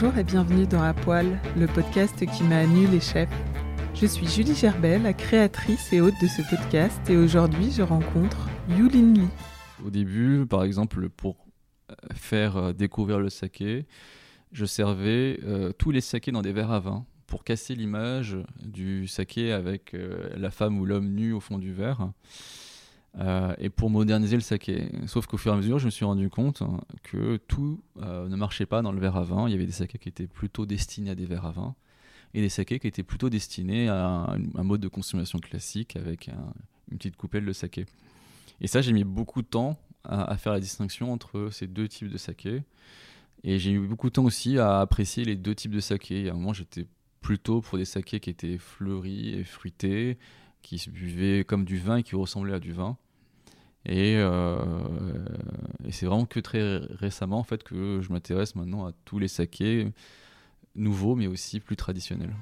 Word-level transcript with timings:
Bonjour 0.00 0.16
et 0.16 0.22
bienvenue 0.22 0.64
dans 0.64 0.80
À 0.80 0.94
le 1.56 1.66
podcast 1.66 2.24
qui 2.24 2.44
m'a 2.44 2.64
nu 2.66 2.86
les 2.86 3.00
chefs. 3.00 3.28
Je 3.96 4.06
suis 4.06 4.28
Julie 4.28 4.54
Gerbet, 4.54 5.00
la 5.00 5.12
créatrice 5.12 5.92
et 5.92 6.00
hôte 6.00 6.14
de 6.22 6.28
ce 6.28 6.40
podcast, 6.48 7.00
et 7.10 7.16
aujourd'hui 7.16 7.72
je 7.72 7.82
rencontre 7.82 8.48
Yulin 8.68 9.14
Lee. 9.14 9.28
Au 9.84 9.90
début, 9.90 10.46
par 10.46 10.62
exemple, 10.62 11.08
pour 11.08 11.44
euh, 11.90 11.94
faire 12.14 12.56
euh, 12.56 12.72
découvrir 12.72 13.18
le 13.18 13.28
saké, 13.28 13.88
je 14.52 14.66
servais 14.66 15.40
euh, 15.42 15.72
tous 15.72 15.90
les 15.90 16.00
sakés 16.00 16.30
dans 16.30 16.42
des 16.42 16.52
verres 16.52 16.70
à 16.70 16.78
vin 16.78 17.04
pour 17.26 17.42
casser 17.42 17.74
l'image 17.74 18.38
du 18.62 19.08
saké 19.08 19.50
avec 19.50 19.96
la 20.36 20.52
femme 20.52 20.78
ou 20.78 20.86
l'homme 20.86 21.08
nu 21.08 21.32
au 21.32 21.40
fond 21.40 21.58
du 21.58 21.72
verre. 21.72 22.12
Euh, 23.18 23.52
et 23.58 23.68
pour 23.68 23.90
moderniser 23.90 24.36
le 24.36 24.42
saké. 24.42 24.90
Sauf 25.06 25.26
qu'au 25.26 25.36
fur 25.36 25.50
et 25.52 25.54
à 25.54 25.56
mesure, 25.56 25.78
je 25.78 25.86
me 25.86 25.90
suis 25.90 26.04
rendu 26.04 26.30
compte 26.30 26.62
hein, 26.62 26.80
que 27.02 27.36
tout 27.48 27.82
euh, 28.00 28.28
ne 28.28 28.36
marchait 28.36 28.66
pas 28.66 28.80
dans 28.80 28.92
le 28.92 29.00
verre 29.00 29.16
à 29.16 29.24
vin. 29.24 29.48
Il 29.48 29.52
y 29.52 29.54
avait 29.54 29.66
des 29.66 29.72
sakés 29.72 29.98
qui 29.98 30.08
étaient 30.08 30.28
plutôt 30.28 30.66
destinés 30.66 31.10
à 31.10 31.14
des 31.14 31.26
verres 31.26 31.46
à 31.46 31.50
vin 31.52 31.74
et 32.34 32.40
des 32.40 32.48
sakés 32.48 32.78
qui 32.78 32.86
étaient 32.86 33.02
plutôt 33.02 33.30
destinés 33.30 33.88
à 33.88 34.36
un, 34.54 34.62
mode 34.62 34.80
de 34.80 34.88
consommation 34.88 35.38
classique 35.38 35.96
avec 35.96 36.28
un- 36.28 36.52
une 36.92 36.98
petite 36.98 37.16
coupelle 37.16 37.44
de 37.44 37.52
saké. 37.52 37.86
Et 38.60 38.66
ça, 38.66 38.82
j'ai 38.82 38.92
mis 38.92 39.04
beaucoup 39.04 39.42
de 39.42 39.46
temps 39.48 39.78
à, 40.04 40.30
à 40.30 40.36
faire 40.36 40.52
la 40.52 40.60
distinction 40.60 41.12
entre 41.12 41.48
ces 41.50 41.66
deux 41.66 41.88
types 41.88 42.08
de 42.08 42.18
saké. 42.18 42.62
Et 43.44 43.58
j'ai 43.58 43.72
eu 43.72 43.80
beaucoup 43.80 44.08
de 44.08 44.12
temps 44.12 44.24
aussi 44.24 44.58
à 44.58 44.80
apprécier 44.80 45.24
les 45.24 45.36
deux 45.36 45.54
types 45.54 45.72
de 45.72 45.80
saké. 45.80 46.28
A 46.28 46.32
un 46.32 46.34
moment, 46.34 46.52
j'étais 46.52 46.86
plutôt 47.20 47.60
pour 47.62 47.78
des 47.78 47.84
sakés 47.84 48.20
qui 48.20 48.30
étaient 48.30 48.58
fleuris 48.58 49.30
et 49.30 49.44
fruités, 49.44 50.18
qui 50.62 50.78
se 50.78 50.90
buvaient 50.90 51.44
comme 51.44 51.64
du 51.64 51.78
vin 51.78 51.96
et 51.98 52.02
qui 52.02 52.14
ressemblaient 52.14 52.54
à 52.54 52.60
du 52.60 52.72
vin. 52.72 52.96
Et, 53.86 54.16
euh, 54.16 54.58
et 55.84 55.92
c'est 55.92 56.06
vraiment 56.06 56.26
que 56.26 56.40
très 56.40 56.78
récemment 56.98 57.42
que 57.64 58.00
je 58.02 58.12
m'intéresse 58.12 58.54
maintenant 58.54 58.86
à 58.86 58.92
tous 59.04 59.18
les 59.18 59.28
sakés 59.28 59.92
nouveaux 60.74 61.14
mais 61.14 61.26
aussi 61.26 61.60
plus 61.60 61.76
traditionnels. 61.76 62.34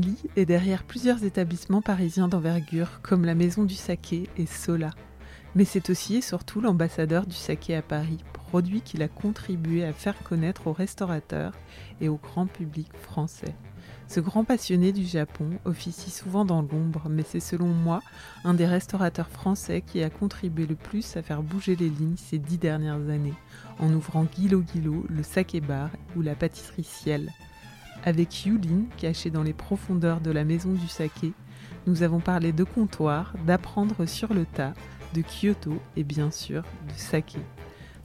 Lee 0.00 0.18
est 0.36 0.44
derrière 0.44 0.84
plusieurs 0.84 1.24
établissements 1.24 1.80
parisiens 1.80 2.28
d'envergure 2.28 3.00
comme 3.02 3.24
la 3.24 3.34
Maison 3.34 3.64
du 3.64 3.74
Saké 3.74 4.28
et 4.36 4.46
Sola. 4.46 4.90
Mais 5.54 5.64
c'est 5.64 5.88
aussi 5.88 6.16
et 6.16 6.20
surtout 6.20 6.60
l'ambassadeur 6.60 7.26
du 7.26 7.34
saké 7.34 7.76
à 7.76 7.82
Paris, 7.82 8.18
produit 8.32 8.82
qu'il 8.82 9.02
a 9.02 9.08
contribué 9.08 9.84
à 9.84 9.92
faire 9.92 10.20
connaître 10.22 10.66
aux 10.66 10.72
restaurateurs 10.72 11.52
et 12.00 12.08
au 12.08 12.16
grand 12.16 12.46
public 12.46 12.88
français. 13.00 13.54
Ce 14.14 14.20
grand 14.20 14.44
passionné 14.44 14.92
du 14.92 15.04
Japon 15.04 15.50
officie 15.64 16.12
souvent 16.12 16.44
dans 16.44 16.62
l'ombre, 16.62 17.08
mais 17.10 17.24
c'est 17.26 17.40
selon 17.40 17.66
moi 17.66 18.00
un 18.44 18.54
des 18.54 18.64
restaurateurs 18.64 19.28
français 19.28 19.82
qui 19.84 20.04
a 20.04 20.08
contribué 20.08 20.66
le 20.66 20.76
plus 20.76 21.16
à 21.16 21.22
faire 21.22 21.42
bouger 21.42 21.74
les 21.74 21.88
lignes 21.88 22.14
ces 22.16 22.38
dix 22.38 22.56
dernières 22.56 23.10
années, 23.10 23.34
en 23.80 23.92
ouvrant 23.92 24.22
Guilo 24.22 24.60
Guilo, 24.60 25.04
le 25.08 25.24
saké 25.24 25.60
bar 25.60 25.90
ou 26.14 26.22
la 26.22 26.36
pâtisserie 26.36 26.84
Ciel. 26.84 27.32
Avec 28.04 28.46
Yulin, 28.46 28.84
caché 28.98 29.30
dans 29.30 29.42
les 29.42 29.52
profondeurs 29.52 30.20
de 30.20 30.30
la 30.30 30.44
maison 30.44 30.70
du 30.70 30.86
saké, 30.86 31.32
nous 31.88 32.04
avons 32.04 32.20
parlé 32.20 32.52
de 32.52 32.62
comptoir, 32.62 33.34
d'apprendre 33.44 34.06
sur 34.06 34.32
le 34.32 34.46
tas, 34.46 34.74
de 35.12 35.22
Kyoto 35.22 35.82
et 35.96 36.04
bien 36.04 36.30
sûr 36.30 36.62
de 36.62 36.94
saké. 36.94 37.40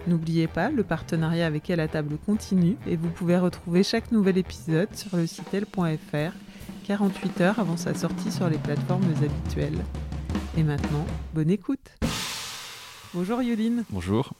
N'oubliez 0.09 0.47
pas, 0.47 0.71
le 0.71 0.83
partenariat 0.83 1.45
avec 1.45 1.69
Elle 1.69 1.79
à 1.79 1.87
table 1.87 2.17
continue 2.25 2.77
et 2.87 2.95
vous 2.95 3.09
pouvez 3.09 3.37
retrouver 3.37 3.83
chaque 3.83 4.11
nouvel 4.11 4.39
épisode 4.39 4.89
sur 4.95 5.15
le 5.15 5.27
site 5.27 5.53
elle.fr 5.53 6.33
48 6.85 7.41
heures 7.41 7.59
avant 7.59 7.77
sa 7.77 7.93
sortie 7.93 8.31
sur 8.31 8.49
les 8.49 8.57
plateformes 8.57 9.03
habituelles. 9.23 9.77
Et 10.57 10.63
maintenant, 10.63 11.05
bonne 11.35 11.51
écoute 11.51 11.95
Bonjour 13.13 13.43
Yulin 13.43 13.83
Bonjour. 13.91 14.33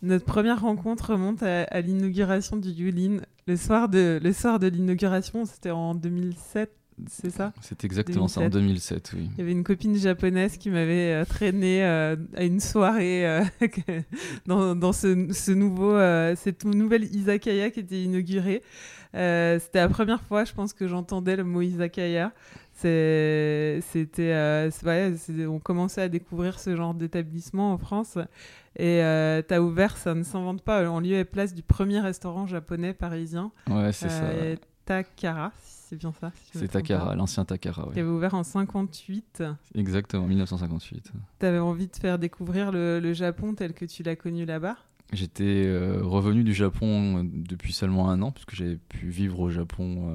notre 0.00 0.24
première 0.24 0.60
rencontre 0.60 1.10
remonte 1.10 1.42
à, 1.42 1.64
à 1.64 1.80
l'inauguration 1.80 2.56
du 2.56 2.68
Yulin. 2.68 3.18
Le 3.48 3.56
soir 3.56 3.88
de, 3.88 4.20
le 4.22 4.32
soir 4.32 4.60
de 4.60 4.68
l'inauguration, 4.68 5.44
c'était 5.44 5.72
en 5.72 5.96
2007, 5.96 6.70
c'est 7.08 7.30
ça 7.30 7.52
C'est 7.60 7.84
exactement 7.84 8.28
ça 8.28 8.40
en 8.42 8.48
2007, 8.48 9.12
oui. 9.16 9.28
Il 9.34 9.38
y 9.38 9.42
avait 9.42 9.52
une 9.52 9.64
copine 9.64 9.96
japonaise 9.96 10.56
qui 10.56 10.70
m'avait 10.70 11.12
euh, 11.14 11.24
traîné 11.24 11.84
euh, 11.84 12.16
à 12.36 12.44
une 12.44 12.60
soirée 12.60 13.26
euh, 13.26 13.44
dans, 14.46 14.74
dans 14.74 14.92
ce, 14.92 15.28
ce 15.32 15.52
nouveau, 15.52 15.94
euh, 15.94 16.34
cette 16.36 16.64
nouvelle 16.64 17.04
izakaya 17.04 17.70
qui 17.70 17.80
était 17.80 18.02
inaugurée. 18.02 18.62
C'était 19.12 19.80
la 19.80 19.88
première 19.88 20.22
fois, 20.22 20.44
je 20.44 20.52
pense, 20.52 20.72
que 20.72 20.86
j'entendais 20.86 21.36
le 21.36 21.44
mot 21.44 21.62
izakaya. 21.62 22.32
C'était, 22.74 23.80
ouais, 24.84 25.14
on 25.46 25.58
commençait 25.58 26.02
à 26.02 26.08
découvrir 26.08 26.58
ce 26.60 26.76
genre 26.76 26.94
d'établissement 26.94 27.72
en 27.72 27.78
France. 27.78 28.18
Et 28.76 29.02
euh, 29.02 29.42
t'as 29.42 29.58
ouvert, 29.60 29.96
ça 29.96 30.14
ne 30.14 30.22
s'invente 30.22 30.62
pas, 30.62 30.88
en 30.88 31.00
lieu 31.00 31.18
et 31.18 31.24
place 31.24 31.54
du 31.54 31.62
premier 31.62 31.98
restaurant 32.00 32.46
japonais 32.46 32.94
parisien, 32.94 33.50
Ouais, 33.68 33.92
c'est 33.92 34.08
ça. 34.08 34.22
euh, 34.22 34.56
Takara, 34.84 35.52
si 35.60 35.79
c'est 35.90 35.96
bien 35.96 36.12
ça. 36.12 36.30
si 36.52 36.58
C'est 36.58 36.68
Takara, 36.68 37.14
l'ancien 37.16 37.44
Takara, 37.44 37.82
Qui 37.82 37.88
oui. 37.94 37.98
avait 38.00 38.08
ouvert 38.08 38.34
en 38.34 38.42
58. 38.44 39.42
Exactement, 39.74 40.26
1958. 40.26 41.12
T'avais 41.38 41.58
envie 41.58 41.88
de 41.88 41.96
faire 41.96 42.18
découvrir 42.18 42.70
le, 42.72 43.00
le 43.00 43.12
Japon 43.12 43.54
tel 43.54 43.74
que 43.74 43.84
tu 43.84 44.02
l'as 44.04 44.16
connu 44.16 44.44
là-bas? 44.44 44.76
J'étais 45.12 45.64
euh, 45.66 46.00
revenu 46.04 46.44
du 46.44 46.54
Japon 46.54 47.18
euh, 47.18 47.22
depuis 47.26 47.72
seulement 47.72 48.08
un 48.10 48.22
an, 48.22 48.30
puisque 48.30 48.54
j'avais 48.54 48.76
pu 48.76 49.08
vivre 49.08 49.40
au 49.40 49.50
Japon 49.50 50.12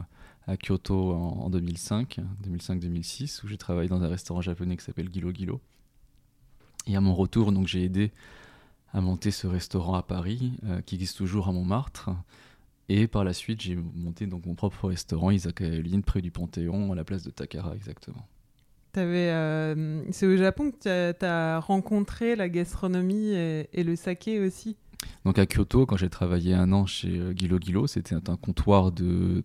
euh, 0.47 0.53
à 0.53 0.55
Kyoto 0.57 1.11
en, 1.13 1.41
en 1.45 1.49
2005, 1.49 2.19
2005-2006, 2.47 3.43
où 3.43 3.47
j'ai 3.47 3.57
travaillé 3.57 3.89
dans 3.89 4.01
un 4.03 4.07
restaurant 4.07 4.39
japonais 4.41 4.77
qui 4.77 4.85
s'appelle 4.85 5.09
Gilo 5.11 5.31
Gilo. 5.33 5.59
Et 6.87 6.95
à 6.95 7.01
mon 7.01 7.13
retour, 7.13 7.51
donc 7.51 7.67
j'ai 7.67 7.83
aidé 7.83 8.11
à 8.93 9.01
monter 9.01 9.31
ce 9.31 9.47
restaurant 9.47 9.95
à 9.95 10.03
Paris, 10.03 10.53
euh, 10.65 10.79
qui 10.81 10.95
existe 10.95 11.17
toujours 11.17 11.49
à 11.49 11.51
Montmartre. 11.51 12.11
Et 12.87 13.07
par 13.07 13.23
la 13.23 13.33
suite, 13.33 13.61
j'ai 13.61 13.75
monté 13.75 14.27
donc 14.27 14.45
mon 14.45 14.55
propre 14.55 14.87
restaurant, 14.87 15.31
Izakaya 15.31 15.81
Line, 15.81 16.03
près 16.03 16.21
du 16.21 16.31
Panthéon, 16.31 16.91
à 16.91 16.95
la 16.95 17.03
place 17.03 17.23
de 17.23 17.31
Takara, 17.31 17.73
exactement. 17.75 18.27
Euh, 18.97 20.03
C'est 20.11 20.25
au 20.25 20.37
Japon 20.37 20.71
que 20.71 21.11
tu 21.11 21.25
as 21.25 21.59
rencontré 21.59 22.35
la 22.35 22.47
gastronomie 22.47 23.33
et, 23.33 23.67
et 23.73 23.83
le 23.83 23.95
saké 23.95 24.39
aussi 24.39 24.77
Donc 25.25 25.37
à 25.37 25.45
Kyoto, 25.45 25.85
quand 25.85 25.97
j'ai 25.97 26.09
travaillé 26.09 26.53
un 26.53 26.71
an 26.71 26.85
chez 26.85 27.17
euh, 27.17 27.33
Gilo 27.35 27.59
Gilo, 27.59 27.87
c'était 27.87 28.15
un 28.15 28.37
comptoir 28.37 28.91
de 28.91 29.43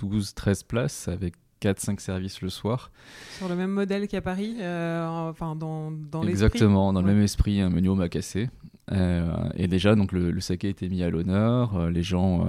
12-13 0.00 0.64
places 0.66 1.08
avec 1.08 1.34
4-5 1.62 2.00
services 2.00 2.40
le 2.42 2.48
soir. 2.48 2.90
Sur 3.38 3.48
le 3.48 3.56
même 3.56 3.70
modèle 3.70 4.08
qu'à 4.08 4.20
Paris 4.20 4.56
euh, 4.60 5.06
Enfin, 5.06 5.56
dans, 5.56 5.90
dans 5.90 6.22
Exactement, 6.22 6.92
dans 6.92 7.00
le 7.00 7.08
même 7.08 7.22
esprit, 7.22 7.60
un 7.60 7.70
menu 7.70 7.88
omakase. 7.88 8.36
Euh, 8.36 8.46
et 8.92 9.68
déjà, 9.68 9.94
donc 9.94 10.12
le, 10.12 10.40
saké 10.40 10.68
était 10.68 10.88
mis 10.88 11.02
à 11.02 11.10
l'honneur. 11.10 11.76
euh, 11.76 11.90
les 11.90 12.02
gens 12.02 12.46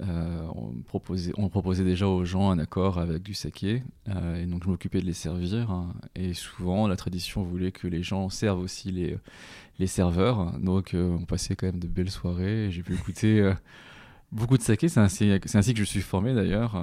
euh, 0.00 0.46
on, 0.54 0.72
proposait, 0.82 1.84
déjà 1.84 2.06
aux 2.06 2.24
gens 2.24 2.50
un 2.50 2.58
accord 2.58 2.98
avec 2.98 3.22
du 3.22 3.34
saké, 3.34 3.82
et 4.06 4.46
donc 4.46 4.62
je 4.64 4.68
m'occupais 4.68 5.00
de 5.00 5.06
les 5.06 5.12
servir. 5.12 5.70
hein. 5.70 5.92
et 6.14 6.34
souvent, 6.34 6.86
la 6.86 6.96
tradition 6.96 7.42
voulait 7.42 7.72
que 7.72 7.88
les 7.88 8.02
gens 8.02 8.28
servent 8.28 8.60
aussi 8.60 8.92
les, 8.92 9.86
serveurs. 9.86 10.58
Donc, 10.60 10.94
on 10.94 11.24
passait 11.24 11.56
quand 11.56 11.66
même 11.66 11.80
de 11.80 11.88
belles 11.88 12.10
soirées. 12.10 12.68
J'ai 12.70 12.82
pu 12.82 12.94
écouter 12.94 13.52
beaucoup 14.32 14.56
de 14.56 14.62
saké. 14.62 14.88
C'est 14.88 15.00
ainsi, 15.00 15.28
que 15.74 15.78
je 15.78 15.84
suis 15.84 16.00
formé 16.00 16.34
d'ailleurs, 16.34 16.76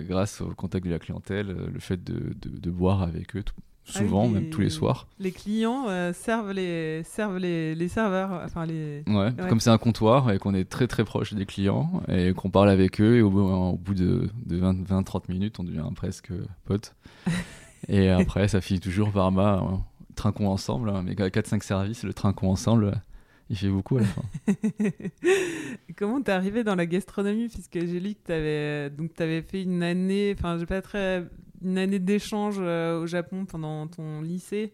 grâce 0.00 0.40
au 0.40 0.48
contact 0.54 0.86
de 0.86 0.90
la 0.90 0.98
clientèle, 0.98 1.48
le 1.72 1.80
fait 1.80 2.02
de 2.02 2.70
boire 2.70 3.02
avec 3.02 3.36
eux 3.36 3.44
tout, 3.44 3.54
souvent, 3.90 4.24
Ah 4.24 4.26
oui, 4.28 4.32
même 4.34 4.50
tous 4.50 4.60
les 4.60 4.70
soirs. 4.70 5.06
Les 5.18 5.32
clients 5.32 5.86
euh, 5.88 6.12
servent, 6.12 6.52
les, 6.52 7.02
servent 7.04 7.38
les, 7.38 7.74
les 7.74 7.88
serveurs. 7.88 8.40
Enfin, 8.44 8.66
les... 8.66 9.02
Ouais, 9.06 9.14
Ouais. 9.14 9.48
comme 9.48 9.60
c'est 9.60 9.70
un 9.70 9.78
comptoir 9.78 10.30
et 10.30 10.38
qu'on 10.38 10.54
est 10.54 10.68
très 10.68 10.86
très 10.86 11.04
proche 11.04 11.34
des 11.34 11.46
clients 11.46 12.02
et 12.08 12.32
qu'on 12.32 12.50
parle 12.50 12.70
avec 12.70 13.00
eux 13.00 13.16
et 13.16 13.22
au 13.22 13.30
bout, 13.30 13.40
au 13.40 13.76
bout 13.76 13.94
de, 13.94 14.28
de 14.46 14.60
20-30 14.60 15.22
minutes, 15.28 15.60
on 15.60 15.64
devient 15.64 15.84
presque 15.94 16.32
potes. 16.64 16.94
et 17.88 18.08
après, 18.08 18.48
ça 18.48 18.60
finit 18.60 18.80
toujours 18.80 19.10
par 19.12 19.30
ma 19.32 19.54
hein, 19.54 19.84
trinquons 20.16 20.48
ensemble, 20.48 20.92
mais 21.04 21.14
4-5 21.14 21.62
services, 21.62 22.02
le 22.02 22.12
trinquons 22.14 22.50
ensemble, 22.50 23.00
il 23.48 23.56
fait 23.56 23.68
beaucoup 23.68 23.96
à 23.98 24.00
la 24.02 24.06
fin. 24.06 24.22
Comment 25.96 26.20
t'es 26.22 26.32
arrivé 26.32 26.64
dans 26.64 26.74
la 26.76 26.86
gastronomie? 26.86 27.48
Puisque 27.48 27.74
j'ai 27.84 28.00
lu 28.00 28.14
que 28.14 28.26
t'avais 28.26 28.90
donc 28.90 29.14
t'avais 29.14 29.42
fait 29.42 29.62
une 29.62 29.82
année, 29.82 30.34
enfin 30.38 30.58
j'ai 30.58 30.66
pas 30.66 30.80
très 30.82 31.24
une 31.62 31.78
année 31.78 31.98
d'échange 31.98 32.56
euh, 32.58 33.00
au 33.00 33.06
Japon 33.06 33.44
pendant 33.44 33.86
ton 33.86 34.22
lycée. 34.22 34.72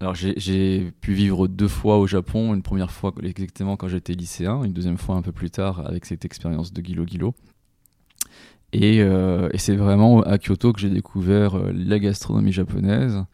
Alors 0.00 0.14
j'ai- 0.14 0.90
pu 1.00 1.12
vivre 1.14 1.46
deux 1.46 1.68
fois 1.68 1.98
au 1.98 2.06
Japon, 2.06 2.54
une 2.54 2.62
première 2.62 2.90
fois 2.90 3.14
exactement 3.22 3.76
quand 3.76 3.88
j'étais 3.88 4.12
lycéen, 4.14 4.62
une 4.64 4.72
deuxième 4.72 4.98
fois 4.98 5.16
un 5.16 5.22
peu 5.22 5.32
plus 5.32 5.50
tard 5.50 5.86
avec 5.86 6.04
cette 6.04 6.24
expérience 6.24 6.72
de 6.72 6.84
Gilo 6.84 7.06
Gilo. 7.06 7.34
Et, 8.72 9.00
euh, 9.00 9.48
et 9.52 9.58
c'est 9.58 9.76
vraiment 9.76 10.22
à 10.22 10.36
Kyoto 10.38 10.72
que 10.72 10.80
j'ai 10.80 10.90
découvert 10.90 11.54
euh, 11.54 11.72
la 11.72 11.98
gastronomie 12.00 12.52
japonaise, 12.52 13.24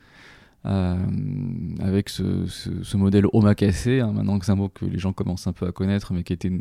avec 0.62 2.11
ce 2.11 2.97
modèle 2.99 3.25
omakase, 3.32 3.88
hein, 3.88 4.12
maintenant 4.12 4.38
que 4.38 4.44
c'est 4.44 4.52
un 4.52 4.56
mot 4.56 4.69
que 4.69 4.85
les 4.85 4.99
gens 4.99 5.14
commencent 5.14 5.47
un 5.47 5.55
peu 5.55 5.67
à 5.67 5.73
connaître, 5.73 6.12
mais 6.12 6.23
qui 6.23 6.35
était 6.35 6.52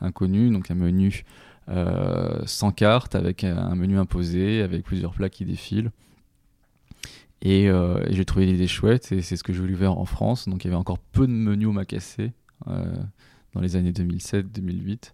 inconnu, 0.00 0.50
donc 0.50 0.70
un 0.70 0.76
menu 0.76 1.24
euh, 1.68 2.40
sans 2.46 2.72
carte, 2.72 3.14
avec 3.14 3.44
un 3.44 3.74
menu 3.74 3.98
imposé, 3.98 4.62
avec 4.62 4.84
plusieurs 4.84 5.12
plats 5.12 5.28
qui 5.30 5.44
défilent. 5.44 5.90
Et, 7.40 7.68
euh, 7.68 8.02
et 8.06 8.14
j'ai 8.14 8.24
trouvé 8.24 8.46
l'idée 8.46 8.66
chouette 8.66 9.12
et 9.12 9.22
c'est 9.22 9.36
ce 9.36 9.44
que 9.44 9.52
j'ai 9.52 9.60
voulu 9.60 9.76
faire 9.76 9.96
en 9.96 10.04
France. 10.04 10.48
Donc 10.48 10.64
il 10.64 10.68
y 10.68 10.70
avait 10.70 10.76
encore 10.76 10.98
peu 10.98 11.26
de 11.26 11.32
menus 11.32 11.68
omakase 11.68 12.16
euh, 12.66 12.94
dans 13.54 13.60
les 13.60 13.76
années 13.76 13.92
2007-2008. 13.92 15.12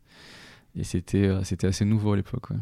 Et 0.77 0.85
c'était 0.85 1.31
c'était 1.45 1.67
assez 1.69 1.85
nouveau 1.85 2.13
à 2.15 2.17
l'époque. 2.17 2.51
ouais. 2.51 2.57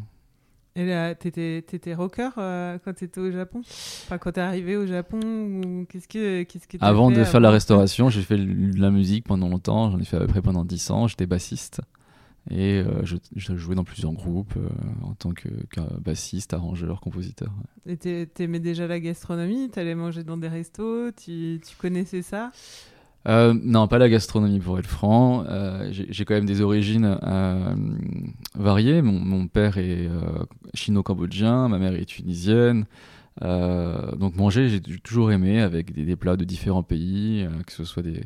Et 0.74 0.86
là, 0.86 1.14
t'étais 1.14 1.62
t'étais 1.66 1.94
rocker 1.94 2.30
euh, 2.38 2.78
quand 2.82 2.94
t'étais 2.94 3.20
au 3.20 3.30
Japon? 3.30 3.60
Enfin, 3.60 4.16
quand 4.16 4.32
t'es 4.32 4.40
arrivé 4.40 4.76
au 4.76 4.86
Japon 4.86 5.20
ou 5.20 5.86
qu'est-ce 5.86 6.08
que 6.08 6.44
qu'est-ce 6.44 6.66
que 6.66 6.78
Avant 6.80 7.10
fait 7.10 7.16
de 7.18 7.24
faire 7.24 7.40
la 7.40 7.50
restauration, 7.50 8.08
j'ai 8.08 8.22
fait 8.22 8.38
de 8.38 8.80
la 8.80 8.90
musique 8.90 9.26
pendant 9.26 9.48
longtemps. 9.48 9.90
J'en 9.90 9.98
ai 9.98 10.04
fait 10.04 10.16
à 10.16 10.20
peu 10.20 10.28
près 10.28 10.40
pendant 10.40 10.64
10 10.64 10.90
ans. 10.90 11.06
J'étais 11.08 11.26
bassiste. 11.26 11.82
Et 12.50 12.80
euh, 12.80 13.04
je, 13.04 13.16
je 13.36 13.56
jouais 13.56 13.76
dans 13.76 13.84
plusieurs 13.84 14.12
groupes 14.12 14.54
euh, 14.56 14.68
en 15.02 15.14
tant 15.14 15.30
que, 15.30 15.48
que 15.70 15.80
bassiste, 16.00 16.54
arrangeur, 16.54 17.00
compositeur. 17.00 17.52
Et 17.86 17.96
t'aimais 17.96 18.58
déjà 18.58 18.88
la 18.88 18.98
gastronomie? 18.98 19.70
T'allais 19.70 19.94
manger 19.94 20.24
dans 20.24 20.36
des 20.36 20.48
restos? 20.48 21.12
Tu, 21.12 21.60
tu 21.66 21.76
connaissais 21.76 22.22
ça? 22.22 22.50
Euh, 23.28 23.54
non, 23.62 23.86
pas 23.86 23.98
la 23.98 24.08
gastronomie 24.08 24.58
pour 24.58 24.80
être 24.80 24.88
franc. 24.88 25.44
J'ai 25.92 26.24
quand 26.24 26.34
même 26.34 26.44
des 26.46 26.60
origines 26.60 27.16
variées. 28.56 29.02
Mon, 29.02 29.20
mon 29.20 29.46
père 29.46 29.78
est 29.78 30.08
chino-cambodgien, 30.74 31.68
ma 31.68 31.78
mère 31.78 31.94
est 31.94 32.06
tunisienne. 32.06 32.86
Donc 33.40 34.34
manger, 34.34 34.68
j'ai 34.68 34.80
toujours 34.80 35.30
aimé 35.30 35.60
avec 35.60 35.92
des, 35.94 36.04
des 36.04 36.16
plats 36.16 36.36
de 36.36 36.44
différents 36.44 36.82
pays, 36.82 37.46
que 37.64 37.72
ce 37.72 37.84
soit 37.84 38.02
des, 38.02 38.24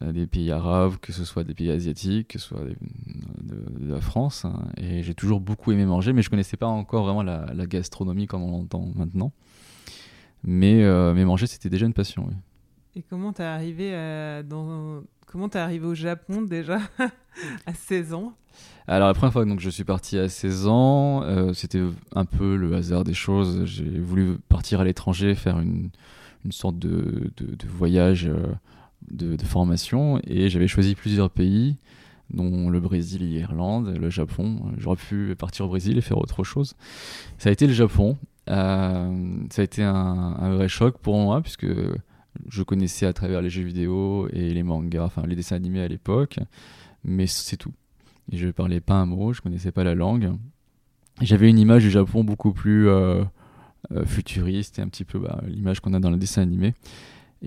des 0.00 0.26
pays 0.26 0.50
arabes, 0.50 0.96
que 1.00 1.12
ce 1.12 1.24
soit 1.24 1.44
des 1.44 1.54
pays 1.54 1.70
asiatiques, 1.70 2.28
que 2.28 2.38
ce 2.38 2.48
soit 2.48 2.64
des- 2.64 2.76
de, 3.42 3.86
de 3.86 3.92
la 3.92 4.00
France. 4.00 4.44
hein. 4.44 4.64
Et 4.76 5.02
j'ai 5.02 5.14
toujours 5.14 5.40
beaucoup 5.40 5.70
aimé 5.72 5.84
manger, 5.86 6.12
mais 6.12 6.22
je 6.22 6.30
connaissais 6.30 6.56
pas 6.56 6.66
encore 6.66 7.04
vraiment 7.04 7.22
la, 7.22 7.46
la 7.54 7.66
gastronomie 7.66 8.26
comme 8.26 8.42
on 8.42 8.50
l'entend 8.50 8.88
maintenant. 8.96 9.32
Mais, 10.44 10.82
euh, 10.82 11.14
mais 11.14 11.24
manger, 11.24 11.46
c'était 11.46 11.70
déjà 11.70 11.86
une 11.86 11.92
passion. 11.94 12.26
oui. 12.28 12.34
Et 12.94 13.02
comment 13.02 13.32
t'es 13.32 13.42
arrivé 13.42 13.90
euh, 13.92 14.42
dans 14.42 15.02
comment 15.26 15.48
t'es 15.48 15.58
arrivé 15.58 15.86
au 15.86 15.94
Japon 15.94 16.42
déjà 16.42 16.78
à 17.66 17.74
16 17.74 18.14
ans? 18.14 18.32
Alors 18.88 19.08
la 19.08 19.14
première 19.14 19.32
fois 19.34 19.44
donc 19.44 19.60
je 19.60 19.68
suis 19.68 19.84
parti 19.84 20.16
à 20.18 20.28
16 20.30 20.66
ans, 20.66 21.22
euh, 21.24 21.52
c'était 21.52 21.82
un 22.14 22.24
peu 22.24 22.56
le 22.56 22.74
hasard 22.74 23.04
des 23.04 23.12
choses. 23.12 23.64
J'ai 23.66 23.98
voulu 23.98 24.38
partir 24.48 24.80
à 24.80 24.84
l'étranger, 24.84 25.34
faire 25.34 25.58
une, 25.60 25.90
une 26.46 26.52
sorte 26.52 26.78
de, 26.78 27.30
de, 27.36 27.54
de 27.54 27.66
voyage 27.68 28.26
euh, 28.28 28.46
de, 29.10 29.36
formation 29.44 30.20
et 30.26 30.48
j'avais 30.48 30.68
choisi 30.68 30.94
plusieurs 30.94 31.30
pays, 31.30 31.76
dont 32.30 32.68
le 32.68 32.80
Brésil 32.80 33.28
l'Irlande, 33.28 33.96
le 33.96 34.10
Japon. 34.10 34.72
J'aurais 34.78 34.96
pu 34.96 35.34
partir 35.36 35.66
au 35.66 35.68
Brésil 35.68 35.96
et 35.98 36.00
faire 36.00 36.18
autre 36.18 36.44
chose. 36.44 36.74
Ça 37.38 37.48
a 37.48 37.52
été 37.52 37.66
le 37.66 37.72
Japon. 37.72 38.16
Euh, 38.48 39.36
ça 39.50 39.62
a 39.62 39.64
été 39.64 39.82
un, 39.82 40.54
vrai 40.54 40.68
choc 40.68 40.98
pour 40.98 41.16
moi 41.18 41.40
puisque 41.42 41.66
je 42.48 42.62
connaissais 42.62 43.06
à 43.06 43.12
travers 43.12 43.42
les 43.42 43.50
jeux 43.50 43.62
vidéo 43.62 44.28
et 44.32 44.52
les 44.52 44.62
mangas, 44.62 45.04
enfin 45.04 45.26
les 45.26 45.34
dessins 45.34 45.56
animés 45.56 45.82
à 45.82 45.88
l'époque, 45.88 46.38
mais 47.04 47.26
c'est 47.26 47.56
tout. 47.56 47.72
Et 48.32 48.36
je 48.36 48.48
parlais 48.48 48.80
pas 48.80 48.94
un 48.94 49.06
mot, 49.06 49.32
je 49.32 49.40
connaissais 49.40 49.72
pas 49.72 49.84
la 49.84 49.94
langue. 49.94 50.32
J'avais 51.22 51.48
une 51.48 51.58
image 51.58 51.82
du 51.82 51.90
Japon 51.90 52.24
beaucoup 52.24 52.52
plus 52.52 52.88
euh, 52.88 53.24
euh, 53.92 54.04
futuriste 54.04 54.78
et 54.78 54.82
un 54.82 54.88
petit 54.88 55.04
peu 55.04 55.18
bah, 55.18 55.40
l'image 55.46 55.80
qu'on 55.80 55.94
a 55.94 56.00
dans 56.00 56.10
le 56.10 56.16
dessin 56.16 56.42
animé. 56.42 56.74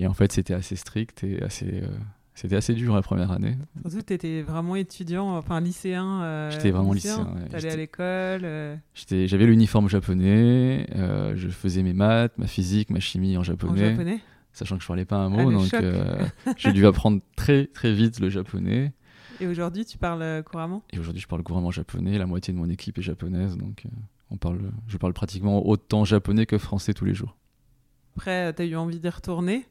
Et 0.00 0.06
en 0.06 0.14
fait, 0.14 0.32
c'était 0.32 0.54
assez 0.54 0.76
strict 0.76 1.22
et 1.24 1.42
assez, 1.42 1.82
euh, 1.82 1.88
c'était 2.34 2.56
assez 2.56 2.72
dur 2.72 2.94
la 2.94 3.02
première 3.02 3.30
année. 3.32 3.56
Surtout 3.82 4.00
t'étais 4.00 4.40
vraiment 4.40 4.74
étudiant, 4.74 5.36
enfin 5.36 5.60
lycéen. 5.60 6.22
euh, 6.22 6.50
J'étais 6.50 6.70
vraiment 6.70 6.94
lycéen, 6.94 7.24
ouais. 7.34 7.48
T'allais 7.50 7.68
à 7.70 7.76
l'école. 7.76 8.40
euh, 8.44 8.76
J'avais 8.94 9.44
l'uniforme 9.44 9.90
japonais, 9.90 10.86
euh, 10.96 11.34
je 11.36 11.48
faisais 11.48 11.82
mes 11.82 11.92
maths, 11.92 12.32
ma 12.38 12.46
physique, 12.46 12.88
ma 12.88 12.98
chimie 13.00 13.36
en 13.36 13.40
en 13.40 13.42
japonais, 13.42 13.90
japonais. 13.90 14.20
sachant 14.54 14.76
que 14.78 14.82
je 14.82 14.86
parlais 14.88 15.04
pas 15.04 15.16
un 15.16 15.26
Ah, 15.26 15.42
mot, 15.42 15.50
le 15.50 15.56
donc 15.58 16.56
j'ai 16.56 16.72
dû 16.72 16.86
apprendre 16.86 17.20
très 17.36 17.66
très 17.66 17.92
vite 17.92 18.20
le 18.20 18.30
japonais. 18.30 18.94
Et 19.38 19.46
aujourd'hui, 19.46 19.84
tu 19.84 19.98
parles 19.98 20.42
couramment? 20.44 20.82
Et 20.94 20.98
aujourd'hui, 20.98 21.20
je 21.20 21.28
parle 21.28 21.42
couramment 21.42 21.70
japonais. 21.70 22.16
La 22.16 22.26
moitié 22.26 22.54
de 22.54 22.58
mon 22.58 22.70
équipe 22.70 22.96
est 22.98 23.02
japonaise, 23.02 23.58
donc 23.58 23.84
on 24.30 24.38
parle, 24.38 24.72
je 24.86 24.96
parle 24.96 25.12
pratiquement 25.12 25.66
autant 25.68 26.06
japonais 26.06 26.46
que 26.46 26.56
français 26.56 26.94
tous 26.94 27.04
les 27.04 27.14
jours. 27.14 27.36
Après, 28.16 28.52
tu 28.54 28.62
as 28.62 28.64
eu 28.64 28.76
envie 28.76 28.98
d'y 28.98 29.08
retourner? 29.10 29.66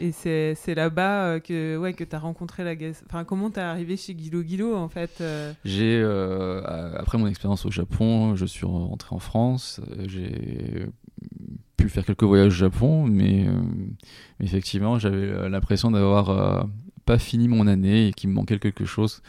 Et 0.00 0.12
c'est 0.12 0.74
là-bas 0.74 1.24
euh, 1.24 1.40
que, 1.40 1.76
ouais, 1.76 1.92
que 1.92 2.04
tu 2.04 2.14
as 2.14 2.18
rencontré 2.18 2.64
la 2.64 2.76
gas. 2.76 3.02
Enfin, 3.06 3.24
comment 3.24 3.50
tu 3.50 3.58
es 3.58 3.62
arrivé 3.62 3.96
chez 3.96 4.14
Guilo 4.14 4.42
Guilo, 4.42 4.76
en 4.76 4.88
fait 4.88 5.20
euh, 5.20 5.52
J'ai, 5.64 6.00
euh, 6.00 6.62
après 6.96 7.18
mon 7.18 7.26
expérience 7.26 7.66
au 7.66 7.70
Japon, 7.70 8.36
je 8.36 8.46
suis 8.46 8.66
rentré 8.66 9.14
en 9.14 9.18
France. 9.18 9.80
J'ai 10.06 10.86
pu 11.76 11.88
faire 11.88 12.04
quelques 12.04 12.24
voyages 12.24 12.52
au 12.52 12.56
Japon, 12.56 13.06
mais 13.06 13.46
effectivement, 14.40 14.98
j'avais 14.98 15.48
l'impression 15.48 15.90
d'avoir 15.90 16.66
pas 17.04 17.18
fini 17.18 17.48
mon 17.48 17.66
année 17.66 18.08
et 18.08 18.12
qu'il 18.12 18.30
me 18.30 18.34
manquait 18.34 18.58
quelque 18.58 18.84
chose. 18.84 19.22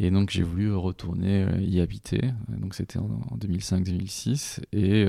Et 0.00 0.10
donc 0.10 0.30
j'ai 0.30 0.44
voulu 0.44 0.72
retourner 0.74 1.46
y 1.60 1.80
habiter. 1.80 2.20
Donc 2.48 2.74
c'était 2.74 2.98
en, 2.98 3.10
en 3.30 3.36
2005-2006. 3.36 4.60
Et 4.72 5.06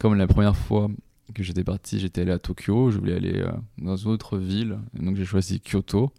comme 0.00 0.14
la 0.14 0.26
première 0.26 0.56
fois 0.56 0.88
que 1.34 1.42
j'étais 1.42 1.64
parti, 1.64 1.98
j'étais 1.98 2.22
allé 2.22 2.32
à 2.32 2.38
Tokyo, 2.38 2.90
je 2.90 2.98
voulais 2.98 3.14
aller 3.14 3.40
euh, 3.40 3.52
dans 3.78 3.96
une 3.96 4.10
autre 4.10 4.38
ville. 4.38 4.78
Donc 4.94 5.16
j'ai 5.16 5.24
choisi 5.24 5.60
Kyoto. 5.60 6.12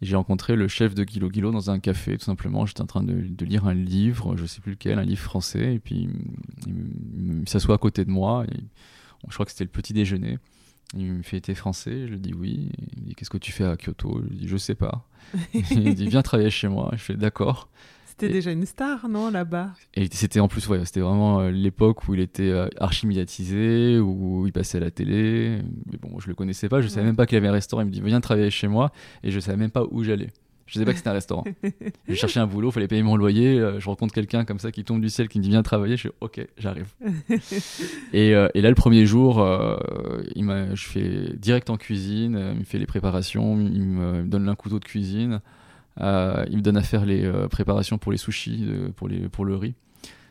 J'ai 0.00 0.16
rencontré 0.16 0.56
le 0.56 0.66
chef 0.66 0.94
de 0.94 1.04
Gilo 1.04 1.30
Gilo 1.30 1.52
dans 1.52 1.70
un 1.70 1.78
café, 1.78 2.18
tout 2.18 2.24
simplement. 2.24 2.66
J'étais 2.66 2.80
en 2.80 2.86
train 2.86 3.04
de, 3.04 3.20
de 3.20 3.44
lire 3.44 3.66
un 3.66 3.74
livre, 3.74 4.36
je 4.36 4.46
sais 4.46 4.60
plus 4.60 4.72
lequel, 4.72 4.98
un 4.98 5.04
livre 5.04 5.22
français. 5.22 5.74
Et 5.74 5.78
puis 5.78 6.08
il, 6.66 7.48
s'assoit 7.48 7.76
à 7.76 7.78
côté 7.78 8.04
de 8.04 8.10
moi. 8.10 8.44
Et 8.48 8.60
je 9.28 9.34
crois 9.34 9.46
que 9.46 9.52
c'était 9.52 9.64
le 9.64 9.70
petit 9.70 9.92
déjeuner. 9.92 10.38
Il 10.94 11.12
me 11.12 11.22
fait 11.22 11.40
T'es 11.40 11.54
français? 11.54 12.08
Je 12.08 12.14
lui 12.14 12.20
dis 12.20 12.34
oui. 12.34 12.70
Il 12.96 13.02
me 13.02 13.06
dit 13.08 13.14
Qu'est-ce 13.14 13.30
que 13.30 13.38
tu 13.38 13.52
fais 13.52 13.64
à 13.64 13.76
Kyoto? 13.76 14.20
Je 14.24 14.28
lui 14.28 14.36
dis 14.38 14.48
Je 14.48 14.56
sais 14.56 14.74
pas. 14.74 15.06
il 15.54 15.82
me 15.82 15.92
dit 15.92 16.08
Viens 16.08 16.22
travailler 16.22 16.50
chez 16.50 16.68
moi. 16.68 16.90
Je 16.94 17.02
fais 17.02 17.14
D'accord. 17.14 17.68
C'était 18.12 18.26
Et- 18.26 18.32
déjà 18.34 18.50
une 18.52 18.66
star, 18.66 19.08
non, 19.08 19.30
là-bas? 19.30 19.70
Et 19.94 20.06
c'était 20.12 20.38
en 20.38 20.46
plus, 20.48 20.68
ouais, 20.68 20.84
c'était 20.84 21.00
vraiment 21.00 21.40
euh, 21.40 21.50
l'époque 21.50 22.06
où 22.08 22.14
il 22.14 22.20
était 22.20 22.50
euh, 22.50 22.68
archi 22.78 23.06
médiatisé, 23.06 23.98
où 23.98 24.46
il 24.46 24.52
passait 24.52 24.76
à 24.76 24.80
la 24.82 24.90
télé. 24.90 25.58
Mais 25.90 25.96
bon, 25.98 26.20
je 26.20 26.28
le 26.28 26.34
connaissais 26.34 26.68
pas, 26.68 26.82
je 26.82 26.88
savais 26.88 27.00
Ouais. 27.00 27.06
même 27.06 27.16
pas 27.16 27.24
qu'il 27.26 27.38
avait 27.38 27.48
un 27.48 27.52
restaurant. 27.52 27.80
Il 27.82 27.86
me 27.86 27.90
dit 27.90 28.02
viens 28.02 28.20
travailler 28.20 28.50
chez 28.50 28.68
moi, 28.68 28.92
et 29.24 29.30
je 29.30 29.40
savais 29.40 29.56
même 29.56 29.70
pas 29.70 29.84
où 29.90 30.04
j'allais. 30.04 30.28
Je 30.66 30.74
savais 30.74 30.84
pas 30.84 30.92
que 30.92 30.98
c'était 30.98 31.08
un 31.10 31.14
restaurant. 31.14 31.44
je 32.08 32.14
cherchais 32.14 32.38
un 32.40 32.46
boulot, 32.46 32.70
fallait 32.70 32.86
payer 32.86 33.02
mon 33.02 33.16
loyer. 33.16 33.58
euh, 33.58 33.80
je 33.80 33.86
rencontre 33.86 34.12
quelqu'un 34.14 34.44
comme 34.44 34.58
ça 34.58 34.70
qui 34.72 34.84
tombe 34.84 35.00
du 35.00 35.08
ciel, 35.08 35.28
qui 35.28 35.38
me 35.38 35.42
dit 35.42 35.48
viens 35.50 35.62
travailler. 35.62 35.96
Je 35.96 36.02
fais 36.02 36.12
ok, 36.20 36.46
j'arrive. 36.58 36.88
et, 38.12 38.34
euh, 38.34 38.48
et 38.54 38.60
là, 38.60 38.68
le 38.68 38.74
premier 38.74 39.06
jour, 39.06 39.40
euh, 39.40 39.76
il 40.34 40.44
m'a, 40.44 40.74
je 40.74 40.86
fais 40.86 41.32
direct 41.36 41.70
en 41.70 41.76
cuisine, 41.76 42.38
il 42.54 42.58
me 42.60 42.64
fait 42.64 42.78
les 42.78 42.86
préparations, 42.86 43.58
il 43.58 43.82
me, 43.82 44.16
il 44.18 44.22
me 44.24 44.28
donne 44.28 44.48
un 44.48 44.54
couteau 44.54 44.78
de 44.78 44.84
cuisine. 44.84 45.40
Euh, 46.00 46.44
il 46.50 46.56
me 46.56 46.62
donne 46.62 46.76
à 46.76 46.82
faire 46.82 47.04
les 47.04 47.24
euh, 47.24 47.48
préparations 47.48 47.98
pour 47.98 48.12
les 48.12 48.18
sushis, 48.18 48.64
euh, 48.66 48.88
pour, 48.96 49.08
les, 49.08 49.28
pour 49.28 49.44
le 49.44 49.56
riz. 49.56 49.74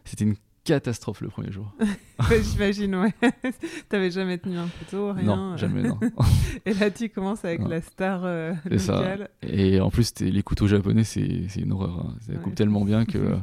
C'était 0.06 0.24
une 0.25 0.36
catastrophe 0.63 1.22
le 1.22 1.27
premier 1.30 1.51
jour. 1.51 1.72
J'imagine, 2.51 2.96
ouais. 2.96 3.13
T'avais 3.89 4.12
jamais 4.12 4.38
tenu 4.38 4.58
un 4.58 4.68
couteau, 4.68 5.12
rien. 5.13 5.24
Non, 5.24 5.58
jamais, 5.58 5.84
non. 5.84 6.00
Et 6.65 6.74
là, 6.74 6.89
tu 6.91 7.10
commences 7.10 7.44
avec 7.46 7.62
la 7.68 7.82
star 7.82 8.22
euh, 8.25 8.53
C'est 8.70 8.77
ça. 8.80 8.96
locale. 8.98 9.30
Et 9.41 9.80
en 9.80 9.89
plus, 9.89 10.13
les 10.20 10.44
couteaux 10.44 10.68
japonais, 10.68 11.03
c'est 11.03 11.44
c'est 11.48 11.62
une 11.62 11.72
horreur. 11.74 12.06
hein. 12.08 12.15
Ça 12.22 12.34
Ouais. 12.34 12.39
coupe 12.39 12.56
tellement 12.56 12.84
bien 12.86 13.06
que 13.06 13.18
euh, 13.18 13.36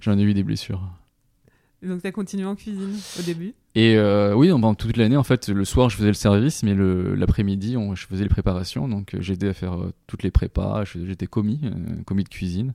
j'en 0.00 0.18
ai 0.18 0.22
eu 0.22 0.34
des 0.34 0.42
blessures. 0.44 0.82
Donc, 1.82 2.02
t'as 2.02 2.10
continué 2.10 2.44
en 2.46 2.56
cuisine 2.56 2.96
au 3.18 3.22
début 3.22 3.54
Et 3.74 3.96
euh, 3.96 4.34
oui, 4.34 4.48
pendant 4.50 4.74
toute 4.74 4.96
l'année, 4.96 5.16
en 5.16 5.22
fait, 5.22 5.48
le 5.48 5.64
soir, 5.64 5.90
je 5.90 5.96
faisais 5.96 6.08
le 6.08 6.14
service, 6.14 6.62
mais 6.62 6.74
l'après-midi, 6.74 7.76
je 7.94 8.06
faisais 8.06 8.22
les 8.24 8.28
préparations. 8.30 8.88
Donc, 8.88 9.14
euh, 9.14 9.18
j'aidais 9.20 9.48
à 9.48 9.54
faire 9.54 9.74
euh, 9.80 9.92
toutes 10.06 10.22
les 10.22 10.30
prépas. 10.30 10.84
J'étais 10.84 11.26
commis, 11.26 11.60
euh, 11.64 12.02
commis 12.04 12.24
de 12.24 12.28
cuisine. 12.28 12.72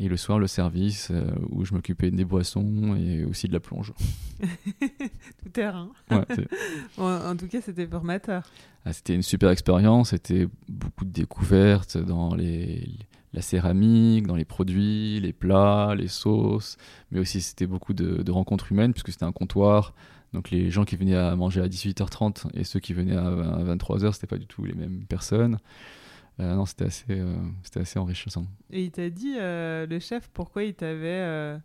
Et 0.00 0.08
le 0.08 0.16
soir, 0.16 0.40
le 0.40 0.48
service, 0.48 1.12
où 1.50 1.64
je 1.64 1.72
m'occupais 1.72 2.10
des 2.10 2.24
boissons 2.24 2.96
et 2.96 3.24
aussi 3.24 3.46
de 3.46 3.52
la 3.52 3.60
plonge. 3.60 3.92
Tout 4.80 5.48
terrain. 5.52 5.90
Ouais, 6.10 6.24
c'est- 6.34 6.48
En, 6.98 7.04
en 7.30 7.36
tout 7.36 7.46
cas, 7.46 7.60
c'était 7.60 7.86
formateur. 7.86 8.42
Ah, 8.84 8.92
C'était 8.92 9.14
une 9.14 9.22
super 9.22 9.50
expérience, 9.50 10.10
c'était 10.10 10.48
beaucoup 10.68 11.04
de 11.04 11.10
découvertes 11.12 11.96
dans 11.96 12.34
les, 12.34 12.88
la 13.34 13.42
céramique, 13.42 14.26
dans 14.26 14.36
les 14.36 14.44
produits, 14.44 15.20
les 15.20 15.32
plats, 15.32 15.94
les 15.96 16.08
sauces, 16.08 16.76
mais 17.10 17.18
aussi 17.18 17.40
c'était 17.40 17.66
beaucoup 17.66 17.92
de, 17.92 18.30
rencontres 18.30 18.72
humaines 18.72 18.92
puisque 18.92 19.12
c'était 19.12 19.24
un 19.24 19.32
comptoir. 19.32 19.92
Donc 20.32 20.50
les 20.50 20.70
gens 20.70 20.84
qui 20.84 20.96
venaient 20.96 21.16
à 21.16 21.36
manger 21.36 21.60
à 21.60 21.68
18h30 21.68 22.46
et 22.54 22.64
ceux 22.64 22.80
qui 22.80 22.92
venaient 22.92 23.16
à 23.16 23.30
23h, 23.74 24.12
c'était 24.12 24.26
pas 24.26 24.38
du 24.38 24.46
tout 24.46 24.64
les 24.64 24.74
mêmes 24.74 25.04
personnes. 25.06 25.58
Euh, 26.40 26.54
non, 26.54 26.66
c'était 26.66 26.86
assez, 26.86 27.04
euh, 27.10 27.34
c'était 27.62 27.80
assez 27.80 27.98
enrichissant. 27.98 28.46
Et 28.70 28.84
il 28.84 28.90
t'a 28.90 29.10
dit, 29.10 29.36
euh, 29.38 29.86
le 29.86 29.98
chef, 30.00 30.28
pourquoi 30.32 30.64
il 30.64 30.74
t'avait 30.74 31.60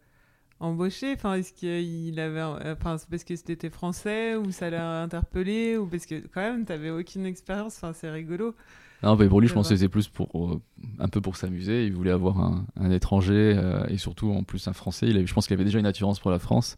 embauché? 0.59 1.13
Enfin, 1.13 1.35
est-ce 1.35 1.53
qu'il 1.53 2.19
avait, 2.19 2.41
enfin, 2.43 2.97
parce 3.09 3.23
que 3.23 3.35
c'était 3.35 3.69
français 3.69 4.35
ou 4.35 4.51
ça 4.51 4.69
l'a 4.69 5.01
interpellé 5.01 5.77
ou 5.77 5.88
parce 5.88 6.05
que 6.05 6.27
quand 6.27 6.41
même 6.41 6.65
t'avais 6.65 6.89
aucune 6.89 7.25
expérience. 7.25 7.77
Enfin, 7.77 7.93
c'est 7.93 8.09
rigolo. 8.09 8.55
Non, 9.03 9.15
mais 9.15 9.27
pour 9.29 9.39
lui, 9.39 9.47
je 9.47 9.51
Je 9.51 9.55
pense 9.55 9.69
que 9.69 9.75
c'était 9.75 9.87
plus 9.89 10.07
pour 10.09 10.29
euh, 10.53 10.61
un 10.99 11.07
peu 11.07 11.21
pour 11.21 11.35
s'amuser. 11.37 11.85
Il 11.85 11.93
voulait 11.93 12.11
avoir 12.11 12.39
un, 12.39 12.65
un 12.77 12.91
étranger 12.91 13.53
euh, 13.55 13.85
et 13.87 13.97
surtout 13.97 14.31
en 14.31 14.43
plus 14.43 14.67
un 14.67 14.73
Français. 14.73 15.07
Il 15.07 15.15
avait- 15.17 15.25
je 15.27 15.33
pense 15.33 15.47
qu'il 15.47 15.53
avait 15.53 15.63
déjà 15.63 15.79
une 15.79 15.85
attirance 15.85 16.19
pour 16.19 16.31
la 16.31 16.39
France 16.39 16.77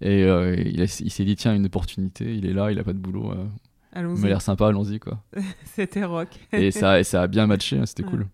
et 0.00 0.24
euh, 0.24 0.54
il, 0.56 0.80
il 0.80 1.10
s'est 1.10 1.24
dit 1.24 1.36
tiens 1.36 1.54
une 1.54 1.66
opportunité. 1.66 2.34
Il 2.34 2.46
est 2.46 2.52
là, 2.54 2.72
il 2.72 2.78
a 2.78 2.84
pas 2.84 2.92
de 2.94 2.98
boulot. 2.98 3.32
euh, 3.32 3.44
il 3.92 3.98
Allons-y. 3.98 4.20
m'a 4.20 4.28
l'air 4.28 4.40
sympa, 4.42 4.68
allons-y 4.68 4.98
quoi. 4.98 5.22
C'était 5.64 6.04
rock. 6.04 6.28
Et 6.52 6.70
ça, 6.70 7.00
et 7.00 7.04
ça 7.04 7.22
a 7.22 7.26
bien 7.26 7.46
matché, 7.46 7.78
hein, 7.78 7.86
c'était 7.86 8.04
Ouais. 8.04 8.10
cool. 8.10 8.26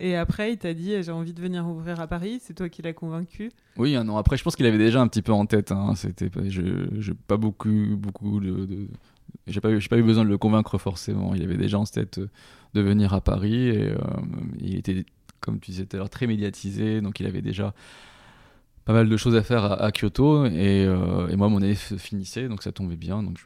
Et 0.00 0.16
après, 0.16 0.52
il 0.52 0.58
t'a 0.58 0.74
dit, 0.74 1.00
j'ai 1.00 1.12
envie 1.12 1.32
de 1.32 1.40
venir 1.40 1.64
ouvrir 1.68 2.00
à 2.00 2.08
Paris. 2.08 2.40
C'est 2.42 2.54
toi 2.54 2.68
qui 2.68 2.82
l'as 2.82 2.92
convaincu. 2.92 3.52
Oui, 3.76 3.94
un 3.94 4.08
an 4.08 4.16
après, 4.16 4.36
je 4.36 4.42
pense 4.42 4.56
qu'il 4.56 4.66
avait 4.66 4.76
déjà 4.78 5.00
un 5.00 5.06
petit 5.06 5.22
peu 5.22 5.30
en 5.32 5.46
tête. 5.46 5.70
Hein, 5.70 5.94
c'était, 5.94 6.28
je, 6.48 6.88
j'ai 6.98 7.14
pas 7.14 7.36
beaucoup, 7.36 7.94
beaucoup 7.96 8.40
de, 8.40 8.66
de- 8.66 8.88
j'ai 9.46 9.60
pas, 9.60 9.70
pas 9.70 9.98
eu 9.98 10.02
besoin 10.02 10.24
de 10.24 10.28
le 10.28 10.38
convaincre 10.38 10.78
forcément. 10.78 11.34
Il 11.34 11.42
avait 11.42 11.56
déjà 11.56 11.78
en 11.78 11.84
tête 11.84 12.18
euh, 12.18 12.30
de 12.74 12.80
venir 12.80 13.12
à 13.14 13.20
Paris 13.20 13.68
et 13.68 13.90
euh, 13.90 13.96
il 14.60 14.76
était, 14.76 15.04
comme 15.40 15.60
tu 15.60 15.72
disais 15.72 15.86
tout 15.86 15.96
à 15.96 15.98
l'heure, 15.98 16.10
très 16.10 16.26
médiatisé, 16.26 17.00
donc 17.00 17.20
il 17.20 17.26
avait 17.26 17.42
déjà 17.42 17.74
pas 18.84 18.92
mal 18.92 19.08
de 19.08 19.16
choses 19.16 19.36
à 19.36 19.42
faire 19.42 19.64
à, 19.80 19.92
Kyoto 19.92 20.46
et, 20.46 20.84
euh, 20.84 21.28
et 21.28 21.36
moi 21.36 21.48
mon 21.48 21.58
année 21.58 21.74
finissait, 21.74 22.48
donc 22.48 22.62
ça 22.62 22.72
tombait 22.72 22.96
bien. 22.96 23.22
Donc 23.22 23.38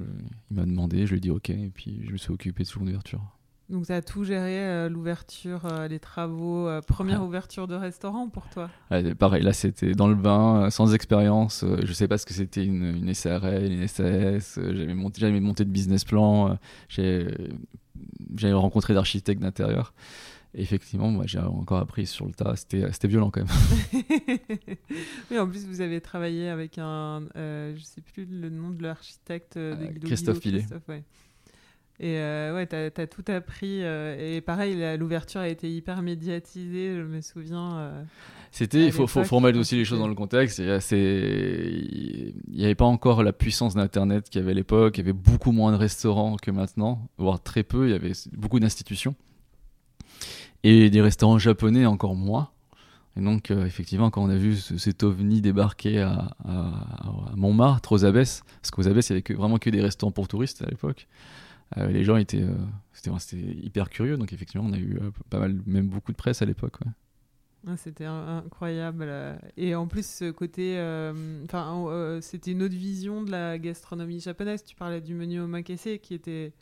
il 0.51 0.57
m'a 0.57 0.65
demandé, 0.65 1.07
je 1.07 1.13
lui 1.13 1.19
ai 1.19 1.21
dit 1.21 1.31
ok, 1.31 1.51
et 1.51 1.71
puis 1.75 2.03
je 2.07 2.13
me 2.13 2.17
suis 2.17 2.33
occupé 2.33 2.63
de 2.63 2.69
son 2.69 2.81
ouverture. 2.81 3.36
Donc, 3.69 3.87
tu 3.87 3.93
as 3.93 4.01
tout 4.01 4.23
géré, 4.23 4.61
euh, 4.61 4.89
l'ouverture, 4.89 5.67
euh, 5.67 5.89
les 5.89 5.99
travaux, 5.99 6.69
euh, 6.69 6.81
première 6.81 7.21
Ah. 7.23 7.25
ouverture 7.25 7.67
de 7.67 7.75
restaurant 7.75 8.29
pour 8.29 8.49
toi? 8.49 8.71
Ouais, 8.93 9.15
pareil, 9.17 9.43
là 9.43 9.53
c'était 9.53 9.93
dans 9.93 10.07
le 10.07 10.15
bain, 10.15 10.71
sans 10.71 10.95
expérience. 10.95 11.65
Je 11.85 11.93
sais 11.93 12.07
pas 12.07 12.17
ce 12.17 12.27
que 12.27 12.33
c'était 12.35 12.65
une, 12.65 12.85
une 12.85 13.13
SARL, 13.13 13.65
une 13.73 13.87
SAS. 13.89 14.61
J'avais 14.63 14.95
monté, 14.95 15.21
j'avais 15.21 15.41
monté 15.41 15.65
de 15.65 15.71
business 15.71 16.05
plan. 16.05 16.57
J'avais 16.89 18.53
rencontré 18.53 18.95
d'architectes 18.95 19.43
d'intérieur. 19.43 19.95
Effectivement, 20.55 21.11
moi 21.11 21.25
j'ai 21.27 21.39
encore 21.41 21.79
appris 21.81 22.07
sur 22.07 22.25
le 22.27 22.33
tas. 22.33 22.55
C'était 22.57 23.09
violent 23.09 23.31
quand 23.31 23.41
même. 23.41 23.49
oui, 25.31 25.39
en 25.39 25.49
plus, 25.49 25.67
vous 25.67 25.81
avez 25.81 26.01
travaillé 26.01 26.49
avec 26.49 26.79
un. 26.79 27.25
je 27.35 27.83
sais 27.83 28.01
plus 28.01 28.27
le 28.27 28.49
nom 28.49 28.71
de 28.71 28.83
l'architecte. 28.83 29.59
Guido 29.59 30.07
Christophe 30.07 30.41
Pillet. 30.41 30.61
Christophe, 30.61 30.89
ouais. 30.89 31.03
Et 31.99 32.19
euh, 32.19 32.55
ouais, 32.55 32.67
t'as 32.67 32.87
as 33.03 33.07
tout 33.07 33.25
appris. 33.29 33.83
euh, 33.83 34.17
et 34.37 34.41
pareil, 34.43 34.77
l'ouverture 34.99 35.41
a 35.41 35.49
été 35.49 35.71
hyper 35.75 36.03
médiatisée, 36.03 36.95
je 36.97 37.03
me 37.03 37.21
souviens. 37.23 37.79
euh, 37.79 38.03
C'était, 38.51 38.85
il 38.87 38.93
faut, 38.93 39.07
faut, 39.07 39.23
remettre 39.37 39.59
aussi 39.59 39.77
les 39.77 39.85
choses 39.87 39.99
dans 39.99 40.09
le 40.09 40.15
contexte. 40.15 40.59
Il 40.59 42.35
n'y 42.49 42.65
avait 42.65 42.75
pas 42.75 42.85
encore 42.85 43.23
la 43.23 43.33
puissance 43.33 43.75
d'Internet 43.75 44.29
qu'il 44.29 44.41
y 44.41 44.43
avait 44.45 44.53
à 44.53 44.55
l'époque. 44.55 44.99
Il 44.99 45.01
y 45.01 45.05
avait 45.05 45.13
beaucoup 45.13 45.53
moins 45.53 45.73
de 45.73 45.77
restaurants 45.77 46.37
que 46.37 46.51
maintenant, 46.51 47.09
voire 47.19 47.43
très 47.43 47.63
peu. 47.63 47.87
Il 47.89 47.93
y 47.93 47.95
avait 47.95 48.13
beaucoup 48.33 48.61
d'institutions. 48.61 49.15
Et 50.65 50.91
des 50.91 51.01
restaurants 51.01 51.39
japonais 51.39 51.87
encore 51.87 52.15
moins. 52.15 52.51
Et 53.17 53.23
donc, 53.23 53.51
euh, 53.51 53.65
effectivement, 53.65 54.11
quand 54.11 54.23
on 54.23 54.29
a 54.29 54.37
vu 54.37 54.57
ce- 54.57 54.77
cet 54.77 55.03
ovni 55.03 55.41
débarquer 55.41 56.01
à, 56.03 56.35
à- 56.45 57.31
à 57.33 57.37
Montmartre, 57.37 57.93
aux 57.93 58.05
Abbesses, 58.05 58.43
parce 58.61 58.71
qu'aux 58.71 58.87
Abbesses, 58.89 59.09
il 59.09 59.13
n'y 59.13 59.17
avait 59.17 59.23
que, 59.23 59.33
vraiment 59.33 59.59
que 59.59 59.71
des 59.71 59.81
restaurants 59.81 60.13
pour 60.13 60.29
touristes 60.29 60.63
à 60.63 60.67
l'époque, 60.69 61.07
les 61.77 62.05
gens 62.05 62.17
étaient, 62.17 62.43
euh, 62.43 62.55
c'était, 62.93 63.37
hyper 63.39 63.91
curieux. 63.91 64.17
Donc, 64.17 64.33
effectivement, 64.33 64.67
on 64.69 64.73
a 64.73 64.79
eu 64.79 64.99
euh, 65.03 65.11
pas 65.31 65.39
mal, 65.39 65.61
même 65.67 65.89
beaucoup 65.89 66.13
de 66.13 66.17
presse 66.17 66.43
à 66.43 66.45
l'époque. 66.45 66.77
ouais. 66.85 66.93
ah, 67.67 67.77
C'était 67.77 68.05
incroyable. 68.05 69.05
euh. 69.09 69.37
Et 69.57 69.75
en 69.75 69.87
plus, 69.87 70.07
ce 70.07 70.31
côté. 70.31 70.79
euh, 70.79 71.13
euh, 71.53 72.21
c'était 72.21 72.53
une 72.53 72.63
autre 72.63 72.75
vision 72.77 73.23
de 73.23 73.31
la 73.31 73.59
gastronomie 73.59 74.21
japonaise. 74.21 74.65
Tu 74.65 74.77
parlais 74.77 75.01
du 75.01 75.15
menu 75.15 75.41
omakase 75.41 75.99
qui 76.03 76.15
était. 76.15 76.53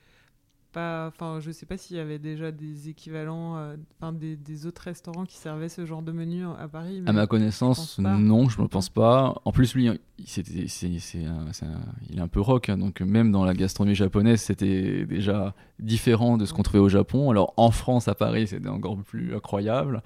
Pas, 0.75 1.07
enfin, 1.07 1.39
je 1.39 1.53
sais 1.53 1.67
pas 1.67 1.77
s'il 1.77 1.97
y 1.97 2.01
avait 2.01 2.19
déjà 2.19 2.51
des 2.51 2.89
équivalents, 2.89 3.57
euh, 3.59 3.77
des, 4.13 4.35
des 4.35 4.67
autres 4.67 4.83
restaurants 4.83 5.25
qui 5.25 5.37
servaient 5.37 5.69
ce 5.69 5.87
genre 5.87 6.03
de 6.03 6.11
menu 6.11 6.45
à 6.59 6.67
Paris. 6.67 7.01
À 7.07 7.13
ma 7.13 7.29
connaissance, 7.29 7.79
non, 8.19 8.49
je 8.49 8.61
ne 8.61 8.67
pense 8.67 8.89
pas. 8.89 9.41
En 9.45 9.53
plus, 9.53 9.73
lui, 9.77 9.89
il, 10.19 10.27
c'était- 10.27 10.67
c'est- 10.67 10.99
c'est 10.99 11.25
un- 11.27 11.53
c'est 11.53 11.67
un- 11.67 11.81
il 12.11 12.19
est 12.19 12.21
un 12.23 12.27
peu 12.27 12.41
rock, 12.41 12.69
hein, 12.71 12.77
donc 12.77 13.01
même 13.03 13.31
dans 13.31 13.45
la 13.45 13.55
gastronomie 13.55 13.95
japonaise, 13.95 14.41
c'était 14.41 15.07
déjà 15.07 15.55
différent 15.79 16.37
de 16.39 16.45
ce 16.45 16.53
qu'on 16.53 16.63
trouvait 16.65 16.81
au 16.81 16.89
Japon. 16.89 17.31
Alors 17.31 17.55
en 17.57 17.71
France, 17.71 18.09
à 18.09 18.17
Paris, 18.17 18.49
c'était 18.49 18.69
encore 18.69 18.97
plus 18.99 19.33
incroyable. 19.33 20.03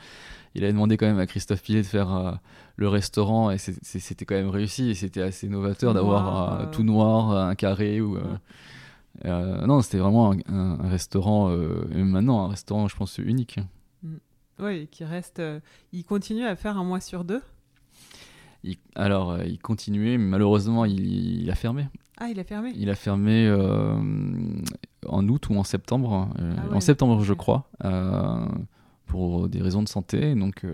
Il 0.54 0.64
avait 0.64 0.72
demandé 0.74 0.98
quand 0.98 1.06
même 1.06 1.18
à 1.18 1.26
Christophe 1.26 1.62
Pillet 1.62 1.80
de 1.82 1.86
faire 1.86 2.14
euh, 2.14 2.32
le 2.76 2.88
restaurant 2.88 3.50
et 3.50 3.56
c'est- 3.58 3.78
c'était 3.82 4.24
quand 4.26 4.34
même 4.34 4.48
réussi 4.50 4.90
et 4.90 4.94
c'était 4.94 5.22
assez 5.22 5.48
novateur 5.48 5.92
Tout 5.92 5.94
d'avoir 5.94 6.22
noir, 6.24 6.60
euh, 6.60 6.62
euh. 6.64 6.70
tout 6.72 6.82
noir, 6.82 7.30
un 7.30 7.54
carré 7.54 8.00
ou. 8.02 8.16
euh, 8.16 8.20
Ouais. 8.22 8.38
Euh, 9.24 9.66
non, 9.66 9.80
c'était 9.82 9.98
vraiment 9.98 10.32
un, 10.32 10.38
un- 10.48 10.80
un 10.80 10.88
restaurant, 10.88 11.50
euh, 11.50 11.84
maintenant, 11.92 12.44
un 12.44 12.48
restaurant, 12.48 12.88
je 12.88 12.96
pense, 12.96 13.18
unique. 13.18 13.58
Oui, 14.60 14.88
qui 14.88 15.04
reste. 15.04 15.38
euh, 15.38 15.60
il 15.92 16.04
continue 16.04 16.44
à 16.44 16.56
faire 16.56 16.76
un 16.78 16.84
mois 16.84 17.00
sur 17.00 17.24
deux. 17.24 17.42
Il- 18.64 18.76
alors, 18.96 19.40
il 19.44 19.58
continuait, 19.60 20.18
mais 20.18 20.24
malheureusement, 20.26 20.84
il- 20.84 21.42
il 21.42 21.50
a 21.50 21.54
fermé. 21.54 21.86
Ah, 22.16 22.28
il 22.28 22.40
a 22.40 22.44
fermé. 22.44 22.72
Il 22.74 22.90
a 22.90 22.96
fermé 22.96 23.48
en 25.06 25.28
août 25.28 25.48
ou 25.50 25.54
en 25.56 25.62
septembre. 25.64 26.28
euh, 26.40 26.54
Ah 26.58 26.68
ouais, 26.68 26.74
en 26.76 26.80
septembre, 26.80 27.22
je 27.22 27.34
crois, 27.34 27.70
pour 29.06 29.48
des 29.48 29.62
raisons 29.62 29.82
de 29.82 29.88
santé. 29.88 30.34
Donc, 30.34 30.64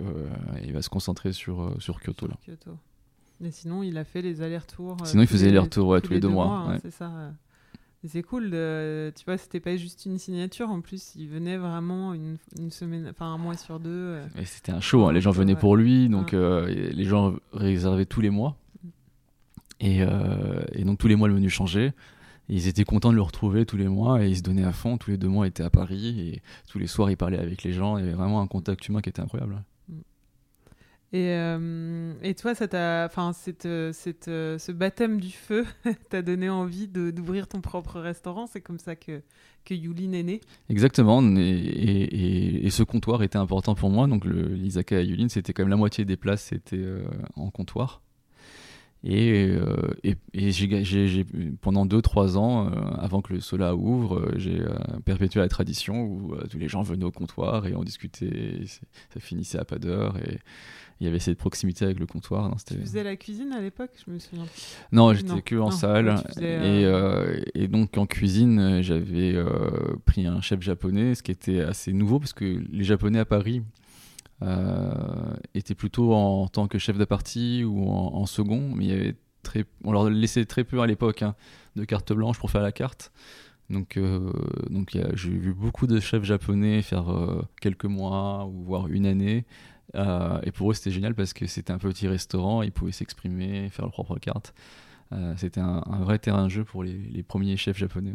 il 0.65 0.73
va 0.73 0.81
se 0.83 0.89
concentrer 0.89 1.33
sur, 1.33 1.75
sur 1.79 2.01
Kyoto. 2.01 2.27
Là. 2.27 2.35
Kyoto. 2.47 2.73
Mais 3.41 3.51
sinon, 3.51 3.83
il 3.83 3.99
a 3.99 4.05
fait 4.05 4.23
les 4.23 4.41
allers-retours. 4.43 4.97
Sinon, 5.05 5.23
il 5.23 5.27
faisait 5.29 5.47
les- 5.47 5.53
les 5.53 5.59
retours 5.59 5.89
ouais, 5.89 6.01
tous 6.01 6.13
les 6.13 6.21
deux 6.21 6.29
mois. 6.29 6.47
hein. 6.71 6.79
C'est 6.81 6.91
ça. 6.93 7.11
C'est 8.09 8.23
cool. 8.23 8.51
De... 8.51 9.13
Tu 9.17 9.25
vois, 9.25 9.37
c'était 9.39 9.61
pas 9.61 9.77
juste 9.77 10.05
une 10.07 10.19
signature. 10.19 10.69
En 10.71 10.81
plus, 10.81 11.15
il 11.17 11.29
venait 11.29 11.57
vraiment 11.57 12.13
une, 12.15 12.37
une 12.59 12.71
semaine, 12.71 13.07
enfin 13.11 13.27
un 13.27 13.39
mois 13.39 13.57
sur 13.57 13.81
deux. 13.81 13.91
euh. 13.91 14.27
Et 14.39 14.45
c'était 14.45 14.73
un 14.73 14.81
show. 14.81 15.07
hein, 15.07 15.13
Les 15.13 15.21
gens 15.21 15.31
Ouais. 15.33 15.39
venaient 15.39 15.57
pour 15.57 15.77
lui. 15.77 16.09
Donc, 16.09 16.29
Ouais. 16.33 16.39
euh, 16.39 16.67
les 16.93 17.05
gens 17.05 17.35
réservaient 17.53 18.07
tous 18.07 18.21
les 18.21 18.31
mois. 18.31 18.57
Et, 19.81 20.03
euh, 20.03 20.63
et 20.73 20.85
donc, 20.85 20.99
tous 20.99 21.09
les 21.09 21.17
mois, 21.17 21.29
le 21.29 21.35
menu 21.35 21.51
changeait. 21.51 21.93
Et 22.49 22.55
ils 22.57 22.69
étaient 22.69 22.85
contents 22.85 23.11
de 23.11 23.17
le 23.17 23.23
retrouver 23.23 23.65
tous 23.65 23.79
les 23.79 23.89
mois 23.89 24.23
et 24.23 24.29
ils 24.29 24.37
se 24.37 24.43
donnaient 24.43 24.65
à 24.65 24.73
fond. 24.73 24.99
Tous 24.99 25.11
les 25.11 25.17
deux 25.17 25.29
mois, 25.29 25.47
il 25.47 25.49
était 25.49 25.63
à 25.63 25.71
Paris 25.71 26.21
et 26.21 26.43
tous 26.69 26.79
les 26.79 26.87
soirs, 26.87 27.11
il 27.11 27.17
parlait 27.17 27.39
avec 27.39 27.63
les 27.63 27.73
gens. 27.73 27.97
Il 27.97 28.05
y 28.05 28.07
avait 28.09 28.17
vraiment 28.17 28.43
un 28.43 28.47
contact 28.47 28.87
humain 28.87 29.01
qui 29.01 29.09
était 29.09 29.23
incroyable. 29.23 29.63
Et, 31.15 31.29
euh, 31.31 32.13
et 32.23 32.35
toi, 32.35 32.57
ça 32.57 32.67
t'a, 32.67 33.05
enfin, 33.07 33.33
cette, 33.33 33.69
cette, 33.93 34.25
ce 34.25 34.73
baptême 34.73 35.21
du 35.21 35.31
feu 35.31 35.65
t'a 36.11 36.23
donné 36.23 36.49
envie 36.51 36.89
d'ouvrir 36.89 37.47
ton 37.47 37.61
propre 37.61 38.01
restaurant? 38.01 38.47
C'est 38.49 38.61
comme 38.61 38.79
ça 38.81 38.97
que 38.97 39.23
que 39.65 39.73
Yulin 39.75 40.13
est 40.13 40.23
né? 40.25 40.41
Exactement, 40.69 41.23
et, 41.23 41.41
et- 41.41 42.67
et- 42.67 42.71
ce 42.71 42.83
comptoir 42.83 43.23
était 43.23 43.39
important 43.39 43.75
pour 43.75 43.89
moi. 43.91 44.07
Donc 44.07 44.25
le 44.27 44.49
l'Izaka 44.49 44.97
à 44.99 45.01
Yulin, 45.01 45.29
c'était 45.31 45.53
quand 45.55 45.63
même 45.63 45.71
la 45.71 45.77
moitié 45.77 46.05
des 46.05 46.17
places, 46.17 46.43
c'était 46.51 46.77
euh, 46.77 47.05
en 47.37 47.49
comptoir. 47.51 48.03
Et, 49.07 49.49
euh, 49.51 49.67
et, 50.03 50.17
et 50.33 50.51
j'ai, 50.51 50.83
j'ai- 50.83 51.09
j'ai- 51.09 51.27
pendant 51.61 51.85
2-3 51.85 52.39
ans, 52.39 52.69
euh, 52.69 52.71
avant 52.99 53.21
que 53.21 53.35
le 53.35 53.41
Sola 53.41 53.77
ouvre, 53.77 54.19
euh, 54.19 54.33
j'ai 54.37 54.63
perpétué 55.05 55.41
la 55.41 55.49
tradition 55.49 56.05
où 56.05 56.35
tous 56.51 56.59
les 56.59 56.69
gens 56.69 56.81
venaient 56.83 57.05
au 57.05 57.11
comptoir 57.13 57.67
et 57.67 57.75
on 57.77 57.85
discutait. 57.85 58.25
et 58.63 58.67
ça 58.67 59.21
finissait 59.21 59.59
à 59.59 59.65
pas 59.67 59.79
d'heure 59.79 60.17
et 60.19 60.39
il 61.01 61.05
y 61.05 61.09
avait 61.09 61.19
cette 61.19 61.37
proximité 61.37 61.85
avec 61.85 61.99
le 62.01 62.07
comptoir. 62.07 62.49
Non, 62.49 62.55
Tu 62.67 62.79
faisais 62.79 63.03
la 63.05 63.17
cuisine 63.17 63.53
à 63.53 63.61
l'époque 63.61 63.91
Je 64.07 64.11
me 64.11 64.19
souviens. 64.19 64.47
non, 64.91 65.13
j'étais 65.13 65.43
que 65.43 65.57
en 65.57 65.65
non, 65.67 65.71
salle. 65.71 66.17
faisais, 66.29 66.83
et, 67.55 67.63
et 67.65 67.69
donc 67.69 67.99
en 67.99 68.07
cuisine, 68.07 68.81
j'avais 68.81 69.35
pris 70.07 70.27
un 70.27 70.41
chef 70.41 70.63
japonais, 70.63 71.15
ce 71.15 71.23
qui 71.23 71.31
était 71.33 71.61
assez 71.61 71.93
nouveau 71.93 72.21
parce 72.21 72.33
que 72.33 72.63
les 72.73 72.85
Japonais 72.85 73.19
à 73.19 73.25
Paris 73.27 73.61
étaient 75.55 75.75
plutôt 75.75 76.13
en, 76.15 76.49
tant 76.49 76.69
que 76.69 76.79
chef 76.79 76.99
de 76.99 77.05
partie 77.05 77.65
ou 77.65 77.89
en, 77.89 78.27
second, 78.27 78.73
mais 78.75 78.85
il 78.85 79.09
y 79.09 79.15
on 79.85 79.93
leur 79.93 80.11
laissait 80.11 80.45
très 80.45 80.65
peu 80.65 80.81
à 80.81 80.87
l'époque 80.87 81.23
hein, 81.23 81.35
de 81.77 81.85
carte 81.85 82.13
blanche 82.13 82.39
pour 82.39 82.51
faire 82.51 82.63
la 82.63 82.73
carte. 82.73 83.13
Donc, 83.71 83.97
euh, 83.97 84.31
donc 84.69 84.91
j'ai 85.15 85.31
vu 85.31 85.55
beaucoup 85.55 85.87
de 85.87 85.99
chefs 85.99 86.25
japonais 86.25 86.83
faire 86.83 87.11
euh, 87.11 87.43
quelques 87.61 87.87
mois 87.87 88.47
ou 88.47 88.63
voire 88.65 88.89
une 88.89 89.07
année. 89.07 89.47
Euh, 89.95 90.41
et 90.43 90.51
pour 90.51 90.71
eux, 90.71 90.75
c'était 90.75 90.91
génial 90.91 91.15
parce 91.15 91.33
que 91.33 91.47
c'était 91.47 91.73
un 91.73 91.79
petit 91.79 92.09
restaurant, 92.09 92.63
ils 92.63 92.73
pouvaient 92.73 92.93
s'exprimer, 92.93 93.69
faire 93.71 93.85
leur 93.85 93.93
propre 93.93 94.19
carte. 94.19 94.55
Euh, 95.13 95.35
c'était 95.37 95.61
un, 95.61 95.83
vrai 96.01 96.19
terrain 96.19 96.45
de 96.45 96.49
jeu 96.49 96.65
pour 96.65 96.83
les, 96.83 97.23
premiers 97.23 97.57
chefs 97.57 97.79
japonais. 97.79 98.13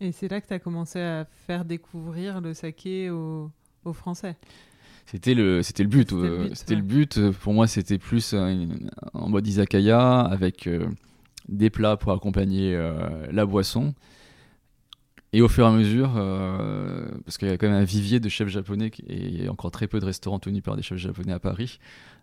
Et 0.00 0.12
c'est 0.12 0.28
là 0.28 0.40
que 0.40 0.46
tu 0.46 0.54
as 0.54 0.58
commencé 0.58 1.00
à 1.00 1.26
faire 1.46 1.64
découvrir 1.64 2.40
le 2.40 2.54
saké 2.54 3.10
aux 3.10 3.52
Français? 3.92 4.36
C'était 5.10 5.32
le, 5.34 5.62
c'était 5.62 5.82
le 5.82 5.88
but. 5.88 6.10
C'était 6.10 6.74
le 6.74 6.80
euh, 6.80 6.82
but, 6.84 7.16
le 7.16 7.30
but. 7.30 7.38
Pour 7.38 7.54
moi, 7.54 7.66
c'était 7.66 7.96
plus 7.96 8.34
euh, 8.34 8.66
en 9.14 9.28
mode 9.30 9.46
izakaya 9.46 10.20
avec 10.20 10.66
euh, 10.66 10.86
des 11.48 11.70
plats 11.70 11.96
pour 11.96 12.12
accompagner 12.12 12.74
euh, 12.74 13.26
la 13.32 13.46
boisson. 13.46 13.94
Et 15.32 15.40
au 15.40 15.48
fur 15.48 15.64
et 15.64 15.68
à 15.68 15.72
mesure, 15.72 16.14
euh, 16.16 17.06
parce 17.24 17.38
qu'il 17.38 17.48
y 17.48 17.50
a 17.50 17.56
quand 17.56 17.68
même 17.68 17.76
un 17.76 17.84
vivier 17.84 18.20
de 18.20 18.28
chefs 18.28 18.48
japonais 18.48 18.90
et 19.08 19.48
encore 19.48 19.70
très 19.70 19.86
peu 19.86 19.98
de 19.98 20.04
restaurants 20.04 20.38
tenus 20.38 20.62
par 20.62 20.76
des 20.76 20.82
chefs 20.82 20.98
japonais 20.98 21.32
à 21.32 21.38
Paris, 21.38 21.78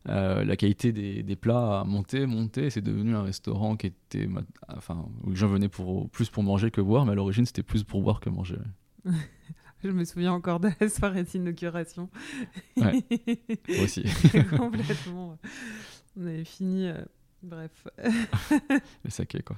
euh, 0.10 0.44
la 0.44 0.56
qualité 0.56 0.92
des, 0.92 1.22
des 1.22 1.36
plats 1.36 1.82
a 1.82 1.84
monté, 1.84 2.26
monté. 2.26 2.70
C'est 2.72 2.82
devenu 2.82 3.16
un 3.16 3.22
restaurant 3.24 3.78
qui 3.78 3.88
était, 3.88 4.28
enfin, 4.68 5.06
où 5.24 5.32
les 5.32 5.36
gens 5.36 5.48
venaient 5.48 5.70
pour, 5.70 6.10
plus 6.10 6.30
pour 6.30 6.44
manger 6.44 6.72
que 6.72 6.82
boire, 6.82 7.06
mais 7.06 7.12
à 7.12 7.16
l'origine, 7.16 7.46
c'était 7.46 7.64
plus 7.64 7.84
pour 7.84 8.02
boire 8.02 8.20
que 8.20 8.30
manger. 8.30 8.58
Je 9.86 9.92
me 9.92 10.04
souviens 10.04 10.34
encore 10.34 10.60
de 10.60 10.70
la 10.80 10.90
soirée 10.90 11.22
d'inauguration. 11.24 12.10
Ouais. 12.78 13.04
Aussi. 13.84 14.04
Complètement. 14.58 15.38
On 16.18 16.26
avait 16.26 16.44
fini. 16.44 16.88
euh, 16.88 16.98
Bref. 17.44 17.88
Le 19.04 19.10
saké, 19.12 19.44
quoi. 19.44 19.58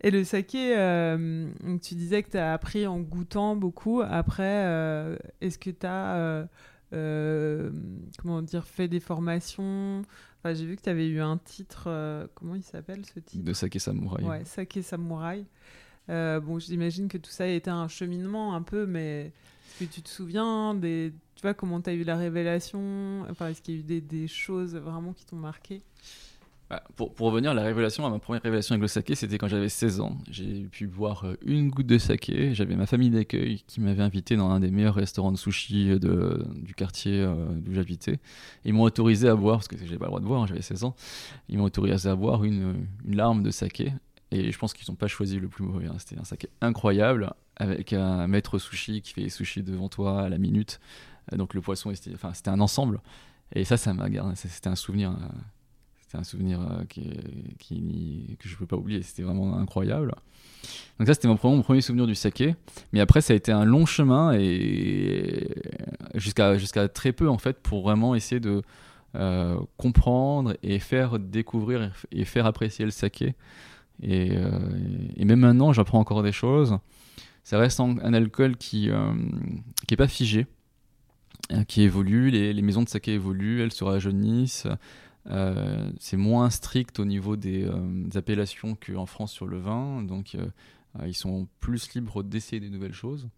Et 0.00 0.10
le 0.10 0.24
saké, 0.24 0.76
euh, 0.76 1.48
tu 1.80 1.94
disais 1.94 2.24
que 2.24 2.30
tu 2.32 2.38
as 2.38 2.52
appris 2.52 2.88
en 2.88 2.98
goûtant 2.98 3.54
beaucoup. 3.54 4.02
Après, 4.02 4.64
euh, 4.66 5.16
est-ce 5.40 5.60
que 5.60 5.70
tu 5.70 5.86
as 5.86 6.48
comment 8.18 8.42
dire, 8.42 8.64
fait 8.66 8.88
des 8.88 8.98
formations? 8.98 10.02
Enfin, 10.40 10.54
J'ai 10.54 10.66
vu 10.66 10.74
que 10.74 10.82
tu 10.82 10.90
avais 10.90 11.06
eu 11.06 11.20
un 11.20 11.38
titre. 11.38 12.28
comment 12.34 12.56
il 12.56 12.64
s'appelle 12.64 13.04
ce 13.06 13.20
titre? 13.20 13.44
De 13.44 13.52
saké 13.52 13.78
samouraï. 13.78 14.24
Ouais, 14.24 14.44
saké 14.44 14.82
samouraï. 14.82 15.46
Euh, 16.08 16.40
bon, 16.40 16.58
j'imagine 16.58 17.08
que 17.08 17.18
tout 17.18 17.30
ça 17.30 17.44
a 17.44 17.48
été 17.48 17.70
un 17.70 17.88
cheminement 17.88 18.54
un 18.54 18.62
peu, 18.62 18.86
mais 18.86 19.32
est-ce 19.66 19.84
que 19.84 19.92
tu 19.92 20.02
te 20.02 20.08
souviens 20.08 20.74
des. 20.74 21.12
Tu 21.34 21.42
vois, 21.42 21.54
comment 21.54 21.80
tu 21.80 21.90
as 21.90 21.94
eu 21.94 22.04
la 22.04 22.16
révélation? 22.16 23.22
Enfin, 23.30 23.48
est-ce 23.48 23.60
qu'il 23.60 23.74
y 23.74 23.76
a 23.76 23.96
eu 23.96 24.00
des, 24.00 24.28
choses 24.28 24.74
vraiment 24.76 25.12
qui 25.12 25.26
t'ont 25.26 25.36
marqué? 25.36 25.82
Bah, 26.68 26.82
pour, 26.96 27.12
revenir 27.18 27.52
à 27.52 27.54
la 27.54 27.62
révélation, 27.62 28.04
à 28.06 28.10
ma 28.10 28.18
première 28.18 28.42
révélation 28.42 28.72
avec 28.72 28.82
le 28.82 28.88
saké, 28.88 29.14
c'était 29.14 29.38
quand 29.38 29.46
j'avais 29.46 29.68
16 29.68 30.00
ans. 30.00 30.18
J'ai 30.28 30.64
pu 30.64 30.88
boire 30.88 31.24
une 31.44 31.68
goutte 31.70 31.86
de 31.86 31.98
saké. 31.98 32.54
J'avais 32.54 32.74
ma 32.74 32.86
famille 32.86 33.10
d'accueil 33.10 33.62
qui 33.68 33.80
m'avait 33.80 34.02
invité 34.02 34.34
dans 34.34 34.50
un 34.50 34.58
des 34.58 34.72
meilleurs 34.72 34.96
restaurants 34.96 35.30
de 35.30 35.36
sushi 35.36 35.90
du 36.00 36.74
quartier 36.74 37.20
euh, 37.20 37.34
d'où 37.54 37.72
j'habitais. 37.72 38.18
Ils 38.64 38.72
m'ont 38.72 38.82
autorisé 38.82 39.28
à 39.28 39.36
boire, 39.36 39.58
parce 39.58 39.68
que 39.68 39.76
j'avais 39.76 39.98
pas 39.98 40.06
le 40.06 40.10
droit 40.10 40.20
de 40.20 40.26
boire, 40.26 40.42
hein, 40.42 40.46
j'avais 40.48 40.62
16 40.62 40.82
ans. 40.82 40.96
Ils 41.48 41.58
m'ont 41.58 41.64
autorisé 41.64 42.08
à 42.08 42.16
boire 42.16 42.42
une 42.42 42.86
larme 43.06 43.44
de 43.44 43.50
saké. 43.50 43.92
Et 44.36 44.52
je 44.52 44.58
pense 44.58 44.74
qu'ils 44.74 44.90
n'ont 44.90 44.96
pas 44.96 45.06
choisi 45.08 45.38
le 45.38 45.48
plus 45.48 45.64
mauvais. 45.64 45.86
hein. 45.86 45.96
C'était 45.98 46.18
un 46.18 46.24
saké 46.24 46.48
incroyable, 46.60 47.32
avec 47.56 47.92
un 47.92 48.26
maître 48.26 48.58
sushi 48.58 49.00
qui 49.00 49.12
fait 49.12 49.22
les 49.22 49.30
sushis 49.30 49.62
devant 49.62 49.88
toi 49.88 50.22
à 50.24 50.28
la 50.28 50.38
minute. 50.38 50.78
Euh, 51.32 51.36
Donc 51.36 51.54
le 51.54 51.60
poisson, 51.60 51.92
c'était 51.94 52.50
un 52.50 52.60
ensemble. 52.60 53.00
Et 53.54 53.64
ça, 53.64 53.76
ça 53.76 53.94
m'a 53.94 54.10
gardé. 54.10 54.34
C'était 54.36 54.68
un 54.68 54.76
souvenir. 54.76 55.10
euh, 55.10 55.14
c'était 56.00 56.18
un 56.18 56.24
souvenir 56.24 56.60
euh, 56.60 56.84
que 56.84 57.00
je 57.00 58.52
ne 58.52 58.58
peux 58.58 58.66
pas 58.66 58.76
oublier. 58.76 59.02
C'était 59.02 59.22
vraiment 59.22 59.56
incroyable. 59.56 60.14
Donc 60.98 61.08
ça, 61.08 61.14
c'était 61.14 61.28
mon 61.28 61.36
premier, 61.36 61.80
souvenir 61.80 62.06
du 62.06 62.14
saké. 62.14 62.54
Mais 62.92 63.00
après, 63.00 63.20
ça 63.20 63.32
a 63.32 63.36
été 63.36 63.52
un 63.52 63.64
long 63.64 63.86
chemin 63.86 64.32
et 64.38 65.48
jusqu'à 66.14 66.88
très 66.88 67.12
peu 67.12 67.28
en 67.28 67.38
fait 67.38 67.58
pour 67.60 67.82
vraiment 67.82 68.14
essayer 68.14 68.40
de 68.40 68.62
comprendre 69.76 70.56
et 70.62 70.78
faire 70.78 71.18
découvrir 71.18 71.90
et 72.12 72.24
faire 72.24 72.46
apprécier 72.46 72.84
le 72.84 72.90
saké. 72.90 73.34
Et, 74.02 74.32
euh, 74.32 74.50
et 75.16 75.24
même 75.24 75.40
maintenant, 75.40 75.72
j'apprends 75.72 75.98
encore 75.98 76.22
des 76.22 76.32
choses. 76.32 76.78
Ça 77.44 77.58
reste 77.58 77.80
un, 77.80 78.12
alcool 78.12 78.56
qui 78.56 78.90
euh, 78.90 79.14
qui 79.86 79.94
est 79.94 79.96
pas 79.96 80.08
figé, 80.08 80.46
euh, 81.52 81.64
qui 81.64 81.82
évolue. 81.82 82.30
Les, 82.30 82.62
maisons 82.62 82.82
de 82.82 82.88
saké 82.88 83.14
évoluent, 83.14 83.62
elles 83.62 83.72
se 83.72 83.84
rajeunissent. 83.84 84.66
Euh, 85.30 85.90
c'est 85.98 86.16
moins 86.16 86.50
strict 86.50 87.00
au 87.00 87.04
niveau 87.04 87.36
des, 87.36 87.64
euh, 87.64 88.08
appellations 88.14 88.76
qu'en 88.76 89.06
France 89.06 89.32
sur 89.32 89.46
le 89.46 89.58
vin, 89.58 90.02
donc 90.02 90.34
euh, 90.34 90.46
euh, 91.00 91.08
ils 91.08 91.14
sont 91.14 91.48
plus 91.60 91.92
libres 91.94 92.22
d'essayer 92.22 92.60
des 92.60 92.70
nouvelles 92.70 92.92
choses. 92.92 93.28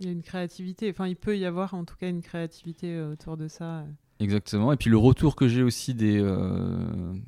Il 0.00 0.06
y 0.06 0.08
a 0.08 0.12
une 0.12 0.22
créativité, 0.22 0.90
enfin, 0.90 1.06
il 1.06 1.16
peut 1.16 1.38
y 1.38 1.44
avoir 1.44 1.74
en 1.74 1.84
tout 1.84 1.96
cas 1.96 2.08
une 2.08 2.22
créativité 2.22 2.94
euh, 2.94 3.12
autour 3.12 3.36
de 3.36 3.48
ça. 3.48 3.84
Exactement. 4.20 4.70
Et 4.70 4.76
puis 4.76 4.90
le 4.90 4.98
retour 4.98 5.34
que 5.34 5.48
j'ai 5.48 5.62
aussi 5.62 5.94
des, 5.94 6.18
euh, 6.20 6.76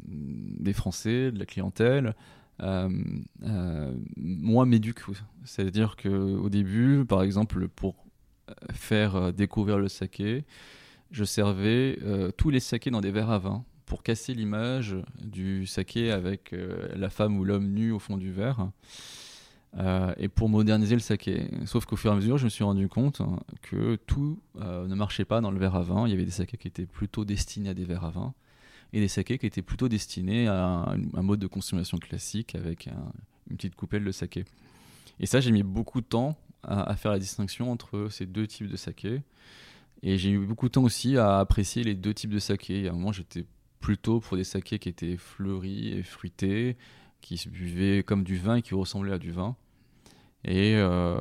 des 0.05 0.74
Français, 0.74 1.33
de 1.33 1.38
la 1.38 1.46
clientèle, 1.46 2.14
euh, 2.62 2.88
euh, 3.44 3.94
moi 4.16 4.66
m'éduque. 4.66 5.00
C'est-à-dire 5.44 5.96
qu'au 5.96 6.50
début, 6.50 7.07
par 7.07 7.22
exemple, 7.22 7.68
pour 7.68 7.96
faire 8.72 9.33
découvrir 9.33 9.78
le 9.78 9.88
saké, 9.88 10.44
je 11.11 11.24
servais 11.24 11.98
tous 12.37 12.50
les 12.50 12.61
sakés 12.61 12.90
dans 12.90 13.00
des 13.00 13.11
verres 13.11 13.31
à 13.31 13.38
vin 13.38 13.64
pour 13.87 14.02
casser 14.02 14.35
l'image 14.35 14.96
du 15.22 15.66
saké 15.66 16.11
avec 16.11 16.55
la 16.94 17.09
femme 17.09 17.38
ou 17.38 17.44
l'homme 17.44 17.68
nu 17.68 17.92
au 17.92 17.98
fond 17.98 18.18
du 18.18 18.31
verre. 18.31 18.68
Euh, 19.78 20.12
et 20.18 20.28
pour 20.28 20.48
moderniser 20.48 20.94
le 20.94 21.00
saké. 21.00 21.48
Sauf 21.64 21.87
qu'au 21.87 21.96
fur 21.96 22.11
et 22.11 22.12
à 22.12 22.16
mesure, 22.16 22.37
je 22.38 22.44
me 22.44 22.50
suis 22.50 22.64
rendu 22.64 22.88
compte 22.88 23.20
hein, 23.20 23.40
que 23.62 23.96
tout 24.06 24.38
euh, 24.61 24.87
ne 24.87 24.94
marchait 24.94 25.24
pas 25.24 25.40
dans 25.40 25.50
le 25.50 25.58
verre 25.58 25.76
à 25.76 25.82
vin. 25.82 26.06
Il 26.06 26.11
y 26.11 26.14
avait 26.14 26.24
des 26.24 26.30
sakés 26.30 26.56
qui 26.58 26.68
étaient 26.68 26.87
plutôt 26.87 27.24
destinés 27.24 27.70
à 27.70 27.74
des 27.74 27.85
verres 27.85 28.04
à 28.04 28.11
vin 28.11 28.35
et 28.92 29.00
des 29.00 29.08
sakés 29.08 29.38
qui 29.38 29.46
étaient 29.46 29.62
plutôt 29.62 29.88
destinés 29.88 30.48
à 30.48 30.94
un, 31.14 31.22
mode 31.22 31.40
de 31.40 31.46
consommation 31.46 31.96
classique 31.96 32.54
avec 32.54 32.88
un- 32.88 33.12
une 33.50 33.56
petite 33.56 33.74
coupelle 33.74 34.04
de 34.04 34.12
saké. 34.12 34.44
Et 35.18 35.26
ça, 35.26 35.40
j'ai 35.40 35.50
mis 35.52 35.62
beaucoup 35.62 36.02
de 36.02 36.06
temps 36.06 36.37
à, 36.62 36.82
à 36.82 36.96
faire 36.96 37.11
la 37.12 37.18
distinction 37.18 37.72
entre 37.72 38.08
ces 38.11 38.26
deux 38.26 38.46
types 38.46 38.68
de 38.68 38.76
saké. 38.76 39.22
Et 40.02 40.18
j'ai 40.18 40.30
eu 40.30 40.44
beaucoup 40.44 40.66
de 40.66 40.72
temps 40.72 40.82
aussi 40.85 41.16
à 41.16 41.38
apprécier 41.38 41.85
les 41.85 41.94
deux 41.94 42.12
types 42.12 42.30
de 42.30 42.38
saké. 42.38 42.88
À 42.88 42.90
un 42.90 42.94
moment, 42.94 43.12
j'étais 43.12 43.46
plutôt 43.80 44.20
pour 44.20 44.37
des 44.37 44.44
sakés 44.44 44.78
qui 44.78 44.88
étaient 44.90 45.16
fleuris 45.16 45.88
et 45.92 46.02
fruités, 46.02 46.76
qui 47.20 47.38
se 47.38 47.48
buvaient 47.48 48.02
comme 48.02 48.24
du 48.24 48.37
vin 48.37 48.56
et 48.56 48.62
qui 48.62 48.74
ressemblaient 48.74 49.12
à 49.14 49.18
du 49.18 49.30
vin. 49.30 49.56
Et, 50.44 50.74
euh, 50.76 51.16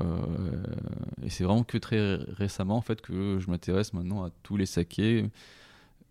et 1.24 1.30
c'est 1.30 1.44
vraiment 1.44 1.64
que 1.64 1.78
très 1.78 2.16
récemment 2.38 2.78
en 2.78 2.82
fait 2.82 3.02
que 3.02 3.38
je 3.40 3.52
m'intéresse 3.52 3.94
maintenant 3.94 4.24
à 4.24 4.32
tous 4.42 4.58
les 4.58 4.66
sakés 4.66 5.30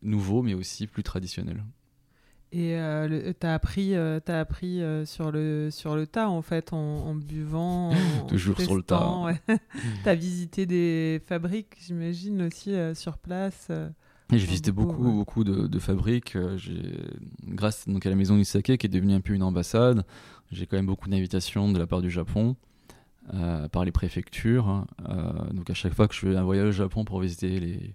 nouveaux 0.02 0.42
mais 0.42 0.54
aussi 0.54 0.86
plus 0.86 1.02
traditionnels. 1.02 1.64
Et 2.52 2.74
euh, 2.76 3.32
tu 3.38 3.46
as 3.46 3.54
appris, 3.54 3.94
euh, 3.94 4.18
appris 4.26 4.82
euh, 4.82 5.04
sur, 5.04 5.30
le, 5.30 5.68
sur 5.70 5.94
le 5.94 6.06
tas, 6.06 6.28
en 6.28 6.42
fait, 6.42 6.72
en, 6.72 6.78
en 6.78 7.14
buvant. 7.14 7.90
en 7.90 8.26
Toujours 8.28 8.60
sur 8.60 8.74
le 8.74 8.82
tas. 8.82 9.18
ouais. 9.20 9.40
tu 10.02 10.08
as 10.08 10.14
visité 10.16 10.66
des 10.66 11.22
fabriques, 11.26 11.76
j'imagine, 11.80 12.42
aussi 12.42 12.74
euh, 12.74 12.92
sur 12.94 13.18
place. 13.18 13.70
Et 14.32 14.38
j'ai 14.38 14.46
visité 14.46 14.72
beaucoup, 14.72 14.94
beaucoup, 14.94 15.04
ouais. 15.04 15.12
beaucoup 15.12 15.44
de, 15.44 15.66
de 15.68 15.78
fabriques. 15.78 16.36
Grâce 17.44 17.88
donc, 17.88 18.04
à 18.04 18.10
la 18.10 18.16
maison 18.16 18.36
du 18.36 18.44
saké, 18.44 18.78
qui 18.78 18.86
est 18.86 18.90
devenue 18.90 19.14
un 19.14 19.20
peu 19.20 19.32
une 19.32 19.44
ambassade, 19.44 20.04
j'ai 20.50 20.66
quand 20.66 20.76
même 20.76 20.86
beaucoup 20.86 21.08
d'invitations 21.08 21.70
de 21.70 21.78
la 21.78 21.86
part 21.86 22.02
du 22.02 22.10
Japon, 22.10 22.56
euh, 23.34 23.68
par 23.68 23.84
les 23.84 23.92
préfectures. 23.92 24.68
hein. 24.68 24.86
Euh, 25.08 25.50
donc 25.52 25.70
à 25.70 25.74
chaque 25.74 25.94
fois 25.94 26.08
que 26.08 26.14
je 26.14 26.20
fais 26.20 26.36
un 26.36 26.42
voyage 26.44 26.68
au 26.68 26.72
Japon 26.72 27.04
pour 27.04 27.20
visiter 27.20 27.60
les, 27.60 27.94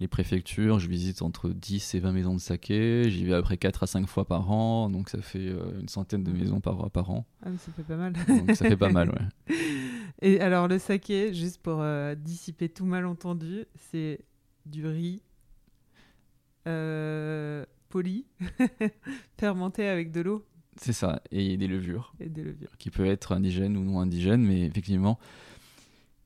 les 0.00 0.08
préfectures, 0.08 0.78
je 0.78 0.88
visite 0.88 1.22
entre 1.22 1.48
10 1.50 1.94
et 1.94 2.00
20 2.00 2.12
maisons 2.12 2.34
de 2.34 2.40
saké. 2.40 3.10
J'y 3.10 3.24
vais 3.24 3.34
après 3.34 3.56
4 3.56 3.82
à 3.82 3.86
5 3.86 4.06
fois 4.06 4.24
par 4.26 4.50
an, 4.50 4.88
donc 4.90 5.08
ça 5.08 5.20
fait 5.20 5.48
euh, 5.48 5.80
une 5.80 5.88
centaine 5.88 6.22
de 6.24 6.32
maisons 6.32 6.60
par, 6.60 6.90
par 6.90 7.10
an. 7.10 7.26
Ah, 7.42 7.50
mais 7.50 7.58
ça 7.58 7.72
fait 7.72 7.82
pas 7.82 7.96
mal. 7.96 8.12
Donc 8.28 8.56
ça 8.56 8.68
fait 8.68 8.76
pas 8.76 8.90
mal, 8.90 9.10
ouais. 9.10 9.56
Et 10.22 10.40
alors, 10.40 10.68
le 10.68 10.78
saké, 10.78 11.32
juste 11.32 11.62
pour 11.62 11.78
euh, 11.80 12.14
dissiper 12.14 12.68
tout 12.68 12.84
malentendu, 12.84 13.64
c'est 13.90 14.20
du 14.66 14.86
riz, 14.86 15.22
poli, 17.88 18.26
fermenté 19.38 19.88
avec 19.88 20.12
de 20.12 20.20
l'eau 20.20 20.44
C'est 20.76 20.92
ça, 20.92 21.20
et 21.30 21.56
des 21.56 21.66
levures, 21.66 22.14
et 22.20 22.28
des 22.28 22.42
levures. 22.42 22.76
qui 22.78 22.90
peuvent 22.90 23.06
être 23.06 23.32
indigènes 23.32 23.76
ou 23.76 23.84
non 23.84 24.00
indigènes, 24.00 24.42
mais 24.42 24.62
effectivement, 24.62 25.18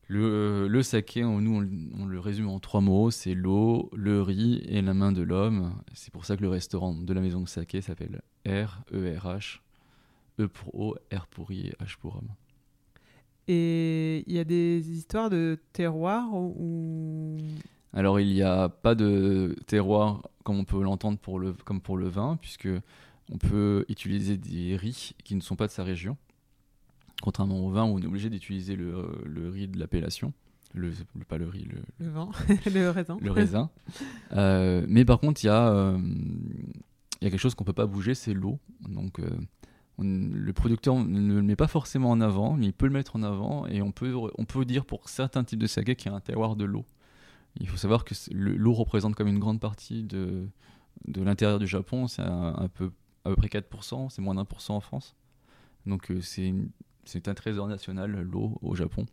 le, 0.06 0.68
le 0.68 0.82
saké, 0.82 1.24
on- 1.24 1.40
nous, 1.40 1.56
on, 1.96 2.02
on 2.02 2.06
le 2.06 2.20
résume 2.20 2.48
en 2.48 2.60
trois 2.60 2.80
mots 2.82 3.10
c'est 3.10 3.34
l'eau, 3.34 3.90
le 3.94 4.20
riz 4.22 4.62
et 4.68 4.82
la 4.82 4.92
main 4.94 5.12
de 5.12 5.22
l'homme. 5.22 5.74
C'est 5.94 6.12
pour 6.12 6.24
ça 6.26 6.36
que 6.36 6.42
le 6.42 6.48
restaurant 6.50 6.94
de 6.94 7.12
la 7.14 7.20
maison 7.22 7.40
de 7.40 7.48
saké 7.48 7.80
s'appelle 7.80 8.20
R, 8.46 8.82
E-R-H, 8.92 9.60
E 10.40 10.46
pour 10.46 10.74
eau, 10.78 10.94
R 11.12 11.26
pour 11.26 11.48
riz 11.48 11.68
et 11.68 11.84
H 11.84 11.96
pour 11.98 12.16
homme. 12.16 12.28
Et 13.48 14.24
il 14.26 14.34
y 14.34 14.38
a 14.38 14.44
des 14.44 14.90
histoires 14.90 15.30
de 15.30 15.58
terroir 15.72 16.32
ou- 16.32 16.54
ou 16.58 17.36
Alors, 17.92 18.20
il 18.20 18.32
n'y 18.32 18.42
a 18.42 18.68
pas 18.68 18.94
de 18.94 19.54
terroir 19.66 20.22
comme 20.44 20.58
on 20.58 20.64
peut 20.64 20.82
l'entendre 20.82 21.18
pour 21.18 21.38
le, 21.38 21.52
comme 21.52 21.80
pour 21.80 21.96
le 21.96 22.08
vin, 22.08 22.36
puisque 22.40 22.68
on 23.32 23.38
peut 23.38 23.84
utiliser 23.88 24.36
des 24.36 24.76
riz 24.76 25.12
qui 25.24 25.34
ne 25.34 25.40
sont 25.40 25.56
pas 25.56 25.66
de 25.66 25.72
sa 25.72 25.84
région. 25.84 26.16
Contrairement 27.22 27.64
au 27.64 27.70
vin, 27.70 27.84
où 27.84 27.94
on 27.96 27.98
est 28.00 28.06
obligé 28.06 28.28
d'utiliser 28.28 28.76
le, 28.76 29.22
le 29.24 29.48
riz 29.48 29.68
de 29.68 29.78
l'appellation. 29.78 30.32
Le, 30.74 30.90
le- 30.90 31.24
pas 31.24 31.38
le 31.38 31.48
riz, 31.48 31.64
le, 31.70 31.78
le 32.04 32.10
vin, 32.10 32.30
le 32.74 32.90
raisin. 32.90 33.16
le 33.20 33.30
raisin. 33.30 33.70
Euh, 34.32 34.84
mais 34.88 35.04
par 35.04 35.20
contre, 35.20 35.42
il 35.44 35.46
y, 35.46 35.50
a, 35.50 35.68
euh, 35.68 35.96
il 35.98 37.24
y 37.24 37.26
a 37.26 37.30
quelque 37.30 37.38
chose 37.38 37.54
qu'on 37.54 37.64
peut 37.64 37.72
pas 37.72 37.86
bouger, 37.86 38.14
c'est 38.14 38.34
l'eau. 38.34 38.58
Donc, 38.88 39.20
euh, 39.20 39.30
on- 39.98 40.02
le 40.04 40.52
producteur 40.52 40.96
ne 40.96 41.34
le 41.34 41.42
met 41.42 41.54
pas 41.56 41.68
forcément 41.68 42.10
en 42.10 42.20
avant, 42.20 42.54
mais 42.54 42.66
il 42.66 42.72
peut 42.72 42.86
le 42.86 42.92
mettre 42.92 43.14
en 43.16 43.22
avant. 43.22 43.66
Et 43.68 43.80
on 43.82 43.92
peut, 43.92 44.14
on 44.36 44.44
peut 44.44 44.64
dire 44.64 44.84
pour 44.84 45.08
certains 45.08 45.44
types 45.44 45.60
de 45.60 45.68
saké 45.68 45.94
qu'il 45.94 46.10
y 46.10 46.14
a 46.14 46.16
un 46.16 46.20
terroir 46.20 46.56
de 46.56 46.64
l'eau. 46.64 46.84
Il 47.60 47.68
faut 47.68 47.76
savoir 47.76 48.04
que 48.04 48.14
l'eau 48.32 48.72
représente 48.72 49.14
comme 49.14 49.28
une 49.28 49.38
grande 49.38 49.60
partie 49.60 50.02
de, 50.02 50.48
de 51.06 51.22
l'intérieur 51.22 51.60
du 51.60 51.68
Japon. 51.68 52.08
C'est 52.08 52.22
un, 52.22 52.54
un 52.58 52.68
peu, 52.68 52.90
à 53.24 53.30
peu 53.30 53.36
près 53.36 53.48
4%, 53.48 54.10
c'est 54.10 54.22
moins 54.22 54.34
d'un 54.34 54.44
pour 54.44 54.60
cent 54.60 54.76
en 54.76 54.80
France. 54.80 55.16
Donc, 55.86 56.10
euh, 56.10 56.20
c'est 56.20 56.54
c'est 57.06 57.28
un 57.28 57.34
trésor 57.34 57.68
national, 57.68 58.12
l'eau 58.22 58.58
au 58.62 58.74
Japon. 58.74 59.04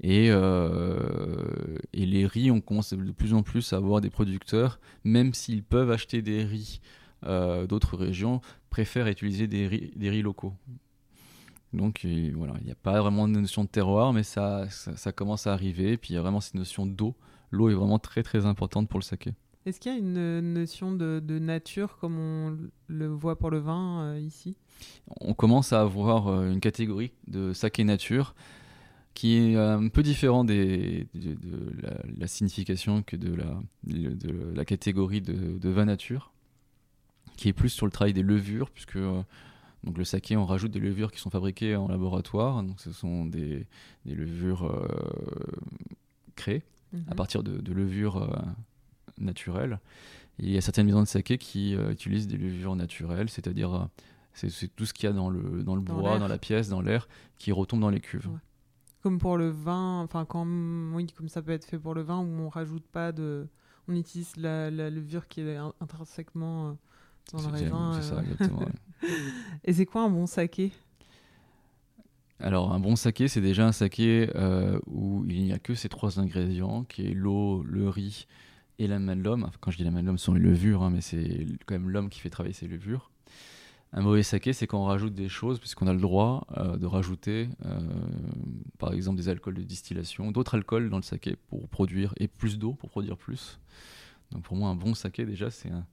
Et, 0.00 0.28
euh, 0.30 1.76
et 1.92 2.06
les 2.06 2.26
riz, 2.26 2.52
on 2.52 2.60
commence 2.60 2.92
de 2.92 3.10
plus 3.10 3.34
en 3.34 3.42
plus 3.42 3.72
à 3.72 3.76
avoir 3.78 4.00
des 4.00 4.10
producteurs, 4.10 4.78
même 5.02 5.34
s'ils 5.34 5.64
peuvent 5.64 5.90
acheter 5.90 6.22
des 6.22 6.44
riz 6.44 6.80
euh, 7.24 7.66
d'autres 7.66 7.96
régions, 7.96 8.40
préfèrent 8.70 9.08
utiliser 9.08 9.48
des 9.48 9.66
riz, 9.66 9.92
des 9.96 10.10
riz 10.10 10.22
locaux. 10.22 10.54
Donc 11.72 12.06
voilà, 12.34 12.54
il 12.60 12.66
n'y 12.66 12.70
a 12.70 12.76
pas 12.76 13.00
vraiment 13.00 13.26
de 13.26 13.32
notion 13.32 13.64
de 13.64 13.68
terroir, 13.68 14.12
mais 14.12 14.22
ça, 14.22 14.70
ça, 14.70 14.96
ça 14.96 15.10
commence 15.10 15.48
à 15.48 15.52
arriver. 15.52 15.96
Puis 15.96 16.10
il 16.10 16.14
y 16.14 16.18
a 16.18 16.22
vraiment 16.22 16.40
cette 16.40 16.54
notion 16.54 16.86
d'eau. 16.86 17.16
L'eau 17.50 17.68
est 17.68 17.74
vraiment 17.74 17.98
très 17.98 18.22
très 18.22 18.46
importante 18.46 18.88
pour 18.88 19.00
le 19.00 19.04
saké. 19.04 19.34
Est-ce 19.68 19.80
qu'il 19.80 19.92
y 19.92 19.94
a 19.94 19.98
une 19.98 20.40
notion 20.54 20.92
de, 20.92 21.20
de 21.22 21.38
nature 21.38 21.98
comme 21.98 22.18
on 22.18 22.56
le 22.86 23.06
voit 23.06 23.36
pour 23.36 23.50
le 23.50 23.58
vin 23.58 24.00
euh, 24.00 24.18
ici? 24.18 24.56
On 25.20 25.34
commence 25.34 25.74
à 25.74 25.82
avoir 25.82 26.28
euh, 26.28 26.50
une 26.50 26.60
catégorie 26.60 27.12
de 27.26 27.52
saké 27.52 27.84
nature 27.84 28.34
qui 29.12 29.36
est 29.36 29.56
euh, 29.56 29.76
un 29.76 29.88
peu 29.88 30.02
différent 30.02 30.42
des, 30.44 31.06
de, 31.14 31.34
de 31.34 31.82
la, 31.82 31.98
la 32.16 32.26
signification 32.26 33.02
que 33.02 33.16
de 33.16 33.34
la, 33.34 33.60
de 33.84 34.54
la 34.54 34.64
catégorie 34.64 35.20
de, 35.20 35.68
vin 35.68 35.84
nature, 35.84 36.32
qui 37.36 37.48
est 37.48 37.52
plus 37.52 37.68
sur 37.68 37.84
le 37.84 37.92
travail 37.92 38.14
des 38.14 38.22
levures, 38.22 38.70
puisque 38.70 38.96
euh, 38.96 39.20
donc 39.84 39.98
le 39.98 40.04
saké, 40.04 40.34
on 40.38 40.46
rajoute 40.46 40.70
des 40.70 40.80
levures 40.80 41.12
qui 41.12 41.20
sont 41.20 41.30
fabriquées 41.30 41.76
en 41.76 41.88
laboratoire, 41.88 42.62
donc 42.62 42.80
ce 42.80 42.90
sont 42.90 43.26
des, 43.26 43.66
des 44.06 44.14
levures 44.14 44.64
euh, 44.64 44.88
créées 46.36 46.62
à 46.94 47.10
Mhm. 47.10 47.16
partir 47.16 47.42
de 47.42 47.72
levures 47.74 48.26
naturelles. 49.20 49.78
Et 50.38 50.44
il 50.46 50.50
y 50.52 50.56
a 50.58 50.60
certaines 50.60 50.86
maisons 50.86 51.00
de 51.02 51.06
saké 51.08 51.36
qui 51.38 51.74
euh, 51.74 51.90
utilisent 51.92 52.26
des 52.28 52.36
levures 52.36 52.76
naturelles, 52.76 53.28
c'est-à-dire 53.28 53.74
euh, 53.74 53.84
c'est 54.32 54.50
c'est 54.50 54.68
tout 54.68 54.86
ce 54.86 54.94
qu'il 54.94 55.06
y 55.08 55.10
a 55.10 55.12
dans 55.12 55.30
le, 55.30 55.62
dans 55.64 55.74
le 55.76 55.82
Dans 55.82 55.94
bois, 55.94 56.10
l'air. 56.10 56.20
dans 56.20 56.28
la 56.28 56.38
pièce, 56.38 56.68
dans 56.68 56.80
l'air, 56.80 57.08
qui 57.38 57.50
retombe 57.52 57.80
dans 57.80 57.90
les 57.90 58.00
cuves. 58.00 58.26
Ouais. 58.28 58.38
Comme 59.02 59.18
pour 59.18 59.36
le 59.36 59.48
vin, 59.50 60.00
enfin 60.02 60.24
quand 60.24 60.46
oui, 60.92 61.06
comme 61.16 61.28
ça 61.28 61.42
peut 61.42 61.52
être 61.52 61.64
fait 61.64 61.78
pour 61.78 61.94
le 61.94 62.02
vin 62.02 62.18
où 62.18 62.40
on 62.42 62.48
rajoute 62.48 62.84
pas 62.86 63.12
de, 63.12 63.46
on 63.88 63.94
utilise 63.94 64.36
la, 64.36 64.70
la 64.70 64.90
levure 64.90 65.28
qui 65.28 65.40
est 65.40 65.56
in- 65.56 65.72
intrinsèquement 65.80 66.68
euh, 66.68 66.72
dans 67.32 67.42
le 67.42 67.48
raisin. 67.48 67.92
C'est 68.00 68.08
ça, 68.08 68.22
exactement. 68.22 68.60
ouais. 68.60 69.08
Et 69.64 69.72
c'est 69.72 69.86
quoi 69.86 70.02
un 70.02 70.10
bon 70.10 70.26
saké? 70.26 70.72
Alors, 72.40 72.72
un 72.72 72.78
bon 72.78 72.94
saké, 72.94 73.26
c'est 73.26 73.40
déjà 73.40 73.66
un 73.66 73.72
saké 73.72 74.30
euh, 74.36 74.78
où 74.86 75.24
il 75.28 75.42
n'y 75.42 75.52
a 75.52 75.58
que 75.58 75.74
ces 75.74 75.88
trois 75.88 76.20
ingrédients, 76.20 76.84
qui 76.84 77.06
est 77.06 77.14
l'eau, 77.14 77.64
le 77.64 77.88
riz 77.88 78.26
et 78.78 78.86
la 78.86 78.98
main 78.98 79.16
de 79.16 79.22
l'homme. 79.22 79.50
Quand 79.60 79.70
je 79.70 79.76
dis 79.76 79.84
la 79.84 79.90
main 79.90 80.02
de 80.02 80.06
l'homme, 80.06 80.18
ce 80.18 80.26
sont 80.26 80.34
les 80.34 80.40
levures, 80.40 80.82
hein, 80.82 80.90
mais 80.90 81.00
c'est 81.00 81.46
quand 81.66 81.74
même 81.74 81.90
l'homme 81.90 82.08
qui 82.08 82.20
fait 82.20 82.30
travailler 82.30 82.54
ces 82.54 82.68
levures. 82.68 83.10
Un 83.92 84.02
mauvais 84.02 84.22
saké, 84.22 84.52
c'est 84.52 84.66
quand 84.66 84.80
on 84.80 84.84
rajoute 84.84 85.14
des 85.14 85.28
choses, 85.28 85.58
puisqu'on 85.58 85.86
a 85.86 85.94
le 85.94 86.00
droit 86.00 86.46
euh, 86.58 86.76
de 86.76 86.84
rajouter, 86.84 87.48
euh, 87.64 87.80
par 88.78 88.92
exemple, 88.92 89.16
des 89.16 89.30
alcools 89.30 89.54
de 89.54 89.62
distillation, 89.62 90.30
d'autres 90.30 90.56
alcools 90.56 90.90
dans 90.90 90.98
le 90.98 91.02
saké 91.02 91.36
pour 91.48 91.68
produire, 91.68 92.12
et 92.18 92.28
plus 92.28 92.58
d'eau 92.58 92.74
pour 92.74 92.90
produire 92.90 93.16
plus. 93.16 93.58
Donc 94.30 94.42
pour 94.42 94.56
moi, 94.56 94.68
un 94.68 94.74
bon 94.74 94.94
saké, 94.94 95.24
déjà, 95.24 95.50
c'est 95.50 95.70
un, 95.70 95.86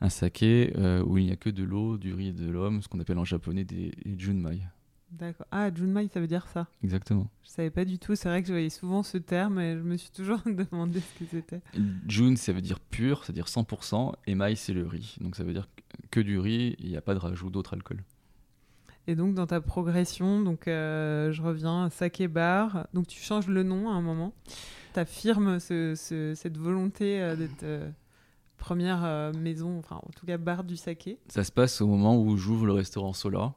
un 0.00 0.08
saké 0.08 0.72
euh, 0.76 1.02
où 1.04 1.18
il 1.18 1.26
n'y 1.26 1.32
a 1.32 1.36
que 1.36 1.50
de 1.50 1.62
l'eau, 1.62 1.98
du 1.98 2.14
riz 2.14 2.28
et 2.28 2.32
de 2.32 2.48
l'homme, 2.48 2.80
ce 2.80 2.88
qu'on 2.88 3.00
appelle 3.00 3.18
en 3.18 3.24
japonais 3.24 3.64
des 3.64 3.92
junmai. 4.16 4.60
D'accord. 5.10 5.46
Ah, 5.50 5.70
junmai, 5.74 6.08
ça 6.12 6.20
veut 6.20 6.26
dire 6.26 6.46
ça. 6.52 6.66
Exactement. 6.82 7.28
Je 7.44 7.50
savais 7.50 7.70
pas 7.70 7.84
du 7.84 7.98
tout. 7.98 8.14
C'est 8.16 8.28
vrai 8.28 8.42
que 8.42 8.48
je 8.48 8.52
voyais 8.52 8.70
souvent 8.70 9.02
ce 9.02 9.18
terme 9.18 9.58
et 9.60 9.74
je 9.76 9.82
me 9.82 9.96
suis 9.96 10.10
toujours 10.10 10.40
demandé 10.46 11.00
ce 11.00 11.18
que 11.18 11.24
c'était. 11.30 11.60
Jun, 12.08 12.36
ça 12.36 12.52
veut 12.52 12.60
dire 12.60 12.80
pur, 12.80 13.24
c'est-à-dire 13.24 13.46
100%, 13.46 14.12
et 14.26 14.34
mai, 14.34 14.56
c'est 14.56 14.72
le 14.72 14.86
riz. 14.86 15.16
Donc 15.20 15.36
ça 15.36 15.44
veut 15.44 15.52
dire 15.52 15.68
que 16.10 16.20
du 16.20 16.38
riz, 16.38 16.76
il 16.80 16.88
n'y 16.90 16.96
a 16.96 17.00
pas 17.00 17.14
de 17.14 17.18
rajout 17.20 17.50
d'autres 17.50 17.74
alcools. 17.74 18.02
Et 19.06 19.14
donc 19.14 19.34
dans 19.34 19.46
ta 19.46 19.60
progression, 19.60 20.42
donc 20.42 20.66
euh, 20.66 21.30
je 21.30 21.40
reviens 21.40 21.84
à 21.84 21.90
Saké 21.90 22.26
Bar. 22.26 22.88
Donc 22.92 23.06
tu 23.06 23.20
changes 23.20 23.46
le 23.46 23.62
nom 23.62 23.88
à 23.88 23.92
un 23.92 24.00
moment. 24.02 24.34
Tu 24.92 24.98
affirmes 25.00 25.60
ce- 25.60 25.94
ce- 25.94 26.34
cette 26.34 26.58
volonté 26.58 27.22
euh, 27.22 27.36
d'être 27.36 27.62
euh, 27.62 27.88
première 28.58 29.30
maison, 29.38 29.78
enfin 29.78 30.00
en 30.04 30.10
tout 30.16 30.26
cas 30.26 30.38
bar 30.38 30.64
du 30.64 30.76
saké. 30.76 31.18
Ça 31.28 31.44
se 31.44 31.52
passe 31.52 31.80
au 31.80 31.86
moment 31.86 32.20
où 32.20 32.36
j'ouvre 32.36 32.66
le 32.66 32.72
restaurant 32.72 33.12
Sola. 33.12 33.54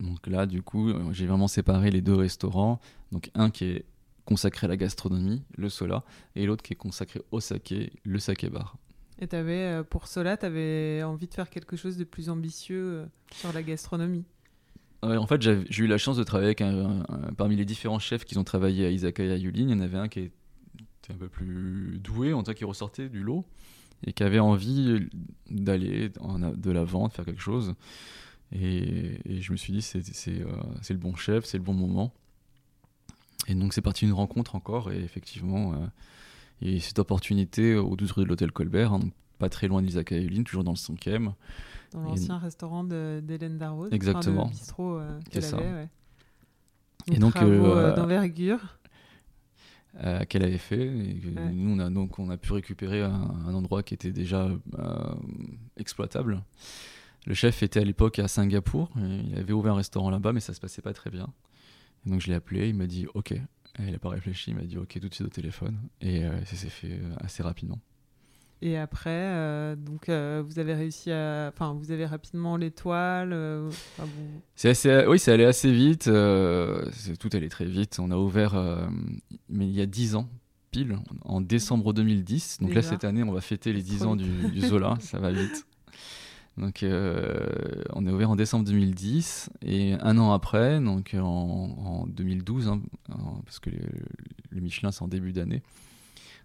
Donc 0.00 0.26
là, 0.26 0.46
du 0.46 0.62
coup, 0.62 0.88
euh, 0.88 1.12
j'ai 1.12 1.26
vraiment 1.26 1.48
séparé 1.48 1.90
les 1.90 2.00
deux 2.00 2.14
restaurants. 2.14 2.80
Donc 3.12 3.30
un 3.34 3.50
qui 3.50 3.64
est 3.64 3.84
consacré 4.24 4.66
à 4.66 4.68
la 4.68 4.76
gastronomie, 4.76 5.42
le 5.56 5.68
Sola, 5.68 6.04
et 6.36 6.46
l'autre 6.46 6.62
qui 6.62 6.72
est 6.72 6.76
consacré 6.76 7.20
au 7.30 7.40
saké, 7.40 7.92
le 8.04 8.18
Saké 8.18 8.48
Bar. 8.48 8.76
Et 9.18 9.26
t'avais, 9.26 9.66
euh, 9.66 9.82
pour 9.82 10.06
cela, 10.06 10.36
tu 10.36 10.46
avais 10.46 11.02
envie 11.02 11.26
de 11.26 11.34
faire 11.34 11.50
quelque 11.50 11.76
chose 11.76 11.96
de 11.96 12.04
plus 12.04 12.30
ambitieux 12.30 12.82
euh, 12.82 13.06
sur 13.32 13.52
la 13.52 13.62
gastronomie? 13.62 14.24
En 15.02 15.26
fait, 15.26 15.40
j'ai 15.40 15.82
eu 15.82 15.86
la 15.86 15.96
chance 15.96 16.18
de 16.18 16.24
travailler 16.24 16.48
avec 16.48 16.60
un, 16.60 17.00
un- 17.08 17.32
parmi 17.34 17.56
les 17.56 17.64
différents 17.64 17.98
chefs 17.98 18.26
qui 18.26 18.36
ont 18.36 18.44
travaillé 18.44 18.84
à 18.84 18.90
Izakaya 18.90 19.36
Yulin. 19.36 19.62
Il 19.62 19.70
y 19.70 19.74
en 19.74 19.80
avait 19.80 19.96
un 19.96 20.08
qui 20.08 20.20
était 20.20 20.32
un 21.12 21.16
peu 21.16 21.28
plus 21.28 21.98
doué, 22.04 22.34
en 22.34 22.42
tout 22.42 22.50
cas 22.50 22.54
qui 22.54 22.66
ressortait 22.66 23.08
du 23.08 23.22
lot, 23.22 23.46
et 24.06 24.12
qui 24.12 24.22
avait 24.22 24.40
envie 24.40 25.08
d'aller 25.50 26.10
de 26.10 26.70
l'avant, 26.70 27.08
de 27.08 27.12
faire 27.14 27.24
quelque 27.24 27.40
chose. 27.40 27.74
Et, 28.52 29.20
et 29.24 29.40
je 29.42 29.52
me 29.52 29.56
suis 29.56 29.72
dit, 29.72 29.82
c'est 29.82 29.98
euh, 30.28 30.46
c'est 30.82 30.92
le 30.94 30.98
bon 30.98 31.14
chef, 31.14 31.44
c'est 31.44 31.58
le 31.58 31.62
bon 31.64 31.74
moment. 31.74 32.12
Et 33.46 33.54
donc, 33.54 33.72
c'est 33.72 33.80
parti 33.82 34.04
une 34.04 34.12
rencontre 34.12 34.54
encore, 34.54 34.92
et 34.92 34.98
effectivement, 35.02 35.72
euh, 35.74 35.76
il 36.60 36.70
y 36.70 36.72
a 36.72 36.76
eu 36.76 36.80
cette 36.80 36.98
opportunité 36.98 37.74
au-dessus 37.76 38.20
de 38.20 38.24
l'hôtel 38.24 38.52
Colbert, 38.52 38.92
hein, 38.92 39.00
pas 39.38 39.48
très 39.48 39.66
loin 39.68 39.82
d'Izakaya 39.82 40.20
Yulin, 40.20 40.42
toujours 40.42 40.64
dans 40.64 40.72
le 40.72 40.76
cinquième. 40.76 41.32
Dans 41.92 42.04
Et- 42.04 42.08
l'ancien 42.08 42.38
restaurant 42.38 42.84
de- 42.84 43.20
d'Hélène 43.24 43.56
Darroze. 43.56 43.92
Exactement. 43.92 44.42
Enfin, 44.42 44.50
de 44.50 44.56
bistrot 44.58 44.98
euh, 44.98 45.18
qu'elle 45.30 45.42
C'est 45.42 45.50
ça. 45.50 45.56
avait, 45.58 45.72
ouais. 45.72 45.88
Et 47.10 47.18
donc, 47.18 47.36
euh, 47.36 47.42
euh, 47.64 47.96
d'envergure. 47.96 48.76
euh, 50.04 50.24
qu'elle 50.26 50.44
avait 50.44 50.58
fait. 50.58 50.86
Et 50.86 51.14
Ouais. 51.36 51.50
Nous, 51.52 51.74
on 51.74 51.78
a, 51.80 51.90
donc, 51.90 52.18
on 52.20 52.30
a 52.30 52.36
pu 52.36 52.52
récupérer 52.52 53.02
un, 53.02 53.10
un 53.46 53.54
endroit 53.54 53.82
qui 53.82 53.94
était 53.94 54.12
déjà 54.12 54.48
euh, 54.78 55.14
exploitable. 55.78 56.42
Le 57.26 57.34
chef 57.34 57.62
était 57.62 57.80
à 57.80 57.84
l'époque 57.84 58.18
à 58.18 58.28
Singapour. 58.28 58.90
il 58.96 59.36
avait 59.38 59.52
ouvert 59.52 59.74
un 59.74 59.76
restaurant 59.76 60.10
là-bas, 60.10 60.32
mais 60.32 60.40
ça 60.40 60.54
se 60.54 60.60
passait 60.60 60.82
pas 60.82 60.92
très 60.92 61.10
bien. 61.10 61.28
Et 62.06 62.10
donc 62.10 62.20
je 62.20 62.28
l'ai 62.28 62.34
appelé, 62.34 62.68
il 62.68 62.74
m'a 62.74 62.86
dit 62.86 63.06
OK. 63.14 63.32
Et 63.32 63.42
il 63.78 63.92
n'a 63.92 63.98
pas 63.98 64.08
réfléchi, 64.08 64.50
il 64.50 64.56
m'a 64.56 64.62
dit 64.62 64.78
OK 64.78 64.98
tout 65.00 65.08
de 65.08 65.14
suite 65.14 65.26
au 65.26 65.30
téléphone. 65.30 65.76
Et 66.00 66.24
euh, 66.24 66.44
ça 66.44 66.56
s'est 66.56 66.68
fait 66.70 66.92
euh, 66.92 67.14
assez 67.20 67.42
rapidement. 67.42 67.78
Et 68.62 68.76
après, 68.76 69.10
euh, 69.10 69.74
donc 69.76 70.08
euh, 70.10 70.42
vous 70.46 70.58
avez 70.58 70.74
réussi 70.74 71.10
à, 71.12 71.50
enfin 71.54 71.72
vous 71.78 71.92
avez 71.92 72.04
rapidement 72.04 72.56
l'étoile. 72.58 73.32
euh, 73.32 73.68
enfin, 73.68 74.04
vous- 74.04 74.40
C'est 74.54 74.70
assez, 74.70 75.06
oui, 75.06 75.18
c'est 75.18 75.32
allé 75.32 75.44
assez 75.44 75.72
vite. 75.72 76.04
tout 76.04 77.30
allait 77.32 77.48
très 77.48 77.64
vite. 77.66 77.98
On 78.00 78.10
a 78.10 78.16
ouvert, 78.16 78.54
mais 79.48 79.66
il 79.66 79.74
y 79.74 79.80
a 79.80 79.86
10 79.86 80.14
ans, 80.14 80.28
pile, 80.70 80.98
en 81.24 81.40
décembre 81.40 81.92
2010. 81.94 82.58
Donc 82.60 82.74
là, 82.74 82.82
cette 82.82 83.04
année, 83.04 83.22
on 83.22 83.32
va 83.32 83.40
fêter 83.40 83.72
les 83.72 83.80
C'est 83.80 83.90
10 83.90 83.98
trop 84.00 84.08
ans 84.10 84.16
du, 84.16 84.26
du 84.50 84.60
Zola. 84.60 84.96
ça 85.00 85.18
va 85.18 85.30
vite. 85.32 85.66
Donc, 86.56 86.82
euh, 86.82 87.84
on 87.94 88.06
est 88.06 88.10
ouvert 88.10 88.30
en 88.30 88.36
décembre 88.36 88.64
2010 88.66 89.50
et 89.62 89.94
un 89.94 90.18
an 90.18 90.32
après, 90.32 90.80
donc 90.80 91.14
en, 91.18 91.22
en 91.22 92.06
2012, 92.06 92.68
hein, 92.68 92.82
parce 93.44 93.60
que 93.60 93.70
le, 93.70 94.60
Michelin 94.60 94.90
c'est 94.90 95.02
en 95.02 95.08
début 95.08 95.32
d'année. 95.32 95.62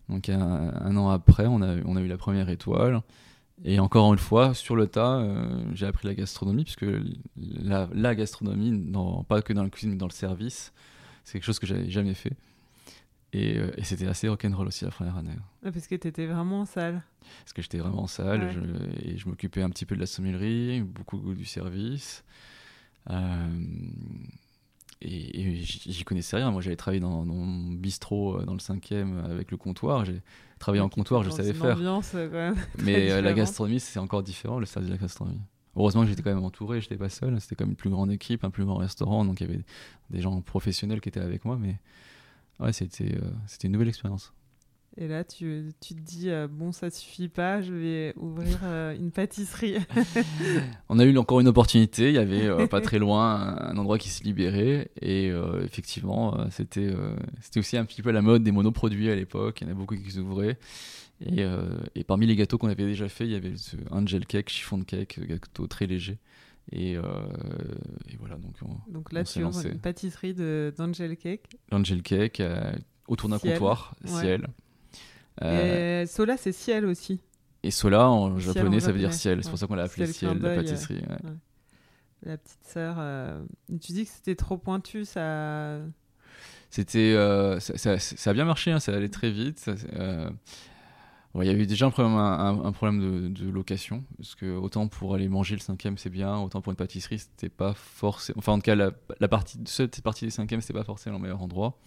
Donc 0.08 0.30
un, 0.30 0.96
an 0.96 1.10
après, 1.10 1.48
on 1.48 1.62
a, 1.62 1.76
eu 1.76 2.08
la 2.08 2.18
première 2.18 2.50
étoile 2.50 3.02
Et 3.64 3.80
encore 3.80 4.14
une 4.14 4.20
fois, 4.20 4.54
sur 4.54 4.76
le 4.76 4.88
tas, 4.88 5.18
euh, 5.18 5.66
j'ai 5.74 5.88
appris 5.88 6.08
la 6.08 6.14
gastronomie, 6.14 6.64
puisque 6.64 6.86
la, 7.36 7.90
la 7.92 8.16
gastronomie, 8.16 8.94
pas 9.28 9.42
que 9.42 9.52
dans 9.52 9.64
la 9.64 9.70
cuisine, 9.70 9.92
mais 9.92 9.98
dans 9.98 10.06
le 10.06 10.12
service, 10.12 10.72
c'est 11.24 11.34
quelque 11.34 11.46
chose 11.46 11.60
que 11.60 11.68
j'avais 11.68 11.90
jamais 11.90 12.14
fait. 12.14 12.34
Et, 13.38 13.58
euh, 13.58 13.70
et 13.78 13.84
c'était 13.84 14.08
assez 14.08 14.30
rock'n'roll 14.30 14.68
aussi 14.68 14.86
la 14.86 14.92
première 14.92 15.18
année. 15.18 15.36
Ah, 15.66 15.72
Parce 15.72 15.88
que 15.88 15.96
t'étais 15.96 16.26
vraiment 16.26 16.62
en 16.62 16.66
salle. 16.66 17.02
Parce 17.42 17.52
que 17.54 17.62
j'étais 17.62 17.80
vraiment 17.80 18.04
Ouais. 18.40 18.52
je- 18.54 19.10
et 19.10 19.18
je 19.18 19.28
m'occupais 19.28 19.62
un 19.62 19.70
petit 19.70 19.86
peu 19.86 19.96
de 19.96 20.00
la 20.00 20.06
sommellerie, 20.06 20.82
beaucoup 20.82 21.34
du 21.34 21.44
service. 21.46 22.24
Euh, 23.10 23.48
et 25.02 25.42
et 25.42 25.56
j'y 25.62 26.04
connaissais 26.06 26.38
rien. 26.38 26.52
Moi, 26.52 26.62
j'avais 26.62 26.76
travaillé 26.78 27.02
dans, 27.02 27.26
dans 27.26 27.34
mon 27.34 27.74
bistrot 27.74 28.38
euh, 28.40 28.46
dans 28.46 28.54
le 28.54 28.60
cinquième 28.60 29.20
avec 29.26 29.52
le 29.52 29.58
comptoir. 29.58 30.06
J'ai 30.06 30.22
travaillé 30.60 30.82
en 30.82 30.90
comptoir, 30.90 31.24
je 31.24 31.30
savais 31.30 31.54
faire. 31.54 31.76
ambiance, 31.76 32.12
quand 32.14 32.30
même. 32.32 32.56
Mais 32.84 33.12
euh, 33.12 33.22
la 33.22 33.34
gastronomie, 33.34 33.80
c'est 33.80 34.00
encore 34.00 34.24
différent, 34.24 34.60
le 34.60 34.66
service 34.66 34.90
de 34.90 34.96
la 34.96 35.02
gastronomie. 35.02 35.42
Heureusement 35.76 36.04
que 36.04 36.08
j'étais 36.08 36.22
quand 36.24 36.34
même 36.34 36.44
entouré, 36.44 36.80
j'étais 36.80 36.96
pas 36.96 37.10
seul. 37.10 37.40
C'était 37.42 37.56
comme 37.58 37.72
une 37.72 37.76
plus 37.76 37.90
grande 37.90 38.10
équipe, 38.12 38.46
un 38.46 38.50
plus 38.50 38.64
grand 38.64 38.78
restaurant, 38.78 39.26
donc 39.26 39.42
il 39.42 39.48
y 39.48 39.54
avait 39.54 39.64
des 40.10 40.22
gens 40.22 40.40
professionnels 40.42 41.02
qui 41.02 41.10
étaient 41.10 41.20
avec 41.20 41.44
moi. 41.44 41.58
Mais 41.60 41.76
ouais, 42.60 42.74
c'était 42.74 43.16
euh, 43.16 43.32
c'était 43.48 43.68
une 43.68 43.74
nouvelle 43.74 43.90
expérience. 43.90 44.34
Et 44.98 45.10
là, 45.10 45.26
tu, 45.26 45.74
tu 45.82 45.94
te 45.94 46.00
dis, 46.00 46.30
euh, 46.30 46.48
bon, 46.50 46.72
ça 46.72 46.90
suffit 46.90 47.28
pas, 47.28 47.62
je 47.62 47.74
vais 47.74 48.14
ouvrir 48.16 48.60
euh, 48.64 48.96
une 48.96 49.12
pâtisserie. 49.12 49.76
On 50.90 51.00
a 51.00 51.04
eu 51.04 51.18
encore 51.18 51.42
une 51.42 51.50
opportunité. 51.50 52.08
Il 52.08 52.16
y 52.16 52.18
avait 52.18 52.46
euh, 52.46 52.66
pas 52.68 52.80
très 52.82 52.98
loin 52.98 53.36
un, 53.36 53.72
un 53.72 53.78
endroit 53.78 53.98
qui 53.98 54.08
se 54.08 54.24
libérait. 54.24 54.90
Et 55.02 55.32
effectivement, 55.64 56.50
c'était 56.50 56.94
c'était 57.42 57.60
aussi 57.60 57.78
un 57.78 57.86
petit 57.86 58.02
peu 58.02 58.12
la 58.12 58.22
mode 58.22 58.44
des 58.44 58.52
monoproduits 58.52 59.10
à 59.10 59.16
l'époque. 59.16 59.60
Il 59.62 59.68
y 59.68 59.70
en 59.70 59.74
a 59.74 59.76
beaucoup 59.76 59.96
qui 59.96 60.12
s'ouvraient. 60.12 60.58
Et, 61.26 61.44
et 61.96 62.04
parmi 62.04 62.26
les 62.26 62.36
gâteaux 62.36 62.58
qu'on 62.58 62.70
avait 62.70 62.86
déjà 62.86 63.10
fait, 63.10 63.26
il 63.26 63.32
y 63.32 63.36
avait 63.36 63.56
ce 63.58 63.76
angel 63.92 64.26
cake, 64.26 64.50
chiffon 64.50 64.78
de 64.78 64.84
cake, 64.84 65.20
gâteau 65.28 65.68
très 65.68 65.88
léger. 65.88 66.18
Et, 66.72 66.98
euh, 66.98 67.02
et 68.10 68.16
voilà, 68.18 68.36
donc 68.38 68.56
on- 68.64 68.92
Donc 68.92 69.14
là, 69.14 69.22
On 69.22 69.24
tu 69.24 69.40
lancé. 69.42 69.70
une 69.70 69.80
pâtisserie 69.80 70.34
d'Angel 70.34 71.16
Cake. 71.18 71.48
l'angel 71.72 72.02
cake 72.02 72.40
euh, 72.40 72.74
autour 73.08 73.30
d'un 73.30 73.38
comptoir, 73.40 73.96
Ouais. 74.04 74.10
ciel. 74.22 74.48
Euh, 75.44 76.02
Et 76.04 76.06
Sola, 76.08 76.38
c'est 76.38 76.52
ciel 76.54 76.86
aussi. 76.86 77.20
et 77.64 77.70
Sola 77.72 78.10
en 78.10 78.40
Ciel 78.40 78.56
japonais, 78.56 78.80
ça 78.80 78.92
veut 78.92 78.98
dire 79.00 79.14
ciel. 79.14 79.40
C'est 79.42 79.46
ouais. 79.48 79.50
pour 79.52 79.60
ça 79.60 79.68
qu'on 79.68 79.76
l'a 79.76 79.84
appelé 79.84 80.08
ciel, 80.08 80.38
la 80.40 80.56
pâtisserie. 80.56 80.96
ouais. 81.08 81.32
La 82.24 82.38
petite 82.38 82.64
sœur. 82.64 82.96
euh, 82.98 83.44
Tu 83.82 83.92
dis 83.92 84.06
que 84.06 84.12
c'était 84.12 84.36
trop 84.36 84.58
pointu, 84.58 85.06
ça. 85.06 85.78
C'était, 86.72 87.14
euh, 87.16 87.60
ça, 87.60 87.78
ça- 87.78 88.00
ça 88.00 88.30
a 88.32 88.34
bien 88.34 88.46
marché, 88.46 88.72
hein, 88.72 88.80
ça 88.80 88.94
allait 88.96 89.10
très 89.10 89.30
vite. 89.32 89.60
ça, 89.60 89.76
euh, 91.36 91.40
ouais, 91.40 91.46
il 91.46 91.52
y 91.52 91.56
a 91.56 91.58
eu 91.58 91.66
déjà 91.66 91.86
un 91.88 91.92
problème, 91.92 92.16
un, 92.16 92.64
un 92.66 92.72
problème 92.72 93.00
de, 93.02 93.28
de 93.44 93.50
location, 93.50 94.04
parce 94.18 94.36
que 94.36 94.56
autant 94.56 94.88
pour 94.88 95.14
aller 95.16 95.28
manger 95.28 95.56
le 95.56 95.62
cinquième 95.62 95.98
c'est 95.98 96.10
bien, 96.10 96.38
autant 96.40 96.62
pour 96.62 96.72
une 96.72 96.78
pâtisserie 96.78 97.20
c'était 97.20 97.50
pas 97.50 97.74
forcément. 97.74 98.40
Enfin 98.40 98.54
en 98.54 98.58
tout 98.58 98.64
cas 98.64 98.76
la, 98.76 98.92
la 99.20 99.28
partie, 99.28 99.60
cette 99.66 100.02
partie 100.02 100.26
des 100.26 100.32
cinquièmes 100.32 100.62
c'était 100.62 100.74
pas 100.74 100.84
forcément 100.84 101.18
le 101.18 101.24
meilleur 101.24 101.42
endroit. 101.42 101.78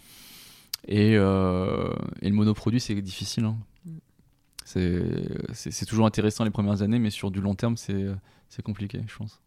Et, 0.86 1.16
euh, 1.16 1.92
et 2.22 2.28
le 2.28 2.34
monoproduit 2.34 2.80
c'est 2.80 2.94
difficile. 3.00 3.44
hein. 3.44 3.58
Mm. 3.84 3.98
C'est, 4.64 5.86
toujours 5.86 6.04
intéressant 6.06 6.44
les 6.44 6.50
premières 6.50 6.82
années, 6.82 6.98
mais 6.98 7.10
sur 7.10 7.30
du 7.30 7.40
long 7.40 7.54
terme 7.54 7.76
c'est, 7.76 8.04
compliqué, 8.62 9.00
je 9.06 9.16
pense. 9.16 9.40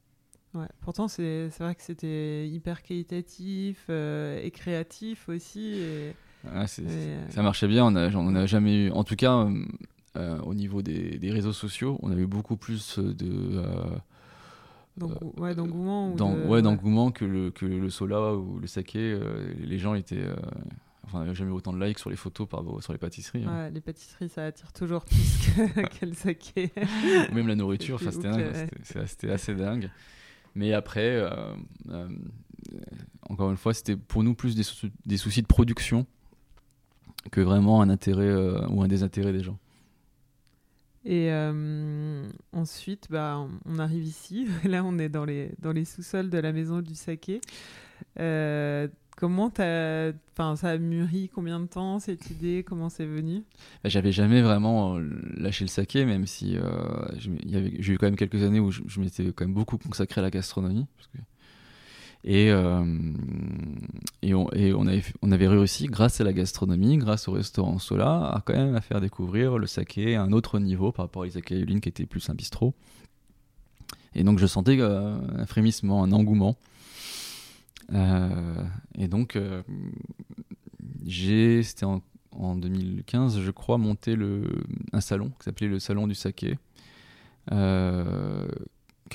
Ouais. 0.54 0.68
Pourtant, 0.82 1.08
c'est 1.08 1.50
c'est 1.52 1.64
vrai 1.64 1.76
que 1.76 1.82
c'était 1.84 2.48
hyper 2.50 2.82
qualitatif 2.82 3.86
euh, 3.90 4.42
et 4.44 4.52
créatif 4.52 5.30
aussi. 5.30 5.76
Et, 5.76 6.14
C'est- 6.68 6.84
euh, 6.88 7.30
Ça 7.30 7.42
marchait 7.44 7.68
bien, 7.68 7.86
on 7.86 7.92
n'a 8.32 8.46
jamais 8.46 8.88
eu, 8.88 8.92
en 8.92 9.04
tout 9.04 9.16
cas 9.16 9.36
euh, 9.46 9.64
euh, 10.18 10.40
au 10.42 10.54
niveau 10.54 10.82
des, 10.82 11.18
des 11.18 11.32
réseaux 11.32 11.54
sociaux, 11.54 11.98
on 12.02 12.12
a 12.12 12.16
eu 12.16 12.26
beaucoup 12.28 12.58
plus 12.58 12.98
de 13.00 13.58
euh, 13.58 13.84
ouais, 15.38 15.56
d'engouement. 15.56 16.12
ou 16.14 16.16
d'en- 16.16 16.36
de- 16.36 16.48
ouais, 16.48 16.62
d'engouement 16.62 17.12
que 17.12 17.26
le, 17.26 17.52
que 17.52 17.66
le 17.66 17.90
sola 17.90 18.34
ou 18.36 18.60
le 18.60 18.68
saké. 18.68 19.18
les 19.60 19.78
gens 19.78 19.94
étaient, 19.96 20.26
enfin, 21.06 21.20
on 21.20 21.24
n'avait 21.24 21.36
jamais 21.36 21.52
eu 21.52 21.54
autant 21.54 21.74
de 21.74 21.84
likes 21.84 22.00
sur 22.00 22.10
les 22.10 22.16
photos 22.16 22.48
par 22.48 22.64
sur 22.82 22.92
les 22.94 23.00
pâtisseries. 23.00 23.46
hein. 23.46 23.70
Les 23.70 23.82
pâtisseries, 23.82 24.30
ça 24.30 24.46
attire 24.46 24.74
toujours 24.74 25.06
plus 25.06 25.40
que, 25.56 25.82
que 26.00 26.06
le 26.06 26.14
saké. 26.14 26.72
Ou 27.32 27.34
même 27.34 27.48
la 27.48 27.56
nourriture, 27.56 27.98
puis, 27.98 28.08
c'était 28.12 28.30
dingue, 28.30 29.32
assez 29.32 29.56
dingue. 29.56 29.90
Mais 30.56 30.74
après, 30.74 31.16
euh, 31.16 31.30
euh, 31.90 32.10
encore 33.30 33.50
une 33.52 33.58
fois, 33.58 33.74
c'était 33.74 33.96
pour 33.96 34.24
nous 34.24 34.36
plus 34.36 34.56
des, 34.56 34.64
sou- 34.64 34.90
des 35.06 35.16
soucis 35.18 35.42
de 35.42 35.48
production 35.48 36.06
que 37.30 37.42
vraiment 37.42 37.82
un 37.82 37.90
intérêt 37.90 38.26
euh, 38.28 38.66
ou 38.70 38.82
un 38.82 38.88
désintérêt 38.88 39.32
des 39.34 39.44
gens. 39.44 39.58
Et 41.04 41.32
euh, 41.32 42.30
ensuite, 42.54 43.08
bah, 43.10 43.48
on 43.66 43.80
arrive 43.80 44.04
ici. 44.04 44.48
Là, 44.66 44.84
on 44.84 44.98
est 45.00 45.10
dans 45.10 45.26
les, 45.26 45.52
dans 45.60 45.72
les 45.72 45.86
sous-sols 45.86 46.30
de 46.30 46.38
la 46.38 46.52
maison 46.52 46.82
du 46.82 46.94
saké. 46.96 47.42
Euh, 48.20 48.88
comment 49.18 49.50
t'as... 49.50 50.12
Ça 50.56 50.70
a 50.70 50.78
mûri? 50.80 51.30
Combien 51.34 51.60
de 51.60 51.68
temps, 51.68 52.00
cette 52.00 52.30
idée? 52.32 52.64
Comment 52.68 52.90
c'est 52.90 53.06
venu? 53.06 53.44
Bah, 53.84 53.90
J'avais 53.90 54.12
jamais 54.12 54.42
vraiment 54.42 54.98
lâché 55.38 55.64
le 55.66 55.70
saké, 55.70 56.06
même 56.06 56.26
si 56.26 56.58
euh, 56.58 56.64
j'ai 57.18 57.94
eu 57.94 57.98
quand 58.00 58.08
même 58.08 58.16
quelques 58.16 58.42
années 58.44 58.60
où 58.60 58.72
je, 58.72 58.82
je 58.88 59.00
m'étais 59.00 59.26
quand 59.34 59.46
même 59.46 59.54
beaucoup 59.54 59.78
consacré 59.78 60.20
à 60.20 60.24
la 60.24 60.32
gastronomie. 60.32 60.88
parce 60.98 61.08
que- 61.08 61.31
et, 62.24 62.52
euh, 62.52 62.86
et, 64.22 64.34
on, 64.34 64.52
et 64.54 64.74
on, 64.74 64.86
avait, 64.86 65.04
on 65.22 65.32
avait 65.32 65.48
réussi, 65.48 65.88
grâce 65.88 66.22
à 66.22 66.24
la 66.24 66.34
gastronomie, 66.34 66.98
grâce 66.98 67.28
au 67.28 67.32
restaurant 67.32 67.80
Sola, 67.80 68.28
à 68.28 68.42
quand 68.46 68.54
même 68.54 68.76
à 68.76 68.82
faire 68.82 69.02
découvrir 69.02 69.58
le 69.58 69.66
saké 69.66 70.16
à 70.16 70.22
un 70.22 70.32
autre 70.32 70.60
niveau 70.60 70.92
par 70.92 71.06
rapport 71.06 71.24
à 71.24 71.28
Isaka 71.28 71.56
Yulin 71.56 71.80
qui 71.80 71.90
était 71.90 72.06
plus 72.06 72.30
un 72.30 72.36
bistrot. 72.36 72.76
Et 74.14 74.24
donc 74.24 74.38
je 74.40 74.46
sentais 74.46 74.78
euh, 74.80 75.18
un 75.36 75.46
frémissement, 75.46 76.04
un 76.04 76.12
engouement. 76.12 76.58
Euh, 77.94 78.64
et 78.98 79.08
donc 79.08 79.38
j'ai, 81.06 81.64
c'était 81.64 81.86
en 81.86 82.02
en 82.34 82.56
2015, 82.56 83.42
je 83.42 83.52
crois, 83.52 83.78
monté 83.78 84.16
le, 84.16 84.48
un 84.94 85.02
salon 85.02 85.32
qui 85.38 85.44
s'appelait 85.44 85.68
le 85.68 85.80
Salon 85.80 86.08
du 86.08 86.16
Saké, 86.16 86.58
qui 87.50 87.54
a 87.54 88.46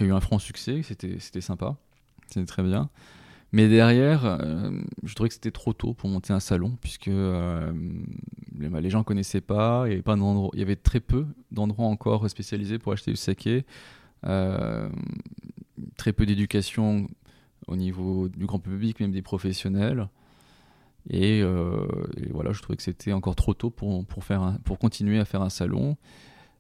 eu 0.01 0.12
un 0.12 0.21
franc 0.21 0.38
succès, 0.38 0.83
c'était 0.83 1.19
c'était 1.19 1.40
sympa, 1.40 1.79
c'était 2.27 2.45
très 2.47 2.62
bien. 2.62 2.91
Mais 3.53 3.69
derrière, 3.69 4.25
euh, 4.25 4.71
je 5.05 5.15
trouvais 5.15 5.29
que 5.29 5.35
c'était 5.35 5.51
trop 5.51 5.73
tôt 5.73 5.95
pour 5.95 6.11
monter 6.11 6.33
un 6.33 6.41
salon, 6.41 6.77
puisque 6.81 7.09
euh, 7.09 7.73
les, 8.59 8.69
bah, 8.69 8.81
les 8.81 8.91
gens 8.91 8.99
ne 8.99 9.05
connaissaient 9.05 9.41
pas, 9.41 9.85
il 9.87 9.93
y 9.93 10.03
avait, 10.07 10.21
il 10.53 10.59
y 10.59 10.62
avait 10.62 10.77
très 10.77 11.01
peu 11.01 11.27
d'endroits 11.53 11.87
encore 11.87 12.29
spécialisés 12.29 12.79
pour 12.79 12.93
acheter 12.93 13.12
du 13.12 13.17
saké, 13.17 13.65
euh, 14.25 14.89
très 15.97 16.12
peu 16.12 16.27
d'éducation 16.27 17.09
au 17.69 17.77
niveau 17.77 18.29
du 18.29 18.47
grand 18.47 18.59
public, 18.59 19.01
même 19.01 19.12
des 19.12 19.23
professionnels. 19.23 20.09
Et, 21.09 21.43
voilà, 22.33 22.53
je 22.53 22.61
trouvais 22.61 22.77
que 22.77 22.83
c'était 22.83 23.12
encore 23.12 23.37
trop 23.37 23.55
tôt 23.55 23.71
pour, 23.71 24.05
pour, 24.07 24.25
faire 24.25 24.59
pour 24.65 24.79
continuer 24.79 25.21
à 25.21 25.25
faire 25.25 25.43
un 25.43 25.51
salon. 25.51 25.97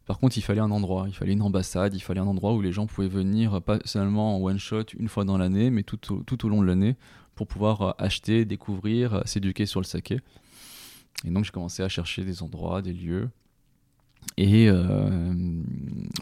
Par 0.06 0.18
contre, 0.18 0.38
il 0.38 0.42
fallait 0.42 0.60
un 0.60 0.70
endroit, 0.70 1.06
il 1.08 1.14
fallait 1.14 1.32
une 1.32 1.42
ambassade, 1.42 1.94
il 1.94 2.00
fallait 2.00 2.20
un 2.20 2.26
endroit 2.26 2.54
où 2.54 2.60
les 2.62 2.72
gens 2.72 2.86
pouvaient 2.86 3.08
venir, 3.08 3.60
pas 3.60 3.78
seulement 3.84 4.36
en 4.36 4.40
one 4.40 4.58
shot 4.58 4.84
une 4.98 5.08
fois 5.08 5.24
dans 5.24 5.36
l'année, 5.36 5.70
mais 5.70 5.82
tout 5.82 6.14
au, 6.14 6.22
tout 6.22 6.46
au 6.46 6.48
long 6.48 6.62
de 6.62 6.66
l'année, 6.66 6.94
pour 7.34 7.48
pouvoir 7.48 7.82
euh, 7.82 7.90
acheter, 7.98 8.44
découvrir, 8.44 9.14
euh, 9.14 9.20
s'éduquer 9.24 9.66
sur 9.66 9.80
le 9.80 9.84
saké. 9.86 10.20
Et 11.24 11.30
donc, 11.30 11.44
j'ai 11.44 11.50
commencé 11.50 11.82
à 11.82 11.88
chercher 11.88 12.24
des 12.24 12.42
endroits, 12.42 12.82
des 12.82 12.92
lieux. 12.92 13.30
Et 14.36 14.68
euh, 14.68 15.34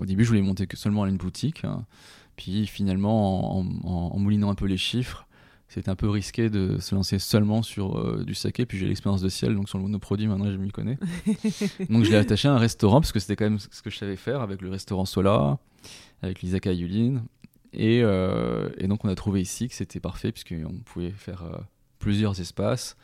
au 0.00 0.06
début, 0.06 0.24
je 0.24 0.28
voulais 0.30 0.42
monter 0.42 0.66
que 0.66 0.76
seulement 0.76 1.02
à 1.02 1.08
une 1.08 1.16
boutique. 1.16 1.64
hein. 1.64 1.84
Puis 2.36 2.66
finalement, 2.66 3.58
en, 3.58 3.66
en- 3.84 4.10
en 4.14 4.18
moulinant 4.18 4.50
un 4.50 4.54
peu 4.54 4.66
les 4.66 4.76
chiffres, 4.76 5.26
c'était 5.68 5.88
un 5.88 5.96
peu 5.96 6.08
risqué 6.08 6.50
de 6.50 6.78
se 6.78 6.94
lancer 6.94 7.18
seulement 7.18 7.62
sur 7.62 7.98
euh, 7.98 8.22
du 8.24 8.34
saké. 8.34 8.64
Puis 8.66 8.78
j'ai 8.78 8.86
l'expérience 8.86 9.20
de 9.22 9.28
ciel, 9.28 9.54
donc 9.56 9.68
sur 9.68 9.78
le 9.78 9.82
monoproduit, 9.84 10.26
maintenant 10.26 10.50
je 10.50 10.56
m'y 10.56 10.70
connais. 10.70 10.98
donc 11.90 12.04
je 12.04 12.10
l'ai 12.10 12.16
attaché 12.16 12.48
à 12.48 12.52
un 12.54 12.58
restaurant, 12.58 13.00
parce 13.00 13.12
que 13.12 13.18
c'était 13.18 13.36
quand 13.36 13.44
même 13.46 13.58
ce 13.58 13.82
que 13.82 13.90
je 13.90 13.96
savais 13.98 14.16
faire 14.16 14.40
avec 14.40 14.62
le 14.62 14.70
restaurant 14.70 15.04
Sola, 15.04 15.58
avec 16.22 16.42
l'Isaka 16.42 16.72
Yulin. 16.72 17.22
Et, 17.72 18.02
euh, 18.04 18.68
et 18.78 18.86
donc 18.86 19.04
on 19.04 19.08
a 19.08 19.14
trouvé 19.16 19.40
ici 19.40 19.68
que 19.68 19.74
c'était 19.74 19.98
parfait, 20.00 20.30
puisqu'on 20.30 20.78
pouvait 20.84 21.10
faire 21.10 21.42
euh, 21.42 21.58
plusieurs 21.98 22.40
espaces. 22.40 22.96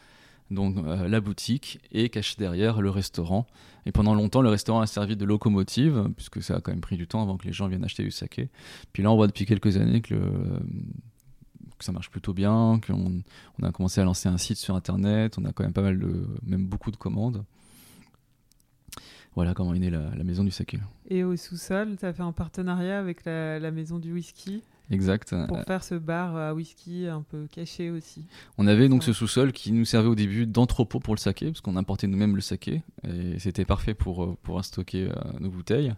Donc 0.53 0.77
la 0.85 1.21
boutique 1.21 1.79
et 1.93 2.09
caché 2.09 2.35
derrière 2.37 2.81
le 2.83 2.91
restaurant. 2.91 3.47
Et 3.87 3.93
pendant 3.93 4.17
longtemps, 4.17 4.43
le 4.43 4.49
restaurant 4.49 4.81
a 4.81 4.87
servi 4.89 5.17
de 5.17 5.25
locomotive, 5.25 6.09
puisque 6.17 6.43
ça 6.43 6.57
a 6.57 6.61
quand 6.61 6.73
même 6.73 6.81
pris 6.81 6.97
du 6.97 7.07
temps 7.07 7.23
avant 7.23 7.37
que 7.37 7.47
les 7.47 7.53
gens 7.53 7.69
viennent 7.69 7.85
acheter 7.85 8.03
du 8.03 8.11
saké. 8.11 8.49
Puis 8.93 9.05
là, 9.05 9.13
on 9.13 9.15
voit 9.15 9.29
depuis 9.29 9.47
quelques 9.47 9.77
années 9.77 10.01
que, 10.01 10.15
le- 10.15 10.61
que 11.81 11.85
ça 11.85 11.93
marche 11.93 12.11
plutôt 12.11 12.33
bien, 12.33 12.81
qu'on 12.87 13.23
on 13.61 13.67
a 13.67 13.73
commencé 13.73 14.01
à 14.01 14.05
lancer 14.05 14.29
un 14.29 14.39
site 14.39 14.59
sur 14.59 14.77
Internet, 14.77 15.37
on 15.39 15.45
a 15.45 15.53
quand 15.53 15.65
même 15.65 15.73
pas 15.73 15.83
mal 15.83 15.99
de, 15.99 16.29
même 16.45 16.67
beaucoup 16.67 16.93
de 16.93 16.97
commandes. 16.97 17.45
Voilà 19.35 19.55
comment 19.55 19.75
est 19.75 19.79
née 19.79 19.91
la, 19.91 20.15
la 20.15 20.25
maison 20.25 20.45
du 20.45 20.51
saké. 20.51 20.79
Et 21.09 21.25
au 21.25 21.37
sous-sol, 21.37 21.97
tu 21.99 22.05
as 22.05 22.13
fait 22.13 22.23
un 22.23 22.33
partenariat 22.33 22.99
avec 22.99 23.25
la, 23.25 23.59
la 23.59 23.71
maison 23.71 23.99
du 23.99 24.13
whisky 24.13 24.63
Exact. 24.91 25.35
pour 25.47 25.63
faire 25.63 25.85
ce 25.85 25.95
bar 25.95 26.37
à 26.37 26.53
whisky 26.53 27.07
un 27.07 27.23
peu 27.23 27.47
caché 27.47 27.91
aussi. 27.91 28.25
On 28.59 28.67
avait 28.67 28.89
donc 28.89 29.05
ce 29.05 29.13
sous-sol 29.13 29.53
qui 29.53 29.71
nous 29.71 29.85
servait 29.85 30.09
au 30.09 30.17
début 30.17 30.47
d'entrepôt 30.47 30.99
pour 30.99 31.15
le 31.15 31.21
saké, 31.21 31.47
parce 31.47 31.61
qu'on 31.61 31.77
importait 31.77 32.09
nous-mêmes 32.09 32.35
le 32.35 32.41
saké, 32.41 32.83
et 33.07 33.39
c'était 33.39 33.65
parfait 33.65 33.95
pour, 33.95 34.25
euh, 34.25 34.37
pour 34.43 34.65
stocker 34.65 35.09
euh, 35.09 35.15
nos 35.39 35.49
bouteilles. 35.51 35.95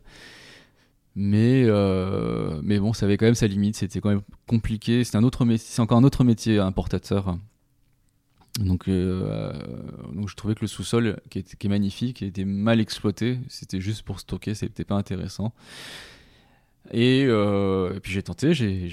Mais, 1.15 1.65
euh, 1.67 2.61
mais 2.63 2.79
bon, 2.79 2.93
ça 2.93 3.07
avait 3.07 3.17
quand 3.17 3.27
même 3.27 3.35
sa 3.35 3.47
limite. 3.47 3.77
C'était 3.77 4.01
quand 4.01 4.11
même 4.11 4.23
compliqué. 4.47 5.05
C'est 5.05 5.17
un 5.17 5.25
autre 5.25 5.47
c'est 5.57 5.83
encore 5.83 5.99
un 5.99 6.05
autre 6.05 6.25
métier, 6.25 6.59
importateur. 6.59 7.37
Donc, 8.61 8.89
euh, 8.89 9.53
donc 10.13 10.29
je 10.29 10.37
trouvais 10.37 10.55
que 10.55 10.61
le 10.63 10.67
sous-sol, 10.67 11.21
qui 11.31 11.39
est, 11.41 11.57
qui 11.57 11.67
est 11.67 11.71
magnifique, 11.71 12.23
était 12.23 12.45
mal 12.45 12.81
exploité. 12.81 13.39
C'était 13.49 13.81
juste 13.81 14.03
pour 14.03 14.21
stocker, 14.21 14.55
c'était 14.55 14.85
pas 14.85 14.97
intéressant. 14.97 15.53
Et, 16.91 17.25
euh, 17.27 18.01
puis 18.01 18.13
j'ai 18.13 18.23
tenté, 18.23 18.55
j'ai, 18.55 18.89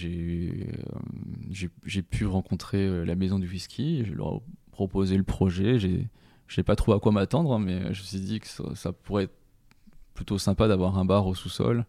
j'ai, 1.51 2.01
pu 2.01 2.25
rencontrer 2.25 3.05
la 3.05 3.15
maison 3.15 3.39
du 3.39 3.47
whisky. 3.47 4.05
Je 4.05 4.13
leur 4.13 4.36
ai 4.36 4.41
proposé 4.71 5.17
le 5.17 5.23
projet. 5.23 5.79
J'ai, 5.79 6.08
je 6.47 6.55
sais 6.55 6.63
pas 6.63 6.75
trop 6.75 6.93
à 6.93 6.99
quoi 6.99 7.12
m'attendre, 7.12 7.60
mais 7.60 7.93
je 7.93 8.01
me 8.01 8.05
suis 8.05 8.19
dit 8.19 8.39
que 8.39 8.47
ça, 8.47 8.63
ça 8.75 8.93
pourrait 8.93 9.25
être 9.25 9.38
plutôt 10.19 10.38
sympa 10.38 10.67
d'avoir 10.67 10.97
un 10.97 11.05
bar 11.05 11.27
au 11.27 11.34
sous-sol. 11.34 11.86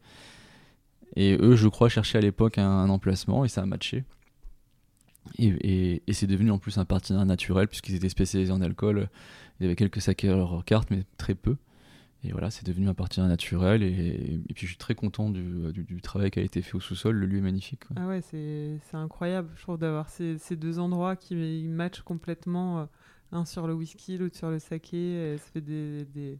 Et 1.17 1.37
eux, 1.41 1.57
je 1.57 1.67
crois, 1.67 1.89
cherchaient 1.89 2.19
à 2.19 2.21
l'époque 2.21 2.59
un, 2.59 2.89
emplacement 2.89 3.45
et 3.45 3.49
ça 3.49 3.63
a 3.63 3.67
matché. 3.67 4.05
Et, 5.37 6.01
c'est 6.13 6.29
devenu 6.29 6.53
en 6.53 6.59
plus 6.59 6.79
un 6.79 6.85
partenaire 6.85 7.27
naturel 7.27 7.67
puisqu'ils 7.67 7.97
étaient 7.97 8.09
spécialisés 8.09 8.53
en 8.53 8.61
alcool. 8.61 9.09
Il 9.59 9.65
y 9.65 9.67
avait 9.67 9.75
quelques 9.75 10.01
sacs 10.01 10.23
à 10.23 10.29
leur 10.29 10.65
carte, 10.65 10.93
mais 10.93 11.03
très 11.17 11.35
peu. 11.35 11.57
Et 12.23 12.31
voilà, 12.31 12.53
c'est 12.53 12.65
devenu 12.65 12.89
un 12.89 12.95
partenaire 12.95 13.29
naturel. 13.29 13.83
Et, 13.83 14.41
puis 14.55 14.67
je 14.67 14.69
suis 14.69 14.77
très 14.77 14.95
content 14.95 15.29
du, 15.29 16.01
travail 16.01 16.31
qui 16.31 16.39
a 16.39 16.43
été 16.43 16.63
fait 16.63 16.77
au 16.77 16.81
sous-sol. 16.81 17.17
Le 17.17 17.27
lieu 17.27 17.39
est 17.39 17.43
magnifique. 17.43 17.83
Ah 17.97 18.07
ouais, 18.07 18.21
c'est 18.21 18.79
incroyable, 18.93 19.51
je 19.57 19.63
trouve, 19.63 19.79
d'avoir 19.79 20.09
ces, 20.09 20.39
deux 20.53 20.79
endroits 20.79 21.17
qui 21.17 21.35
matchent 21.67 22.03
complètement. 22.03 22.79
Euh, 22.79 22.85
un 23.33 23.45
sur 23.45 23.67
le 23.67 23.75
whisky, 23.75 24.19
l'autre 24.19 24.37
sur 24.37 24.51
le 24.51 24.61
saké. 24.61 25.37
Ça 25.37 25.51
fait 25.53 25.61
des 25.61 26.39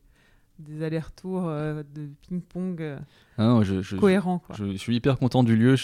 des 0.61 0.83
allers-retours 0.83 1.49
euh, 1.49 1.83
de 1.95 2.09
ping-pong 2.23 2.81
euh, 2.81 2.99
ah 3.39 3.61
je, 3.63 3.97
cohérents. 3.97 4.43
Je, 4.55 4.77
suis 4.77 4.97
hyper 4.97 5.19
content 5.19 5.43
du 5.43 5.57
lieu. 5.57 5.75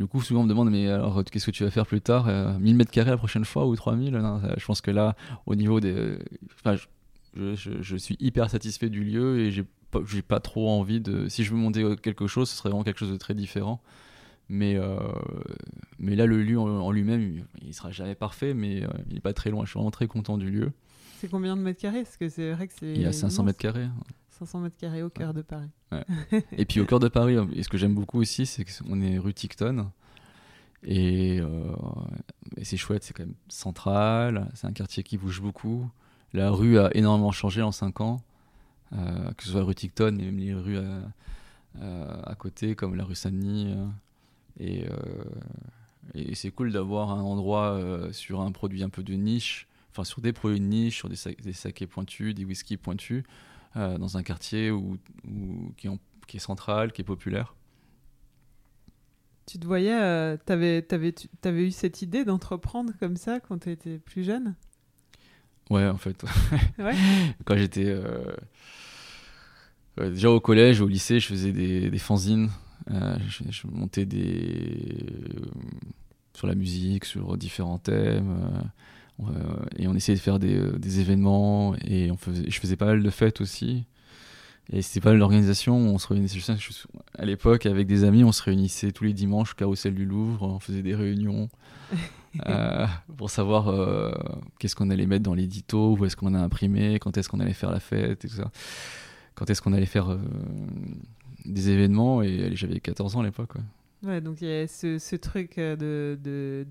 Du 0.00 0.06
coup, 0.06 0.20
souvent 0.20 0.40
on 0.40 0.44
me 0.44 0.48
demande, 0.48 0.70
mais 0.70 0.88
alors 0.88 1.22
qu'est-ce 1.24 1.46
que 1.46 1.50
tu 1.50 1.64
vas 1.64 1.70
faire 1.70 1.86
plus 1.86 2.00
tard 2.00 2.26
1000 2.26 2.32
euh, 2.32 2.76
mètres 2.76 2.90
carrés 2.90 3.10
la 3.10 3.16
prochaine 3.16 3.44
fois 3.44 3.66
ou 3.66 3.76
3000 3.76 4.14
non, 4.14 4.40
Je 4.56 4.64
pense 4.64 4.80
que 4.80 4.90
là, 4.90 5.16
au 5.46 5.54
niveau 5.54 5.80
des. 5.80 6.18
Enfin, 6.54 6.76
je, 7.36 7.96
suis 7.96 8.16
hyper 8.20 8.50
satisfait 8.50 8.88
du 8.88 9.04
lieu 9.04 9.38
et 9.40 9.50
j'ai 9.50 9.64
pas, 9.90 10.00
pas 10.26 10.40
trop 10.40 10.68
envie 10.68 11.00
de. 11.00 11.28
Si 11.28 11.44
je 11.44 11.52
veux 11.52 11.58
monter 11.58 11.96
quelque 12.02 12.26
chose, 12.26 12.50
ce 12.50 12.56
serait 12.56 12.70
vraiment 12.70 12.84
quelque 12.84 12.98
chose 12.98 13.12
de 13.12 13.16
très 13.16 13.34
différent. 13.34 13.80
Mais, 14.50 14.76
mais 15.98 16.16
là, 16.16 16.26
le 16.26 16.42
lieu 16.42 16.58
en, 16.58 16.90
lui-même, 16.90 17.44
il, 17.62 17.72
sera 17.72 17.90
jamais 17.92 18.14
parfait, 18.14 18.52
mais 18.52 18.82
il 19.08 19.16
est 19.16 19.20
pas 19.20 19.32
très 19.32 19.50
loin. 19.50 19.64
Je 19.64 19.70
suis 19.70 19.78
vraiment 19.78 19.90
très 19.90 20.06
content 20.06 20.36
du 20.36 20.50
lieu. 20.50 20.72
C'est 21.24 21.30
combien 21.30 21.56
de 21.56 21.62
mètres 21.62 21.80
carrés? 21.80 22.02
Parce 22.02 22.18
que 22.18 22.28
c'est 22.28 22.52
vrai 22.52 22.68
que 22.68 22.74
c'est. 22.78 22.92
Il 22.92 23.00
y 23.00 23.06
a 23.06 23.12
500 23.12 23.44
mètres 23.44 23.58
carrés. 23.58 23.88
500 24.28 24.60
mètres 24.60 24.76
carrés 24.76 25.02
au 25.02 25.08
cœur 25.08 25.32
de 25.32 25.40
Paris. 25.40 25.70
et 26.52 26.66
puis 26.66 26.80
au 26.80 26.84
cœur 26.84 27.00
de 27.00 27.08
Paris, 27.08 27.38
et 27.54 27.62
ce 27.62 27.70
que 27.70 27.78
j'aime 27.78 27.94
beaucoup 27.94 28.20
aussi, 28.20 28.44
c'est 28.44 28.62
qu'on 28.62 29.00
est 29.00 29.16
rue 29.16 29.32
Ticton. 29.32 29.90
Et, 30.82 31.40
euh, 31.40 31.74
et 32.58 32.64
c'est 32.66 32.76
chouette, 32.76 33.04
c'est 33.04 33.14
quand 33.14 33.24
même 33.24 33.36
central, 33.48 34.50
c'est 34.52 34.66
un 34.66 34.72
quartier 34.72 35.02
qui 35.02 35.16
bouge 35.16 35.40
beaucoup. 35.40 35.88
La 36.34 36.50
rue 36.50 36.78
a 36.78 36.94
énormément 36.94 37.32
changé 37.32 37.62
en 37.62 37.72
5 37.72 38.02
ans, 38.02 38.20
euh, 38.92 39.32
que 39.32 39.44
ce 39.44 39.52
soit 39.52 39.62
rue 39.62 39.74
Ticton 39.74 40.18
et 40.18 40.26
même 40.26 40.36
les 40.36 40.52
rues 40.52 40.76
à, 40.76 42.20
à 42.22 42.34
côté, 42.34 42.74
comme 42.74 42.96
la 42.96 43.04
rue 43.04 43.14
Saint-Denis. 43.14 43.74
Euh, 44.60 44.86
et 46.14 46.34
c'est 46.34 46.50
cool 46.50 46.70
d'avoir 46.70 47.12
un 47.12 47.22
endroit 47.22 47.80
sur 48.12 48.42
un 48.42 48.52
produit 48.52 48.82
un 48.82 48.90
peu 48.90 49.02
de 49.02 49.14
niche 49.14 49.68
enfin 49.94 50.02
sur 50.02 50.20
des 50.20 50.32
produits 50.32 50.58
de 50.58 50.64
niche, 50.64 50.96
sur 50.96 51.08
des, 51.08 51.16
des 51.40 51.52
sakés 51.52 51.86
pointus, 51.86 52.34
des 52.34 52.44
whiskies 52.44 52.76
pointus, 52.76 53.22
euh, 53.76 53.96
dans 53.96 54.16
un 54.16 54.24
quartier 54.24 54.72
où, 54.72 54.98
qui, 55.76 56.36
est 56.36 56.40
central, 56.40 56.90
qui 56.90 57.02
est 57.02 57.04
populaire. 57.04 57.54
Tu 59.46 59.60
te 59.60 59.66
voyais, 59.66 59.94
euh, 59.94 60.36
tu 60.44 60.52
avais, 60.52 60.84
avais, 60.90 61.66
eu 61.66 61.70
cette 61.70 62.02
idée 62.02 62.24
d'entreprendre 62.24 62.92
comme 62.98 63.16
ça 63.16 63.38
quand 63.38 63.58
tu 63.58 63.70
étais 63.70 63.98
plus 63.98 64.24
jeune? 64.24 64.56
Ouais, 65.70 65.86
en 65.86 65.98
fait. 65.98 66.24
quand 67.44 67.56
j'étais. 67.56 67.86
Euh, 67.86 68.34
déjà 69.96 70.30
au 70.30 70.40
collège, 70.40 70.80
au 70.80 70.88
lycée, 70.88 71.20
je 71.20 71.28
faisais 71.28 71.52
des, 71.52 71.88
des 71.88 71.98
fanzines. 71.98 72.50
Je, 72.88 73.44
je, 73.50 73.66
montais 73.68 74.06
des. 74.06 75.06
sur 76.34 76.48
la 76.48 76.56
musique, 76.56 77.04
sur 77.04 77.36
différents 77.36 77.78
thèmes. 77.78 78.70
Euh, 79.20 79.24
et 79.76 79.86
on 79.86 79.94
essayait 79.94 80.16
de 80.16 80.22
faire 80.22 80.38
des, 80.38 80.56
euh, 80.56 80.78
des 80.78 81.00
événements 81.00 81.74
et 81.84 82.10
on 82.10 82.16
faisait, 82.16 82.50
je 82.50 82.60
faisais 82.60 82.76
pas 82.76 82.86
mal 82.86 83.02
de 83.02 83.10
fêtes 83.10 83.40
aussi. 83.40 83.84
Et 84.72 84.80
c'était 84.80 85.00
pas 85.02 85.12
l'organisation, 85.12 85.76
on 85.76 85.98
se 85.98 86.08
réunissait, 86.08 86.40
à 87.18 87.24
l'époque 87.26 87.66
avec 87.66 87.86
des 87.86 88.02
amis, 88.02 88.24
on 88.24 88.32
se 88.32 88.42
réunissait 88.42 88.92
tous 88.92 89.04
les 89.04 89.12
dimanches 89.12 89.52
au 89.52 89.54
carrousel 89.56 89.94
du 89.94 90.06
Louvre, 90.06 90.42
on 90.42 90.58
faisait 90.58 90.80
des 90.80 90.94
réunions 90.94 91.50
euh, 92.46 92.86
pour 93.18 93.28
savoir 93.28 93.66
qu'est-ce 94.58 94.74
qu'on 94.74 94.88
allait 94.88 95.04
mettre 95.04 95.22
dans 95.22 95.34
l'édito, 95.34 95.96
où 95.98 96.04
est-ce 96.06 96.16
qu'on 96.16 96.32
a 96.32 96.40
imprimé, 96.40 96.98
quand 96.98 97.18
est-ce 97.18 97.28
qu'on 97.28 97.40
allait 97.40 97.52
faire 97.52 97.70
la 97.70 97.80
fête 97.80 98.24
et 98.24 98.28
tout 98.28 98.36
ça. 98.36 98.50
Quand 99.34 99.50
est-ce 99.50 99.60
qu'on 99.60 99.74
allait 99.74 99.84
faire 99.84 100.16
des 101.44 101.68
événements, 101.68 102.22
et 102.22 102.56
j'avais 102.56 102.80
14 102.80 103.16
ans 103.16 103.20
à 103.20 103.24
l'époque. 103.24 103.56
Ouais, 103.56 103.60
donc 104.04 104.40
il 104.40 104.48
y 104.48 104.52
a 104.52 104.66
ce, 104.66 104.98
ce 104.98 105.16
truc 105.16 105.58
euh, 105.58 105.76
de, 105.76 106.18
de, 106.22 106.66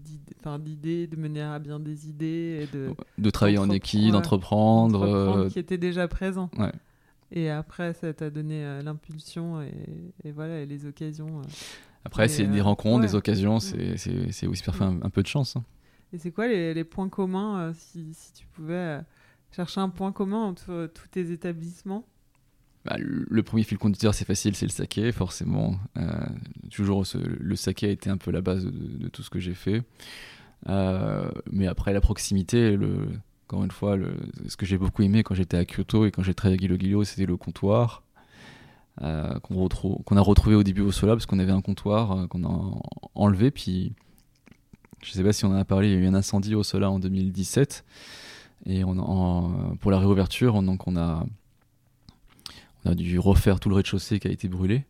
d'idées, 0.60 1.08
de 1.08 1.16
mener 1.16 1.42
à 1.42 1.60
bien 1.60 1.80
des 1.80 2.08
idées. 2.08 2.62
Et 2.64 2.76
de, 2.76 2.94
de 3.18 3.30
travailler 3.30 3.58
en 3.58 3.70
équipe, 3.70 4.12
d'entreprendre. 4.12 5.04
Euh, 5.04 5.50
qui 5.50 5.60
était 5.60 5.78
déjà 5.78 6.08
présent. 6.08 6.50
Ouais. 6.58 6.72
Et 7.32 7.50
après, 7.50 7.94
ça 7.94 8.14
t'a 8.14 8.30
donné 8.30 8.64
euh, 8.64 8.82
l'impulsion 8.82 9.62
et, 9.62 9.74
et, 10.24 10.32
voilà, 10.32 10.60
et 10.60 10.66
les 10.66 10.86
occasions. 10.86 11.42
après, 12.06 12.28
c'est 12.28 12.46
des 12.46 12.62
rencontres, 12.62 13.02
des 13.02 13.16
occasions, 13.16 13.60
c'est, 13.60 13.98
c'est, 13.98 14.32
c'est 14.32 14.48
aussi 14.48 14.64
parfois 14.64 14.88
un, 14.88 15.10
peu 15.10 15.24
de 15.24 15.28
chance. 15.28 15.56
Hein. 15.56 15.64
Et 16.12 16.20
c'est 16.20 16.32
quoi 16.32 16.48
les, 16.48 16.74
les 16.74 16.84
points 16.84 17.10
communs, 17.10 17.74
si, 17.74 18.14
si, 18.14 18.34
tu 18.34 18.46
pouvais 18.54 19.00
chercher 19.52 19.82
un 19.82 19.90
point 19.90 20.12
commun 20.12 20.44
entre 20.44 20.92
tous 20.94 21.08
tes 21.08 21.32
établissements? 21.32 22.06
Bah, 22.86 22.98
le 23.00 23.44
premier 23.44 23.64
fil 23.64 23.78
conducteur, 23.78 24.14
c'est 24.14 24.26
facile, 24.26 24.56
c'est 24.56 24.66
le 24.66 24.72
saké, 24.72 25.12
forcément. 25.12 25.76
Euh, 25.98 26.12
toujours, 26.70 27.06
le 27.16 27.56
saké 27.56 27.88
a 27.88 27.92
été 27.92 28.10
un 28.10 28.18
peu 28.18 28.32
la 28.32 28.42
base 28.42 28.66
de, 28.66 29.08
tout 29.08 29.24
ce 29.24 29.30
que 29.30 29.40
j'ai 29.40 29.54
fait. 29.54 29.84
Euh, 30.68 31.30
mais 31.50 31.68
après, 31.68 31.94
la 31.94 32.02
proximité, 32.02 32.78
encore 33.48 33.64
une 33.64 33.72
fois, 33.72 33.98
ce 34.48 34.58
que 34.58 34.66
j'ai 34.66 34.78
beaucoup 34.78 35.02
aimé 35.02 35.24
quand 35.24 35.34
j'étais 35.34 35.58
à 35.58 35.66
Kyoto 35.66 36.06
et 36.06 36.12
quand 36.12 36.24
j'ai 36.24 36.34
travaillé 36.34 36.62
à 36.62 36.78
Guilo, 36.78 37.04
c'était 37.06 37.26
le 37.26 37.38
comptoir. 37.38 38.04
Euh, 39.02 39.40
qu'on 39.40 40.18
a 40.18 40.22
retrouvé 40.22 40.56
au 40.56 40.62
début 40.62 40.82
au 40.82 40.92
Sola 40.92 41.14
parce 41.14 41.26
qu'on 41.26 41.40
avait 41.40 41.52
un 41.52 41.62
comptoir 41.62 42.28
qu'on 42.28 42.44
a 42.44 42.82
enlevé. 43.16 43.50
Puis, 43.50 43.94
je 45.02 45.12
sais 45.12 45.24
pas 45.24 45.32
si 45.32 45.46
on 45.46 45.52
en 45.52 45.56
a 45.56 45.66
parlé, 45.66 45.88
il 45.88 45.94
y 45.94 45.96
a 45.96 46.00
eu 46.00 46.08
un 46.08 46.16
incendie 46.16 46.54
au 46.54 46.64
Sola 46.64 46.92
en 46.92 47.00
2017. 47.00 47.86
Et 48.66 48.84
pour 49.80 49.92
la 49.92 50.00
réouverture, 50.00 50.62
donc 50.62 50.86
on 50.88 50.98
a 50.98 51.26
on 52.86 52.92
a 52.92 52.96
dû 52.96 53.20
refaire 53.20 53.60
tout 53.60 53.70
le 53.70 53.76
rez-de-chaussée 53.76 54.20
qui 54.20 54.28
a 54.28 54.32
été 54.32 54.48
brûlé. 54.48 54.86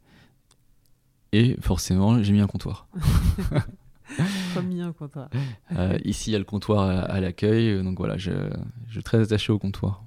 Et 1.32 1.58
forcément, 1.62 2.21
j'ai 2.21 2.32
mis 2.32 2.41
un 2.41 2.47
comptoir. 2.47 2.88
mis 4.63 4.82
un 4.82 4.93
comptoir. 4.93 5.29
Euh, 5.75 5.97
ici, 6.03 6.29
il 6.29 6.34
y 6.34 6.36
a 6.36 6.39
le 6.39 6.45
comptoir 6.45 6.88
à, 7.10 7.19
l'accueil. 7.19 7.84
Donc 7.84 7.97
voilà, 7.97 8.15
je, 8.17 8.32
je, 8.88 8.93
suis 8.93 9.03
très 9.03 9.19
attaché 9.19 9.51
au 9.51 9.58
comptoir. 9.58 10.03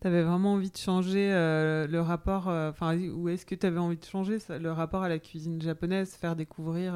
Tu 0.00 0.06
avais 0.06 0.22
vraiment 0.22 0.52
envie 0.52 0.70
de 0.70 0.76
changer 0.76 1.32
euh, 1.32 1.88
le 1.88 2.00
rapport, 2.00 2.48
euh, 2.48 2.70
enfin, 2.70 2.96
ou 2.96 3.28
est-ce 3.28 3.44
que 3.44 3.56
tu 3.56 3.66
avais 3.66 3.78
envie 3.78 3.96
de 3.96 4.04
changer 4.04 4.38
le 4.48 4.70
rapport 4.70 5.02
à 5.02 5.08
la 5.08 5.18
cuisine 5.18 5.60
japonaise, 5.60 6.14
faire 6.14 6.36
découvrir 6.36 6.94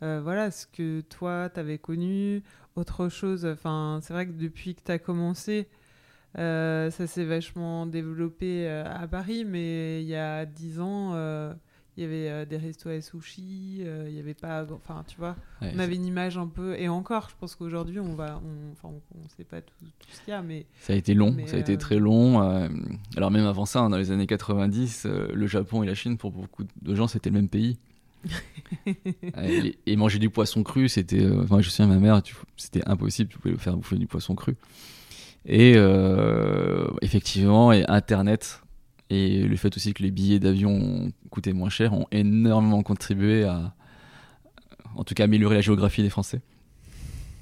voilà, 0.00 0.50
ce 0.50 0.66
que 0.66 1.00
toi, 1.02 1.50
tu 1.52 1.60
avais 1.60 1.78
connu, 1.78 2.42
autre 2.76 3.08
chose 3.08 3.46
Enfin, 3.46 4.00
c'est 4.02 4.12
vrai 4.12 4.26
que 4.26 4.32
depuis 4.32 4.74
que 4.74 4.82
tu 4.84 4.92
as 4.92 4.98
commencé, 4.98 5.68
euh, 6.38 6.90
ça 6.90 7.06
s'est 7.06 7.24
vachement 7.24 7.86
développé 7.86 8.66
euh, 8.66 8.84
à 8.86 9.06
Paris, 9.06 9.44
mais 9.44 10.02
il 10.02 10.08
y 10.08 10.16
a 10.16 10.46
dix 10.46 10.80
ans, 10.80 11.12
euh, 11.14 11.52
il 11.96 12.02
y 12.02 12.06
avait 12.06 12.44
des 12.46 12.56
restos 12.56 12.88
à 12.88 13.00
sushi, 13.00 13.82
il 13.84 14.12
y 14.12 14.18
avait 14.18 14.34
pas, 14.34 14.66
enfin 14.72 15.04
tu 15.06 15.16
vois, 15.16 15.36
on 15.62 15.78
avait 15.78 15.94
une 15.94 16.06
image 16.06 16.36
un 16.36 16.48
peu, 16.48 16.76
et 16.76 16.88
encore, 16.88 17.28
je 17.30 17.36
pense 17.38 17.54
qu'aujourd'hui 17.54 18.00
on 18.00 18.16
va, 18.16 18.42
enfin 18.72 18.88
on, 18.88 19.22
ne 19.22 19.28
sait 19.36 19.44
pas 19.44 19.60
tout, 19.60 19.74
ce 20.10 20.20
qu'il 20.22 20.32
y 20.32 20.34
a, 20.34 20.42
mais 20.42 20.66
ça 20.80 20.92
a 20.92 20.96
été 20.96 21.14
long, 21.14 21.36
ça 21.46 21.54
a 21.54 21.60
été 21.60 21.78
très 21.78 22.00
long. 22.00 22.40
alors 23.16 23.30
même 23.30 23.46
avant 23.46 23.64
ça, 23.64 23.80
hein, 23.80 23.90
dans 23.90 23.96
les 23.96 24.10
années 24.10 24.26
90, 24.26 25.06
le 25.06 25.46
Japon 25.46 25.84
et 25.84 25.86
la 25.86 25.94
Chine, 25.94 26.18
pour 26.18 26.32
beaucoup 26.32 26.64
de 26.82 26.94
gens, 26.96 27.06
c'était 27.06 27.30
le 27.30 27.36
même 27.36 27.48
pays. 27.48 27.78
et, 29.86 29.96
manger 29.96 30.18
du 30.18 30.30
poisson 30.30 30.64
cru, 30.64 30.88
c'était, 30.88 31.28
enfin 31.30 31.60
je 31.60 31.70
sais 31.70 31.86
ma 31.86 31.98
mère, 31.98 32.20
c'était 32.56 32.82
impossible, 32.88 33.30
tu 33.30 33.38
pouvais 33.38 33.56
faire 33.56 33.76
bouffer 33.76 33.98
du 33.98 34.08
poisson 34.08 34.34
cru. 34.34 34.56
Et 35.46 35.74
euh, 35.76 36.86
effectivement, 37.02 37.72
et 37.72 37.84
Internet 37.88 38.62
et 39.10 39.42
le 39.42 39.56
fait 39.56 39.76
aussi 39.76 39.92
que 39.92 40.02
les 40.02 40.10
billets 40.10 40.38
d'avion 40.38 41.12
coûtaient 41.30 41.52
moins 41.52 41.68
cher 41.68 41.92
ont 41.92 42.06
énormément 42.10 42.82
contribué 42.82 43.44
à, 43.44 43.74
en 44.96 45.04
tout 45.04 45.14
cas, 45.14 45.24
améliorer 45.24 45.56
la 45.56 45.60
géographie 45.60 46.02
des 46.02 46.10
Français. 46.10 46.40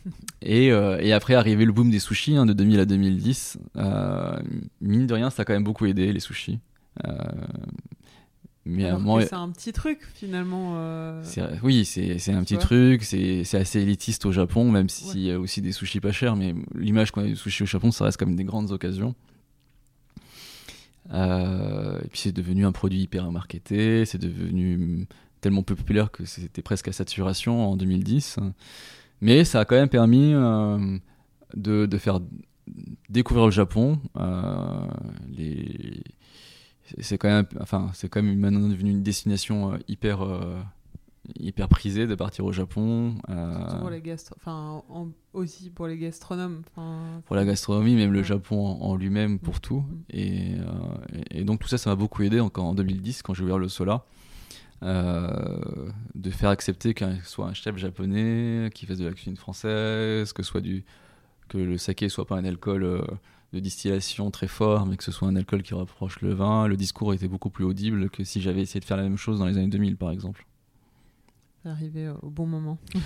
Et, 0.42 0.72
euh, 0.72 0.98
et, 1.00 1.12
après, 1.12 1.34
arrivé 1.34 1.64
le 1.64 1.70
boom 1.70 1.88
des 1.88 2.00
sushis 2.00 2.36
hein, 2.36 2.46
de 2.46 2.53
2000 2.53 2.80
à 2.80 2.84
2010, 2.84 3.59
euh, 3.76 4.36
mine 4.80 5.07
de 5.07 5.14
rien, 5.14 5.30
ça 5.30 5.42
a 5.42 5.44
quand 5.44 5.53
même 5.53 5.62
beaucoup 5.62 5.86
aidé 5.86 6.12
les 6.12 6.18
sushis. 6.18 6.59
Euh, 7.07 7.12
mais 8.65 8.85
Alors 8.87 9.21
c'est 9.23 9.35
un 9.35 9.51
petit 9.51 9.73
truc 9.73 9.99
finalement. 10.15 10.75
euh, 10.77 11.23
oui, 11.63 11.85
c'est 11.85 12.13
un 12.33 12.45
petit 12.45 12.55
vois. 12.55 12.63
truc, 12.63 13.03
c'est 13.03 13.43
assez 13.55 13.81
élitiste 13.81 14.25
au 14.25 14.33
Japon, 14.33 14.71
même 14.71 14.89
s'il 14.89 15.21
y 15.21 15.33
a 15.33 15.39
aussi 15.41 15.61
des 15.61 15.73
sushis 15.73 16.01
pas 16.01 16.13
chers, 16.13 16.37
mais 16.37 16.55
l'image 16.75 17.11
qu'on 17.11 17.23
a 17.23 17.27
du 17.27 17.37
sushi 17.37 17.65
au 17.65 17.67
Japon, 17.67 17.91
ça 17.91 18.05
reste 18.05 18.19
quand 18.19 18.27
même 18.27 18.37
des 18.37 18.45
grandes 18.45 18.71
occasions. 18.71 19.15
Euh, 21.13 21.99
et 22.05 22.09
puis 22.09 22.21
c'est 22.21 22.33
devenu 22.33 22.65
un 22.65 22.73
produit 22.73 23.01
hyper 23.01 23.31
marketé, 23.33 24.05
c'est 24.05 24.19
devenu 24.19 25.07
tellement 25.41 25.65
peu 25.65 25.75
populaire 25.75 26.13
que 26.13 26.25
c'était 26.25 26.63
presque 26.63 26.87
à 26.87 26.93
saturation 26.93 27.69
en 27.69 27.77
2010. 27.77 28.39
Mais 29.21 29.45
ça 29.45 29.61
a 29.61 29.65
quand 29.65 29.75
même 29.75 29.89
permis 29.89 30.33
euh, 30.35 30.99
de, 31.55 31.87
de 31.87 31.99
faire 31.99 32.21
découvrir 33.09 33.47
le 33.47 33.51
Japon. 33.51 33.99
Les... 35.37 36.03
c'est- 37.01 37.18
quand 37.18 37.28
même, 37.28 37.47
enfin, 37.61 37.91
c'est 37.95 38.09
quand 38.09 38.22
même 38.22 38.37
maintenant 38.39 38.68
devenu 38.68 38.91
une 38.91 39.03
destination 39.03 39.74
euh, 39.74 39.78
hyper, 39.89 40.22
euh, 40.22 40.61
hyper 41.39 41.68
prisée 41.68 42.07
de 42.07 42.14
partir 42.14 42.45
au 42.45 42.53
Japon. 42.53 43.14
euh, 43.28 43.78
pour 43.78 43.91
les 43.91 44.03
enfin, 44.37 44.83
en- 44.89 45.09
aussi 45.33 45.70
pour 45.70 45.87
les 45.87 45.97
gastronomes. 45.97 46.62
Pour 47.26 47.37
la 47.37 47.45
gastronomie, 47.45 47.95
même 47.95 48.12
le. 48.12 48.22
Japon 48.22 48.66
en, 48.66 48.80
en 48.91 48.97
lui-même 48.97 49.39
pour 49.39 49.61
tout. 49.61 49.85
Et, 50.11 50.55
euh, 50.57 50.64
et- 51.30 51.41
et 51.41 51.45
donc 51.45 51.61
tout 51.61 51.68
ça, 51.68 51.78
ça 51.78 51.91
m'a 51.91 51.97
beaucoup 51.97 52.22
aidé 52.22 52.41
encore 52.41 52.64
en 52.64 52.74
2010 52.74 53.22
quand 53.22 53.35
j'ai 53.35 53.45
ouvert 53.45 53.59
le 53.59 53.68
Sola. 53.68 54.05
euh, 54.83 55.61
de 56.16 56.30
faire 56.30 56.51
accepter 56.51 56.93
qu'un 56.93 57.16
soit 57.22 57.47
un 57.47 57.55
chef 57.55 57.76
japonais 57.76 58.68
qui 58.74 58.85
fasse 58.87 58.99
de 58.99 59.05
la 59.07 59.12
cuisine 59.12 59.37
française, 59.37 60.33
que 60.33 60.43
soit 60.43 60.61
du 60.61 60.85
que 61.49 61.59
le 61.59 61.78
saké 61.78 62.09
soit 62.09 62.26
pas 62.26 62.37
un 62.37 62.45
alcool 62.45 62.83
euh, 62.83 63.01
de 63.53 63.61
distillation 63.61 64.30
très 64.30 64.48
fort, 64.48 64.86
mais 64.86 64.96
que 64.96 65.05
ce 65.05 65.12
soit 65.12 65.28
un 65.28 65.36
alcool 65.36 65.62
qui 65.62 65.74
rapproche 65.74 66.20
le 66.22 66.32
vin. 66.32 66.66
Le 66.66 66.76
discours 66.76 67.12
était 67.14 67.28
beaucoup 67.28 67.50
plus 67.50 67.64
audible 67.64 68.09
que 68.11 68.24
si 68.24 68.40
j'avais 68.40 68.62
essayé 68.62 68.80
de 68.80 68.84
faire 68.84 68.96
la 68.96 69.03
même 69.03 69.16
chose 69.18 69.38
dans 69.38 69.46
les 69.46 69.59
années 69.59 69.68
2000, 69.68 69.96
par 69.96 70.11
exemple. 70.11 70.46
arrivé 71.64 72.09
au 72.22 72.30
bon 72.30 72.46
moment. 72.46 72.78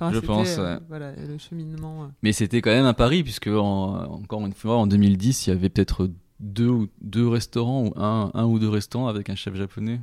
Enfin, 0.00 0.12
Je 0.12 0.20
pense, 0.20 0.58
euh, 0.58 0.76
ouais. 0.76 0.80
Voilà, 0.88 1.12
le 1.16 1.38
cheminement. 1.38 2.04
euh, 2.04 2.06
Mais 2.22 2.30
c'était 2.32 2.60
quand 2.62 2.70
même 2.70 2.84
un 2.84 2.94
pari, 2.94 3.24
puisque 3.24 3.48
en- 3.48 3.94
encore 4.12 4.46
une 4.46 4.52
fois, 4.52 4.76
en 4.76 4.86
2010, 4.86 5.46
il 5.46 5.50
y 5.50 5.52
avait 5.52 5.68
peut-être 5.68 6.08
deux, 6.38 6.88
restaurants 7.28 7.86
ou 7.86 7.92
un, 7.96 8.30
un 8.32 8.44
ou 8.44 8.60
deux 8.60 8.68
restaurants 8.68 9.08
avec 9.08 9.28
un 9.28 9.34
chef 9.34 9.56
japonais. 9.56 10.00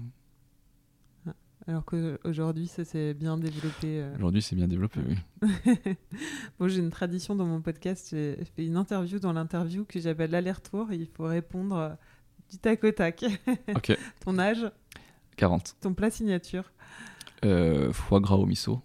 Alors 1.68 1.84
qu'aujourd'hui, 1.84 2.68
ça 2.68 2.86
s'est 2.86 3.14
bien 3.16 3.38
développé. 3.38 4.00
euh. 4.02 4.14
Aujourd'hui, 4.18 4.42
c'est 4.44 4.56
bien 4.56 4.68
développé, 4.68 5.00
oui. 5.08 5.16
bon, 6.60 6.68
j'ai 6.68 6.80
une 6.80 6.92
tradition 6.92 7.36
dans 7.36 7.46
mon 7.46 7.60
podcast. 7.62 8.10
J'ai 8.12 8.38
fait 8.56 8.66
une 8.66 8.78
interview 8.78 9.18
dans 9.18 9.34
l'interview 9.34 9.84
que 9.86 10.00
j'appelle 10.00 10.30
l'aller-retour 10.32 10.92
et 10.92 10.96
il 10.96 11.08
faut 11.08 11.24
répondre 11.24 11.76
euh, 11.76 11.90
du 12.52 12.60
tac 12.60 12.84
au 12.84 12.92
tac. 12.92 13.26
Ok, 13.76 13.98
ton 14.24 14.38
âge, 14.38 14.70
40. 15.38 15.78
ton 15.82 15.94
plat 15.96 16.12
signature, 16.12 16.72
Euh, 17.44 17.92
foie 17.92 18.20
gras 18.20 18.36
au 18.36 18.46
miso. 18.46 18.82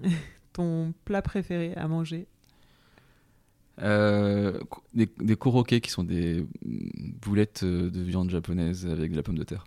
ton 0.52 0.92
plat 1.04 1.22
préféré 1.22 1.74
à 1.76 1.86
manger? 1.86 2.26
Euh, 3.82 4.58
des, 4.94 5.08
des 5.20 5.36
koroké 5.36 5.80
qui 5.80 5.90
sont 5.90 6.02
des 6.02 6.40
mm, 6.64 7.12
boulettes 7.20 7.62
de 7.64 8.00
viande 8.00 8.30
japonaise 8.30 8.84
avec 8.86 9.12
de 9.12 9.16
la 9.16 9.22
pomme 9.22 9.38
de 9.38 9.44
terre. 9.44 9.64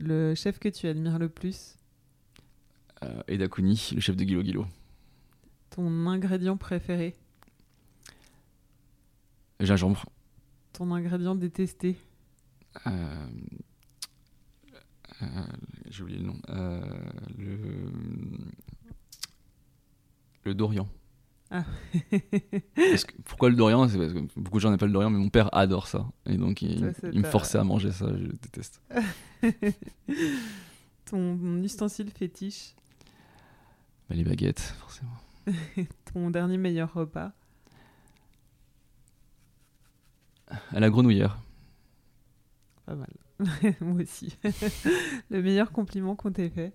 Le 0.00 0.34
chef 0.34 0.58
que 0.58 0.68
tu 0.68 0.86
admires 0.86 1.18
le 1.18 1.28
plus. 1.28 1.76
Euh, 3.02 3.22
Eda 3.28 3.48
Kuni, 3.48 3.90
le 3.94 4.00
chef 4.00 4.16
de 4.16 4.24
Gilo 4.24 4.42
Gilo. 4.42 4.66
Ton 5.68 6.06
ingrédient 6.06 6.56
préféré. 6.56 7.14
Gingembre. 9.60 10.06
Ton 10.72 10.90
ingrédient 10.92 11.34
détesté. 11.34 11.96
Euh, 12.86 13.26
euh, 15.22 15.26
J'ai 15.90 16.02
oublié 16.02 16.18
le 16.18 16.24
nom. 16.26 16.36
Euh, 16.48 16.80
le, 17.36 17.58
le 20.44 20.54
Dorian. 20.54 20.88
Ah. 21.52 21.64
Que- 22.10 23.22
pourquoi 23.24 23.50
le 23.50 23.56
Dorian 23.56 23.88
C'est 23.88 23.98
parce 23.98 24.12
que 24.12 24.20
beaucoup 24.40 24.58
de 24.58 24.62
gens 24.62 24.76
pas 24.76 24.86
le 24.86 24.92
Dorian, 24.92 25.10
mais 25.10 25.18
mon 25.18 25.30
père 25.30 25.52
adore 25.54 25.88
ça. 25.88 26.06
Et 26.26 26.36
donc 26.36 26.62
il, 26.62 26.78
Ça, 26.80 26.92
c'est 27.00 27.10
il 27.12 27.20
me 27.20 27.26
forçait 27.26 27.58
à 27.58 27.64
manger 27.64 27.90
ça, 27.90 28.06
je 28.16 28.26
déteste. 28.26 28.80
ton 31.06 31.62
ustensile 31.62 32.10
fétiche. 32.10 32.74
Bah, 34.08 34.14
les 34.16 34.24
baguettes, 34.24 34.60
forcément. 34.60 35.10
Ton 36.12 36.30
dernier 36.30 36.56
meilleur 36.58 36.92
repas. 36.92 37.32
À 40.72 40.80
la 40.80 40.90
grenouillère. 40.90 41.38
Pas 42.86 42.94
mal. 42.94 43.10
Moi 43.80 44.02
aussi. 44.02 44.36
le 45.30 45.42
meilleur 45.42 45.72
compliment 45.72 46.14
qu'on 46.16 46.32
t'ait 46.32 46.50
fait. 46.50 46.72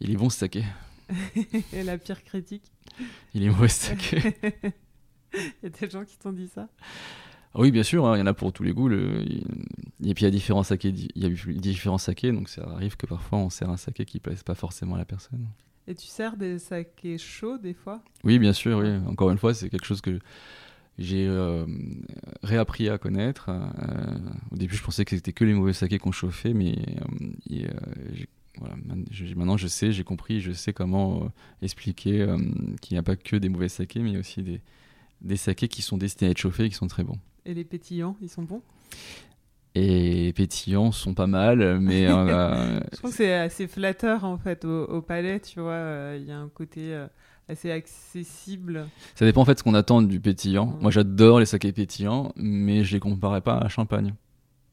Il 0.00 0.10
est 0.10 0.16
bon 0.16 0.28
ce 0.30 0.38
saké. 0.38 0.64
Et 1.72 1.82
la 1.84 1.98
pire 1.98 2.22
critique. 2.24 2.64
Il 3.34 3.42
est 3.42 3.48
mauvais 3.48 3.68
saké. 3.68 4.18
Il 5.34 5.40
y 5.62 5.66
a 5.66 5.68
des 5.68 5.90
gens 5.90 6.04
qui 6.04 6.18
t'ont 6.18 6.32
dit 6.32 6.48
ça? 6.48 6.68
Ah 7.54 7.60
oui, 7.60 7.70
bien 7.70 7.82
sûr, 7.82 8.06
hein, 8.06 8.16
il 8.16 8.20
y 8.20 8.22
en 8.22 8.26
a 8.26 8.34
pour 8.34 8.52
tous 8.52 8.62
les 8.62 8.72
goûts. 8.72 8.88
le- 8.88 9.22
Et 9.22 10.14
puis 10.14 10.22
il 10.22 10.22
y 10.22 10.26
a 10.26 10.30
différents 10.30 10.62
sakés, 10.62 10.92
di- 10.92 11.08
il 11.14 11.22
y 11.22 11.26
a 11.26 11.28
eu 11.28 11.54
différents 11.54 11.98
sakés, 11.98 12.32
donc 12.32 12.48
ça 12.48 12.62
arrive 12.70 12.96
que 12.96 13.06
parfois 13.06 13.38
on 13.38 13.50
sert 13.50 13.68
un 13.70 13.76
saké 13.76 14.04
qui 14.04 14.20
plaise 14.20 14.42
pas 14.42 14.54
forcément 14.54 14.94
à 14.94 14.98
la 14.98 15.04
personne. 15.04 15.46
Et 15.86 15.94
tu 15.94 16.06
sers 16.06 16.36
des 16.36 16.58
sakés 16.58 17.16
chauds 17.18 17.58
des 17.58 17.72
fois? 17.74 18.02
Oui, 18.24 18.38
bien 18.38 18.52
sûr, 18.52 18.78
oui. 18.78 18.88
Encore 19.06 19.30
une 19.30 19.38
fois, 19.38 19.54
c'est 19.54 19.70
quelque 19.70 19.86
chose 19.86 20.00
que 20.02 20.18
j'ai 20.98 21.26
euh, 21.26 21.64
réappris 22.42 22.88
à 22.90 22.98
connaître. 22.98 23.48
Euh, 23.48 24.18
au 24.50 24.56
début, 24.56 24.74
je 24.76 24.82
pensais 24.82 25.04
que 25.06 25.16
c'était 25.16 25.32
que 25.32 25.44
les 25.44 25.54
mauvais 25.54 25.72
sakés 25.72 25.98
qu'on 25.98 26.12
chauffait, 26.12 26.52
mais 26.54 26.74
euh, 27.50 27.66
j'ai- 28.12 28.28
voilà, 28.58 28.76
maintenant 29.36 29.56
je 29.56 29.66
sais, 29.66 29.92
j'ai 29.92 30.04
compris, 30.04 30.40
je 30.40 30.52
sais 30.52 30.72
comment 30.72 31.24
euh, 31.24 31.28
expliquer 31.62 32.22
euh, 32.22 32.38
qu'il 32.80 32.94
n'y 32.94 32.98
a 32.98 33.02
pas 33.02 33.16
que 33.16 33.36
des 33.36 33.48
mauvais 33.48 33.68
sakés, 33.68 34.00
mais 34.00 34.16
aussi 34.16 34.42
des, 34.42 34.60
des 35.20 35.36
sakés 35.36 35.68
qui 35.68 35.82
sont 35.82 35.96
destinés 35.96 36.28
à 36.28 36.30
être 36.32 36.38
chauffés 36.38 36.64
et 36.64 36.68
qui 36.68 36.74
sont 36.74 36.86
très 36.86 37.04
bons. 37.04 37.18
Et 37.44 37.54
les 37.54 37.64
pétillants, 37.64 38.16
ils 38.20 38.28
sont 38.28 38.42
bons? 38.42 38.62
Et 39.74 40.24
les 40.26 40.32
pétillants 40.32 40.92
sont 40.92 41.14
pas 41.14 41.26
mal, 41.26 41.78
mais 41.80 42.06
euh, 42.08 42.80
Je 42.92 42.96
trouve 42.96 43.10
que 43.10 43.16
c'est 43.16 43.34
assez 43.34 43.68
flatteur 43.68 44.24
en 44.24 44.38
fait 44.38 44.64
au, 44.64 44.84
au 44.86 45.02
palais, 45.02 45.40
tu 45.40 45.60
vois. 45.60 46.14
Il 46.16 46.24
y 46.24 46.32
a 46.32 46.38
un 46.38 46.48
côté 46.48 47.06
assez 47.48 47.70
accessible. 47.70 48.86
ça 49.14 49.24
dépend 49.24 49.42
en 49.42 49.44
fait 49.44 49.54
de 49.54 49.58
ce 49.58 49.64
qu'on 49.64 49.74
attend 49.74 50.02
du 50.02 50.20
pétillant. 50.20 50.76
Moi, 50.80 50.90
j'adore 50.90 51.40
les 51.40 51.46
sakés 51.46 51.72
pétillants, 51.72 52.32
mais 52.36 52.84
je 52.84 52.94
les 52.94 53.00
comparais 53.00 53.40
pas 53.40 53.58
à 53.58 53.68
champagne. 53.68 54.14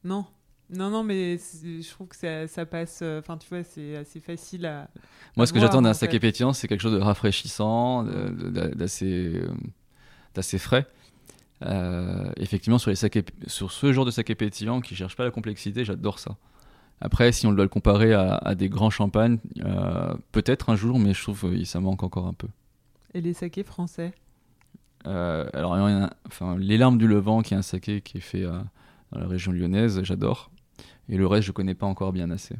Non, 0.04 0.24
non, 0.70 0.90
non, 0.90 1.04
mais 1.04 1.36
je 1.38 1.88
trouve 1.90 2.08
que 2.08 2.16
ça, 2.16 2.46
ça 2.48 2.66
passe. 2.66 3.00
euh, 3.02 3.20
Enfin, 3.20 3.36
tu 3.36 3.48
vois, 3.48 3.62
c'est 3.62 3.96
assez 3.96 4.20
facile 4.20 4.66
à. 4.66 4.88
Moi, 5.36 5.46
ce 5.46 5.52
que 5.52 5.60
j'attends 5.60 5.82
d'un 5.82 5.94
saké 5.94 6.18
pétillant, 6.20 6.52
c'est 6.52 6.68
quelque 6.68 6.80
chose 6.80 6.94
de 6.94 7.00
rafraîchissant, 7.00 8.04
d'assez 8.04 9.32
euh, 9.36 9.48
d'assez 10.34 10.58
frais. 10.58 10.86
Euh, 11.62 12.30
effectivement, 12.36 12.78
sur, 12.78 12.90
les 12.90 12.96
sakés, 12.96 13.24
sur 13.46 13.72
ce 13.72 13.92
genre 13.92 14.04
de 14.04 14.10
saké 14.10 14.34
pétillant 14.34 14.80
qui 14.80 14.94
cherche 14.94 15.16
pas 15.16 15.24
la 15.24 15.30
complexité, 15.30 15.84
j'adore 15.84 16.18
ça. 16.18 16.36
Après, 17.00 17.32
si 17.32 17.46
on 17.46 17.52
doit 17.52 17.64
le 17.64 17.68
comparer 17.68 18.12
à, 18.12 18.36
à 18.36 18.54
des 18.54 18.68
grands 18.68 18.90
champagnes, 18.90 19.38
peut-être 20.32 20.70
un 20.70 20.76
jour, 20.76 20.98
mais 20.98 21.14
je 21.14 21.22
trouve 21.22 21.40
que 21.52 21.64
ça 21.64 21.80
manque 21.80 22.02
encore 22.02 22.26
un 22.26 22.32
peu. 22.34 22.48
Et 23.14 23.20
les 23.20 23.34
sakés 23.34 23.62
français? 23.64 24.12
Alors, 25.04 25.76
il 25.76 25.92
y 25.92 25.94
en 25.94 26.02
a- 26.04 26.10
enfin, 26.26 26.56
les 26.58 26.76
larmes 26.78 26.98
du 26.98 27.06
Levant, 27.06 27.42
qui 27.42 27.54
est 27.54 27.56
un 27.56 27.62
saké 27.62 28.00
qui 28.00 28.18
est 28.18 28.20
fait 28.20 28.42
dans 28.42 29.20
la 29.20 29.26
région 29.26 29.52
lyonnaise, 29.52 30.02
j'adore. 30.02 30.50
Et 31.08 31.16
le 31.16 31.26
reste, 31.26 31.46
je 31.46 31.52
connais 31.52 31.74
pas 31.74 31.86
encore 31.86 32.12
bien 32.12 32.30
assez. 32.30 32.56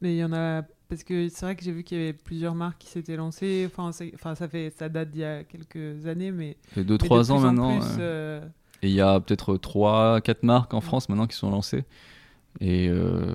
Mais 0.00 0.14
il 0.14 0.18
y 0.18 0.24
en 0.24 0.32
a. 0.32 0.62
Parce 0.88 1.02
que 1.02 1.28
c'est 1.28 1.46
vrai 1.46 1.56
que 1.56 1.64
j'ai 1.64 1.72
vu 1.72 1.82
qu'il 1.82 1.98
y 1.98 2.00
avait 2.02 2.12
plusieurs 2.12 2.54
marques 2.54 2.78
qui 2.78 2.88
s'étaient 2.88 3.16
lancées. 3.16 3.66
Enfin, 3.66 3.92
ça, 3.92 4.48
fait, 4.48 4.70
ça 4.76 4.88
date 4.88 5.10
d'il 5.10 5.20
y 5.20 5.24
a 5.24 5.44
quelques 5.44 6.06
années, 6.06 6.30
mais. 6.30 6.56
Ça 6.68 6.74
fait 6.74 6.80
mais 6.80 6.86
de 6.86 6.96
2-3 6.96 7.32
ans 7.32 7.40
maintenant. 7.40 7.78
plus, 7.78 7.88
euh, 7.98 8.46
Et 8.82 8.88
il 8.88 8.94
y 8.94 9.00
a 9.00 9.18
peut-être 9.20 9.56
3-4 9.56 10.36
marques 10.42 10.74
en 10.74 10.80
France 10.80 11.08
maintenant 11.08 11.26
qui 11.26 11.36
sont 11.36 11.50
lancées. 11.50 11.84
Et, 12.60 12.88
euh, 12.88 13.34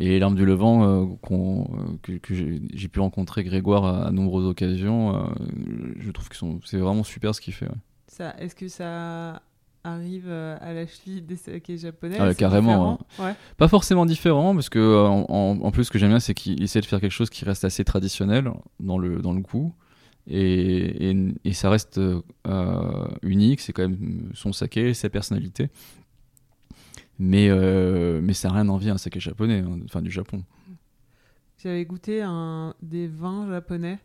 et 0.00 0.06
les 0.08 0.18
larmes 0.18 0.34
du 0.34 0.44
Levant, 0.44 0.82
euh, 0.84 1.04
euh, 1.30 1.64
que, 2.02 2.12
que 2.18 2.34
j'ai 2.34 2.88
pu 2.88 2.98
rencontrer 3.00 3.44
Grégoire 3.44 3.84
à, 3.84 4.06
à 4.06 4.10
nombreuses 4.10 4.46
occasions, 4.46 5.32
je 5.98 6.10
trouve 6.10 6.28
que 6.28 6.36
c'est 6.64 6.78
vraiment 6.78 7.04
super 7.04 7.34
ce 7.34 7.40
qu'il 7.40 7.54
fait. 7.54 7.66
ouais. 7.68 8.32
Est-ce 8.38 8.54
que 8.54 8.66
ça 8.68 9.42
arrive 9.86 10.26
euh, 10.28 10.56
à 10.60 10.72
la 10.72 10.86
cheville 10.86 11.22
des 11.22 11.36
sakés 11.36 11.78
japonais 11.78 12.16
Ah 12.20 12.34
carrément, 12.34 12.98
Ouais. 13.18 13.34
Pas 13.56 13.68
forcément 13.68 14.06
différent, 14.06 14.54
parce 14.54 14.68
que 14.68 14.78
euh, 14.78 15.06
en, 15.06 15.24
en- 15.28 15.60
en 15.62 15.70
plus, 15.70 15.84
ce 15.84 15.90
que 15.90 15.98
j'aime 15.98 16.10
bien, 16.10 16.20
c'est 16.20 16.34
qu'il 16.34 16.62
essaie 16.62 16.80
de 16.80 16.86
faire 16.86 17.00
quelque 17.00 17.10
chose 17.12 17.30
qui 17.30 17.44
reste 17.44 17.64
assez 17.64 17.84
traditionnel 17.84 18.50
dans 18.80 18.98
le, 18.98 19.20
dans 19.22 19.32
le 19.32 19.40
goût. 19.40 19.72
Et, 20.28 21.10
et, 21.10 21.16
et 21.44 21.52
ça 21.52 21.70
reste 21.70 21.98
euh, 21.98 23.08
unique, 23.22 23.60
c'est 23.60 23.72
quand 23.72 23.88
même 23.88 24.30
son 24.34 24.52
saké, 24.52 24.92
sa 24.92 25.08
personnalité. 25.08 25.68
Mais, 27.18 27.48
euh, 27.48 28.20
mais 28.22 28.32
ça 28.34 28.48
n'a 28.48 28.54
rien 28.54 28.68
envie 28.68 28.90
à 28.90 28.94
un 28.94 28.98
saké 28.98 29.20
japonais, 29.20 29.60
hein, 29.66 29.78
enfin 29.84 30.02
du 30.02 30.10
Japon. 30.10 30.42
J'avais 31.62 31.84
goûté 31.86 32.22
un, 32.22 32.74
des 32.82 33.06
vins 33.06 33.48
japonais 33.48 33.98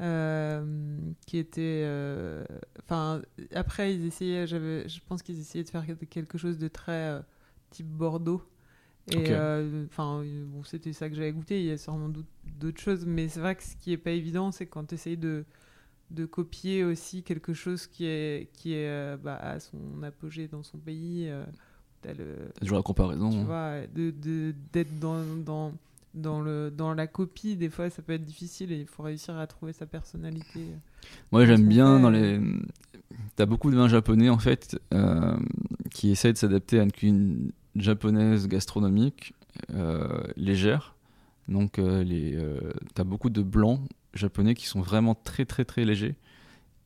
euh, 0.00 0.96
qui 1.26 1.38
étaient. 1.38 1.82
euh, 1.84 2.44
Enfin, 2.84 3.22
après, 3.54 3.94
ils 3.94 4.06
essayaient. 4.06 4.46
Je 4.46 5.00
pense 5.08 5.22
qu'ils 5.22 5.38
essayaient 5.40 5.64
de 5.64 5.70
faire 5.70 5.84
quelque 6.10 6.38
chose 6.38 6.58
de 6.58 6.68
très 6.68 6.92
euh, 7.10 7.20
type 7.70 7.86
Bordeaux. 7.88 8.42
Et 9.10 9.34
enfin, 9.86 10.22
bon, 10.46 10.62
c'était 10.64 10.92
ça 10.92 11.08
que 11.08 11.14
j'avais 11.16 11.32
goûté. 11.32 11.60
Il 11.60 11.66
y 11.66 11.70
a 11.72 11.78
sûrement 11.78 12.08
d'autres- 12.08 12.80
choses, 12.80 13.04
mais 13.04 13.28
c'est 13.28 13.40
vrai 13.40 13.56
que 13.56 13.62
ce 13.64 13.74
qui 13.76 13.92
est 13.92 13.96
pas 13.96 14.12
évident, 14.12 14.52
c'est 14.52 14.66
quand 14.66 14.84
tu 14.86 14.94
essayes 14.94 15.16
de 15.16 15.44
de 16.10 16.26
copier 16.26 16.84
aussi 16.84 17.22
quelque 17.22 17.54
chose 17.54 17.86
qui 17.86 18.04
est 18.04 18.50
qui 18.52 18.74
est 18.74 19.16
bah, 19.16 19.36
à 19.36 19.58
son 19.60 20.02
apogée 20.02 20.46
dans 20.46 20.62
son 20.62 20.78
pays. 20.78 21.26
le- 22.14 22.50
T'as 22.54 22.60
toujours 22.60 22.76
la 22.78 22.82
comparaison. 22.82 23.30
tu 23.30 23.38
hein. 23.38 23.44
vois, 23.44 23.86
d'être 23.86 24.98
dans, 25.00 25.24
dans 25.36 25.72
dans 26.14 26.40
le 26.40 26.70
dans 26.70 26.94
la 26.94 27.06
copie. 27.06 27.56
Des 27.56 27.70
fois, 27.70 27.90
ça 27.90 28.02
peut 28.02 28.12
être 28.12 28.24
difficile 28.24 28.72
et 28.72 28.80
il 28.80 28.86
faut 28.86 29.02
réussir 29.02 29.36
à 29.36 29.46
trouver 29.46 29.72
sa 29.72 29.86
personnalité. 29.86 30.60
Moi, 31.30 31.46
j'aime 31.46 31.66
bien 31.66 31.96
fait, 31.96 32.02
dans 32.02 32.12
euh, 32.12 32.38
les. 32.38 32.40
T'as 33.36 33.46
beaucoup 33.46 33.70
de 33.70 33.76
vins 33.76 33.88
japonais 33.88 34.28
en 34.28 34.38
fait 34.38 34.80
euh, 34.92 35.36
qui 35.90 36.10
essayent 36.10 36.32
de 36.32 36.38
s'adapter 36.38 36.78
à 36.78 36.82
une 36.82 36.92
cuisine 36.92 37.52
japonaise 37.76 38.48
gastronomique 38.48 39.34
euh, 39.74 40.22
légère. 40.36 40.94
Donc, 41.48 41.78
euh, 41.78 42.04
les, 42.04 42.38
t'as 42.94 43.04
beaucoup 43.04 43.30
de 43.30 43.42
blancs 43.42 43.80
japonais 44.14 44.54
qui 44.54 44.66
sont 44.66 44.80
vraiment 44.80 45.14
très 45.14 45.44
très 45.44 45.64
très 45.64 45.84
légers 45.84 46.14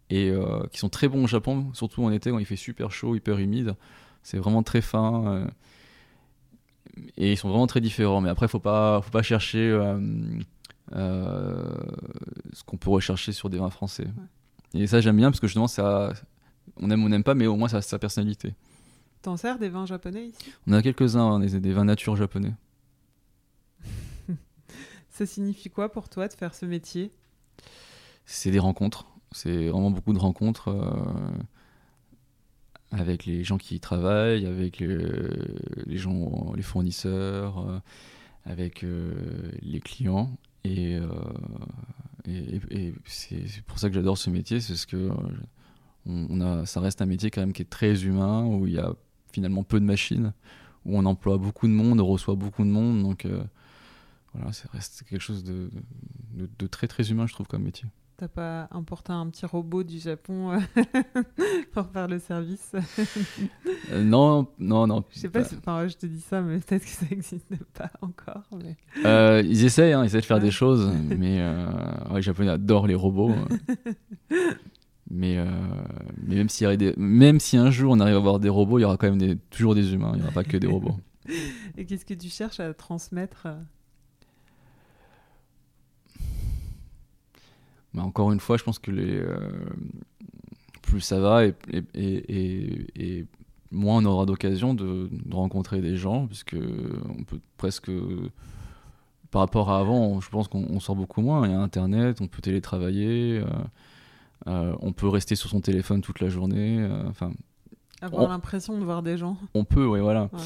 et 0.09 0.33
qui 0.70 0.79
sont 0.79 0.89
très 0.89 1.09
bons 1.09 1.24
au 1.24 1.27
Japon, 1.27 1.66
surtout 1.72 2.05
en 2.05 2.12
été 2.12 2.31
quand 2.31 2.39
il 2.39 2.47
fait 2.47 2.55
super 2.55 2.93
chaud, 2.93 3.16
hyper 3.16 3.39
humide. 3.39 3.74
C'est 4.22 4.39
vraiment 4.39 4.62
très 4.62 4.81
fin 4.81 5.49
et 7.16 7.32
ils 7.32 7.37
sont 7.37 7.49
vraiment 7.49 7.66
très 7.66 7.80
différents. 7.80 8.20
Mais 8.20 8.28
après, 8.30 8.49
faut 8.49 8.61
pas 8.61 9.01
faut 9.03 9.11
pas 9.11 9.22
chercher 9.22 9.70
euh, 9.70 9.99
euh, 10.93 11.74
ce 12.53 12.64
qu'on 12.64 12.76
peut 12.76 12.91
rechercher 12.91 13.32
sur 13.32 13.51
des 13.51 13.59
vins 13.59 13.70
français. 13.70 14.07
Et 14.74 14.87
ça, 14.87 15.01
j'aime 15.01 15.16
bien 15.16 15.30
parce 15.30 15.41
que 15.41 15.47
justement, 15.47 15.68
ça, 15.68 16.12
on 16.76 16.91
aime 16.91 17.03
ou 17.03 17.07
on 17.07 17.09
n'aime 17.09 17.24
pas, 17.24 17.34
mais 17.34 17.47
au 17.47 17.57
moins, 17.57 17.68
ça 17.68 17.78
a 17.78 17.82
sa 17.82 17.99
personnalité. 17.99 18.55
T'en 19.22 19.37
sers 19.37 19.59
des 19.59 19.68
vins 19.68 19.87
japonais 19.87 20.26
ici? 20.26 20.53
On 20.66 20.72
a 20.72 20.82
quelques-uns, 20.82 21.20
hein, 21.20 21.41
des, 21.41 21.59
des 21.59 21.72
vins 21.72 21.84
nature 21.84 22.16
japonais. 22.16 22.53
Ça 25.11 25.26
signifie 25.26 25.70
quoi 25.70 25.91
pour 25.91 26.09
toi 26.09 26.28
de 26.28 26.32
faire 26.32 26.55
ce 26.55 26.66
métier? 26.66 27.11
C'est 28.24 28.51
des 28.51 28.59
rencontres. 28.59 29.07
C'est 29.32 29.68
vraiment 29.68 29.91
beaucoup 29.91 30.12
de 30.12 30.18
rencontres 30.18 30.68
euh, 30.68 30.91
avec 32.97 33.27
les 33.27 33.45
gens 33.45 33.59
qui 33.59 33.77
y 33.77 33.81
travaillent, 33.81 34.47
avec 34.47 34.81
le- 34.81 35.57
les 35.87 35.99
gens, 35.99 36.53
les 36.57 36.63
fournisseurs, 36.63 37.59
euh, 37.59 37.79
avec 38.45 38.85
euh, 38.85 39.13
les 39.63 39.81
clients. 39.81 40.37
Et, 40.65 40.97
euh, 40.97 41.09
c'est 43.05 43.63
pour 43.67 43.79
ça 43.79 43.89
que 43.89 43.95
j'adore 43.95 44.19
ce 44.19 44.31
métier, 44.31 44.61
c'est 44.61 44.73
parce 44.73 44.87
que 44.87 45.11
ça 46.65 46.81
reste 46.81 47.03
un 47.03 47.07
métier 47.07 47.31
quand 47.31 47.41
même 47.41 47.53
qui 47.53 47.63
est 47.63 47.71
très 47.71 48.05
humain, 48.05 48.45
où 48.45 48.67
il 48.67 48.73
y 48.75 48.79
a 48.79 48.93
finalement 49.33 49.63
peu 49.63 49.79
de 49.81 49.85
machines, 49.85 50.33
où 50.85 50.97
on 50.99 51.05
emploie 51.05 51.39
beaucoup 51.39 51.67
de 51.69 51.73
monde, 51.73 52.01
on 52.01 52.07
reçoit 52.07 52.35
beaucoup 52.35 52.65
de 52.65 52.69
monde. 52.71 53.03
Donc 53.03 53.27
voilà, 54.35 54.53
ça 54.53 54.69
reste 54.73 55.05
quelque 55.09 55.21
chose 55.21 55.45
de- 55.45 55.71
de 56.59 56.67
très 56.67 56.89
très 56.89 57.11
humain, 57.11 57.27
je 57.27 57.33
trouve, 57.33 57.47
comme 57.47 57.63
métier. 57.63 57.89
T'as 58.19 58.29
pas 58.29 58.67
importé 58.71 59.12
un 59.12 59.29
petit 59.29 59.45
robot 59.45 59.83
du 59.83 59.99
Japon 59.99 60.53
euh, 60.53 60.83
pour 61.73 61.87
faire 61.91 62.09
le 62.09 62.19
service? 62.19 62.73
Euh, 63.93 64.03
non, 64.03 64.49
non, 64.59 64.87
non. 64.89 65.05
Je 65.11 65.19
sais 65.21 65.29
pas, 65.29 65.41
Bah, 65.43 65.45
si- 65.49 65.55
enfin, 65.57 65.87
je 65.87 65.97
te 65.97 66.07
dis 66.07 66.21
ça, 66.21 66.41
mais 66.43 66.59
peut-être 66.59 66.83
que 66.83 66.89
ça 66.91 67.07
n'existe 67.09 67.47
pas 67.75 67.91
encore. 68.01 68.43
Mais... 68.61 68.77
euh, 69.05 69.43
ils 69.45 69.64
essayent, 69.64 69.93
hein, 69.93 70.03
ils 70.03 70.07
essayent 70.07 70.23
de 70.23 70.27
faire 70.27 70.41
des 70.41 70.51
choses, 70.51 70.91
mais 71.17 71.37
euh, 71.41 71.67
ouais, 72.11 72.17
les 72.17 72.23
Japonais 72.23 72.51
adorent 72.51 72.89
les 72.89 72.97
robots. 72.97 73.31
euh. 73.31 74.53
mais, 75.11 75.39
mais 76.27 76.35
même, 76.37 76.49
y 76.61 76.77
des- 76.77 76.95
même 76.97 77.39
si 77.39 77.57
un 77.57 77.71
jour 77.71 77.93
on 77.93 78.01
arrive 78.01 78.14
à 78.14 78.19
avoir 78.19 78.41
des 78.41 78.49
robots, 78.49 78.79
il 78.79 78.83
y 78.83 78.85
aura 78.85 78.97
quand 78.97 79.09
même 79.09 79.19
des- 79.19 79.37
toujours 79.51 79.75
des 79.77 79.93
humains, 79.95 80.11
il 80.14 80.19
n'y 80.19 80.23
aura 80.25 80.33
pas 80.33 80.45
que 80.45 80.57
des 80.57 80.67
robots. 80.67 80.97
Et 81.77 81.85
qu'est-ce 81.87 82.05
que 82.05 82.14
tu 82.14 82.29
cherches 82.29 82.59
à 82.61 82.73
transmettre 82.75 83.47
encore 88.03 88.33
une 88.33 88.41
fois, 88.41 88.57
je 88.57 88.65
pense 88.65 88.79
que 88.79 88.91
les, 88.91 89.17
euh, 89.17 89.37
plus 90.83 91.01
ça 91.01 91.19
va 91.21 91.47
et, 91.47 91.55
et, 91.73 91.83
et- 91.95 92.33
et- 92.99 93.19
et 93.19 93.27
moins 93.73 94.03
on 94.03 94.05
aura 94.05 94.27
d'occasion 94.27 94.75
de, 94.75 95.09
de 95.11 95.35
rencontrer 95.35 95.81
des 95.81 95.97
gens, 95.97 96.27
puisque 96.27 96.57
on 97.19 97.25
peut 97.25 97.41
presque, 97.57 97.91
par 99.31 99.41
rapport 99.41 99.71
à 99.71 99.81
avant, 99.81 100.21
je 100.21 100.31
pense 100.31 100.49
qu'on 100.49 100.65
on 100.71 100.81
sort 100.81 100.97
beaucoup 100.97 101.21
moins. 101.21 101.47
Il 101.47 101.51
y 101.51 101.55
a 101.55 101.61
Internet, 101.61 102.21
on 102.21 102.29
peut 102.29 102.41
télétravailler, 102.41 103.41
euh, 103.41 103.45
euh, 104.47 104.77
on 104.81 104.93
peut 104.93 105.09
rester 105.09 105.35
sur 105.35 105.51
son 105.51 105.61
téléphone 105.61 106.01
toute 106.01 106.21
la 106.21 106.29
journée. 106.29 106.79
euh, 106.81 107.09
Enfin, 107.09 107.33
Avoir 108.03 108.25
On- 108.25 108.29
l'impression 108.29 108.79
de 108.79 108.85
voir 108.85 109.03
des 109.03 109.17
gens 109.17 109.37
on 109.55 109.65
peut, 109.65 109.87
oui, 109.87 110.01
voilà. 110.01 110.25
Ouais. 110.33 110.39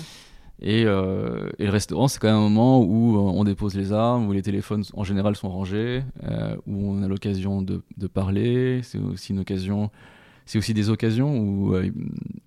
Et, 0.63 0.85
euh, 0.85 1.49
et 1.59 1.65
le 1.65 1.71
restaurant, 1.71 2.07
c'est 2.07 2.19
quand 2.19 2.29
même 2.29 2.37
un 2.37 2.49
moment 2.49 2.83
où 2.83 3.17
euh, 3.17 3.21
on 3.21 3.45
dépose 3.45 3.75
les 3.75 3.93
armes, 3.93 4.29
où 4.29 4.33
les 4.33 4.43
téléphones 4.43 4.85
en 4.93 5.05
général 5.05 5.35
sont 5.35 5.49
rangés, 5.49 6.03
euh, 6.25 6.55
où 6.67 6.91
on 6.91 7.03
a 7.03 7.09
l'occasion 7.09 7.63
de, 7.63 7.83
parler. 8.13 8.81
C'est 8.83 8.99
aussi 8.99 9.33
une 9.33 9.39
occasion, 9.39 9.91
c'est 10.45 10.59
aussi 10.59 10.75
des 10.75 10.91
occasions 10.91 11.35
où 11.39 11.75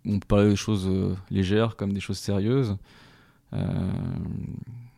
on 0.06 0.20
peut 0.20 0.28
parler 0.28 0.50
de 0.50 0.56
choses 0.56 0.90
légères 1.32 1.76
comme 1.76 1.94
des 1.94 2.00
choses 2.00 2.20
sérieuses. 2.20 2.78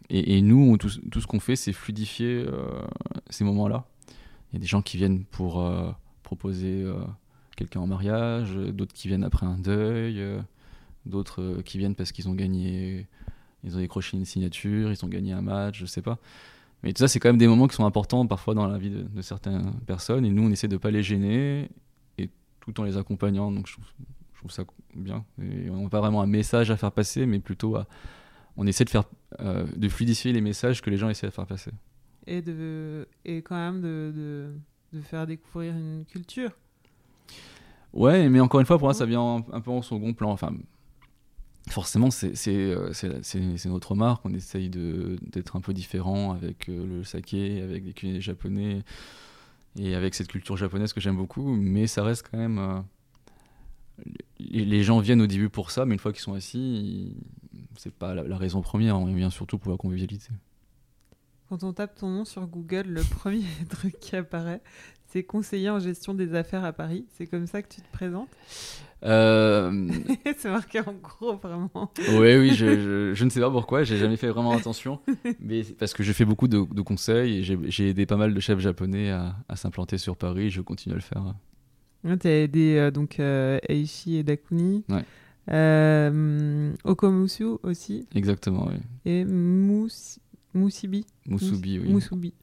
Et, 0.10 0.42
nous, 0.42 0.78
tout, 0.78 0.90
ce 0.90 1.28
qu'on 1.28 1.40
fait, 1.40 1.56
c'est 1.56 1.74
fluidifier 1.74 2.46
ces 3.30 3.44
moments-là. 3.44 3.86
Il 4.52 4.56
y 4.56 4.58
a 4.58 4.60
des 4.60 4.68
gens 4.68 4.82
qui 4.82 4.98
viennent 4.98 5.24
pour 5.26 5.64
proposer 6.24 6.86
quelqu'un 7.56 7.82
en 7.82 7.88
mariage, 7.88 8.56
d'autres 8.56 8.94
qui 8.94 9.08
viennent 9.08 9.24
après 9.24 9.46
un 9.46 9.58
deuil. 9.58 10.22
D'autres 11.06 11.42
euh, 11.42 11.62
qui 11.62 11.78
viennent 11.78 11.96
parce 11.96 12.12
qu'ils 12.12 12.28
ont 12.30 12.34
gagné, 12.34 13.08
ils 13.64 13.76
ont 13.76 13.80
décroché 13.80 14.18
une 14.18 14.26
signature, 14.26 14.92
ils 14.92 15.06
ont 15.06 15.08
gagné 15.08 15.34
un 15.34 15.42
match, 15.42 15.80
je 15.80 15.86
sais 15.86 16.02
pas. 16.02 16.18
Mais 16.84 16.94
tout 16.94 17.00
ça, 17.00 17.08
c'est 17.08 17.20
quand 17.20 17.30
même 17.30 17.38
des 17.38 17.48
moments 17.48 17.68
qui 17.68 17.76
sont 17.76 17.86
importants 17.86 18.28
parfois 18.28 18.54
dans 18.54 18.68
la 18.68 18.78
vie 18.78 18.92
de, 18.92 19.04
de 19.04 19.22
certaines 19.22 19.74
personnes, 19.88 20.26
et 20.26 20.30
nous, 20.30 20.44
on 20.44 20.52
essaie 20.52 20.68
de 20.68 20.78
pas 20.78 20.92
les 20.92 21.02
gêner, 21.04 21.70
et 22.18 22.30
tout 22.60 22.80
en 22.80 22.84
les 22.84 22.98
accompagnant, 22.98 23.52
donc 23.52 23.68
je 23.68 23.74
trouve, 23.74 23.86
je 24.34 24.40
trouve 24.40 24.52
ça 24.52 24.64
bien. 24.96 25.26
Et 25.42 25.70
on 25.70 25.84
n'a 25.84 25.90
pas 25.90 26.02
vraiment 26.02 26.22
un 26.22 26.28
message 26.28 26.70
à 26.72 26.78
faire 26.78 26.92
passer, 26.92 27.26
mais 27.26 27.40
plutôt 27.40 27.76
à, 27.76 27.88
on 28.58 28.68
essaie 28.68 28.86
de 28.86 28.90
faire, 28.90 29.04
euh, 29.40 29.66
de 29.76 29.90
fluidifier 29.90 30.32
les 30.32 30.42
messages 30.42 30.82
que 30.82 30.90
les 30.90 30.98
gens 30.98 31.10
essaient 31.10 31.28
de 31.28 31.32
faire 31.34 31.48
passer. 31.48 31.72
et, 32.28 32.42
de, 32.42 33.08
et 33.24 33.42
quand 33.42 33.56
même 33.56 33.82
de, 33.82 34.12
de, 34.16 34.98
de 34.98 35.02
faire 35.02 35.26
découvrir 35.28 35.76
une 35.76 36.06
culture. 36.06 36.52
Ouais, 37.94 38.28
mais 38.30 38.40
encore 38.40 38.60
une 38.60 38.66
fois, 38.66 38.78
pour 38.78 38.88
moi, 38.88 38.94
ça 38.94 39.06
vient 39.06 39.22
un, 39.22 39.44
un 39.54 39.62
peu 39.62 39.72
en 39.72 39.82
second 39.82 40.14
plan. 40.14 40.32
Enfin, 40.32 40.54
forcément, 41.70 42.10
euh, 42.24 42.92
c'est- 42.94 43.66
notre 43.70 43.96
marque. 43.96 44.26
On 44.26 44.34
essaye 44.34 44.70
d'être 44.70 45.56
un 45.56 45.62
peu 45.62 45.74
différent 45.74 46.32
avec 46.32 46.70
euh, 46.70 46.86
le 46.86 47.04
saké, 47.04 47.62
avec 47.62 47.84
des 47.84 47.94
cuisiniers 47.94 48.22
japonais 48.22 48.84
et 49.80 49.96
avec 49.96 50.16
cette 50.16 50.28
culture 50.28 50.58
japonaise 50.58 50.94
que 50.94 51.02
j'aime 51.02 51.18
beaucoup. 51.18 51.56
Mais 51.56 51.88
ça 51.88 52.04
reste 52.04 52.28
quand 52.30 52.38
même. 52.38 52.60
euh, 52.60 52.80
les, 54.40 54.84
gens 54.84 55.00
viennent 55.00 55.22
au 55.22 55.28
début 55.28 55.50
pour 55.50 55.72
ça, 55.72 55.86
mais 55.86 55.94
une 55.94 56.00
fois 56.00 56.12
qu'ils 56.12 56.22
sont 56.22 56.34
assis, 56.34 57.16
c'est 57.78 57.94
pas 57.94 58.14
la, 58.14 58.24
la 58.24 58.38
raison 58.38 58.62
première. 58.62 59.00
On 59.00 59.06
vient 59.06 59.30
surtout 59.30 59.58
pour 59.58 59.72
la 59.72 59.78
convivialité. 59.78 60.30
Quand 61.50 61.64
on 61.64 61.74
tape 61.74 61.96
ton 61.96 62.10
nom 62.10 62.26
sur 62.26 62.46
Google, 62.48 62.88
le 62.88 63.02
premier 63.10 63.46
truc 63.70 64.00
qui 64.00 64.16
apparaît, 64.16 64.62
c'est 65.08 65.24
conseiller 65.24 65.70
en 65.70 65.80
gestion 65.80 66.14
des 66.14 66.34
affaires 66.36 66.66
à 66.66 66.74
Paris. 66.74 67.06
C'est 67.14 67.28
comme 67.28 67.48
ça 67.48 67.62
que 67.62 67.74
tu 67.74 67.82
te 67.82 67.92
présentes? 67.92 68.30
Euh, 69.06 69.88
C'est 70.38 70.50
marqué 70.50 70.80
en 70.80 70.94
gros, 71.02 71.36
vraiment. 71.36 71.92
Oui, 72.10 72.36
oui, 72.38 72.50
je, 72.56 72.66
je, 72.80 73.12
je 73.14 73.26
ne 73.26 73.30
sais 73.30 73.40
pas 73.40 73.52
pourquoi, 73.52 73.84
j'ai 73.84 73.98
jamais 73.98 74.18
fait 74.18 74.30
vraiment 74.30 74.52
attention, 74.52 75.00
mais 75.40 75.64
parce 75.64 75.94
que 75.94 76.02
j'ai 76.04 76.14
fait 76.14 76.26
beaucoup 76.26 76.48
de, 76.48 76.66
de 76.74 76.82
conseils 76.82 77.38
et 77.38 77.44
j'ai 77.44 77.58
j'ai 77.66 77.90
aidé 77.90 78.06
pas 78.06 78.18
mal 78.18 78.34
de 78.34 78.40
chefs 78.40 78.60
japonais 78.60 79.12
à, 79.12 79.36
à 79.48 79.56
s'implanter 79.56 79.98
sur 79.98 80.18
Paris, 80.18 80.50
je 80.50 80.62
continue 80.62 80.94
à 80.94 80.96
le 80.96 81.02
faire. 81.02 81.24
Tu 82.20 82.28
as 82.28 82.44
aidé 82.44 82.76
euh, 82.78 82.92
donc, 82.92 83.20
euh, 83.20 83.60
et 83.70 84.24
Dakuni. 84.24 84.84
Ouais. 84.90 85.04
Euh, 85.52 86.72
Okomusu 86.84 87.46
aussi. 87.64 88.08
Exactement, 88.16 88.68
oui. 88.70 88.78
Et 89.06 89.26
Mous- 89.26 90.18
Musubi. 90.54 91.06
Musubi, 91.28 91.80
oui. 91.80 91.94
Musubi. 91.94 92.34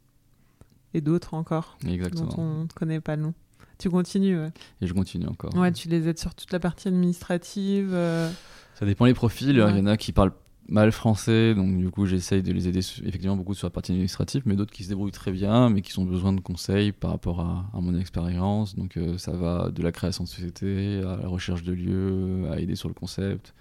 Et 0.95 1.01
d'autres 1.01 1.35
encore, 1.35 1.79
dont 1.83 1.91
Exactement. 1.91 2.35
on 2.39 2.63
ne 2.65 2.69
connaît 2.69 3.01
pas 3.01 3.17
le 3.17 3.23
nom. 3.23 3.35
Tu 3.83 3.91
continues, 3.91 4.39
ouais. 4.39 4.51
Et 4.81 4.87
je 4.87 4.93
continue 4.95 5.27
encore. 5.27 5.55
Ouais, 5.57 5.73
tu 5.73 5.89
les 5.89 6.07
aides 6.09 6.19
sur 6.19 6.35
toute 6.35 6.53
la 6.53 6.61
partie 6.61 6.87
administrative. 6.89 7.91
euh, 7.93 8.31
Ça 8.79 8.87
dépend 8.87 9.07
les 9.07 9.15
profils, 9.15 9.49
il 9.51 9.57
y 9.57 9.63
en 9.63 9.87
a 9.87 9.97
qui 9.97 10.13
parlent 10.13 10.33
mal 10.69 10.93
français, 10.93 11.57
donc 11.57 11.77
du 11.77 11.91
coup 11.91 12.07
j'essaye 12.07 12.41
de 12.41 12.53
les 12.53 12.69
aider 12.69 12.83
su- 12.83 13.03
effectivement 13.05 13.37
beaucoup 13.37 13.55
sur 13.55 13.67
la 13.67 13.71
partie 13.73 13.91
administrative, 13.91 14.43
mais 14.47 14.55
d'autres 14.55 14.71
qui 14.73 14.85
se 14.85 14.89
débrouillent 14.91 15.11
très 15.11 15.33
bien, 15.33 15.69
mais 15.69 15.83
qui 15.83 15.99
ont 15.99 16.05
besoin 16.05 16.33
de 16.33 16.41
conseils 16.41 16.93
par 16.93 17.11
rapport 17.11 17.41
à, 17.41 17.69
à 17.77 17.81
mon 17.81 17.99
expérience. 17.99 18.77
Donc 18.77 18.97
euh, 18.97 19.19
ça 19.19 19.33
va 19.33 19.71
de 19.73 19.83
la 19.83 19.91
création 19.91 20.23
de 20.23 20.29
société 20.29 21.01
à 21.05 21.17
la 21.21 21.27
recherche 21.27 21.65
de 21.65 21.73
lieux, 21.73 22.45
à 22.53 22.61
aider 22.61 22.77
sur 22.77 22.87
le 22.89 22.95
concept, 22.95 23.53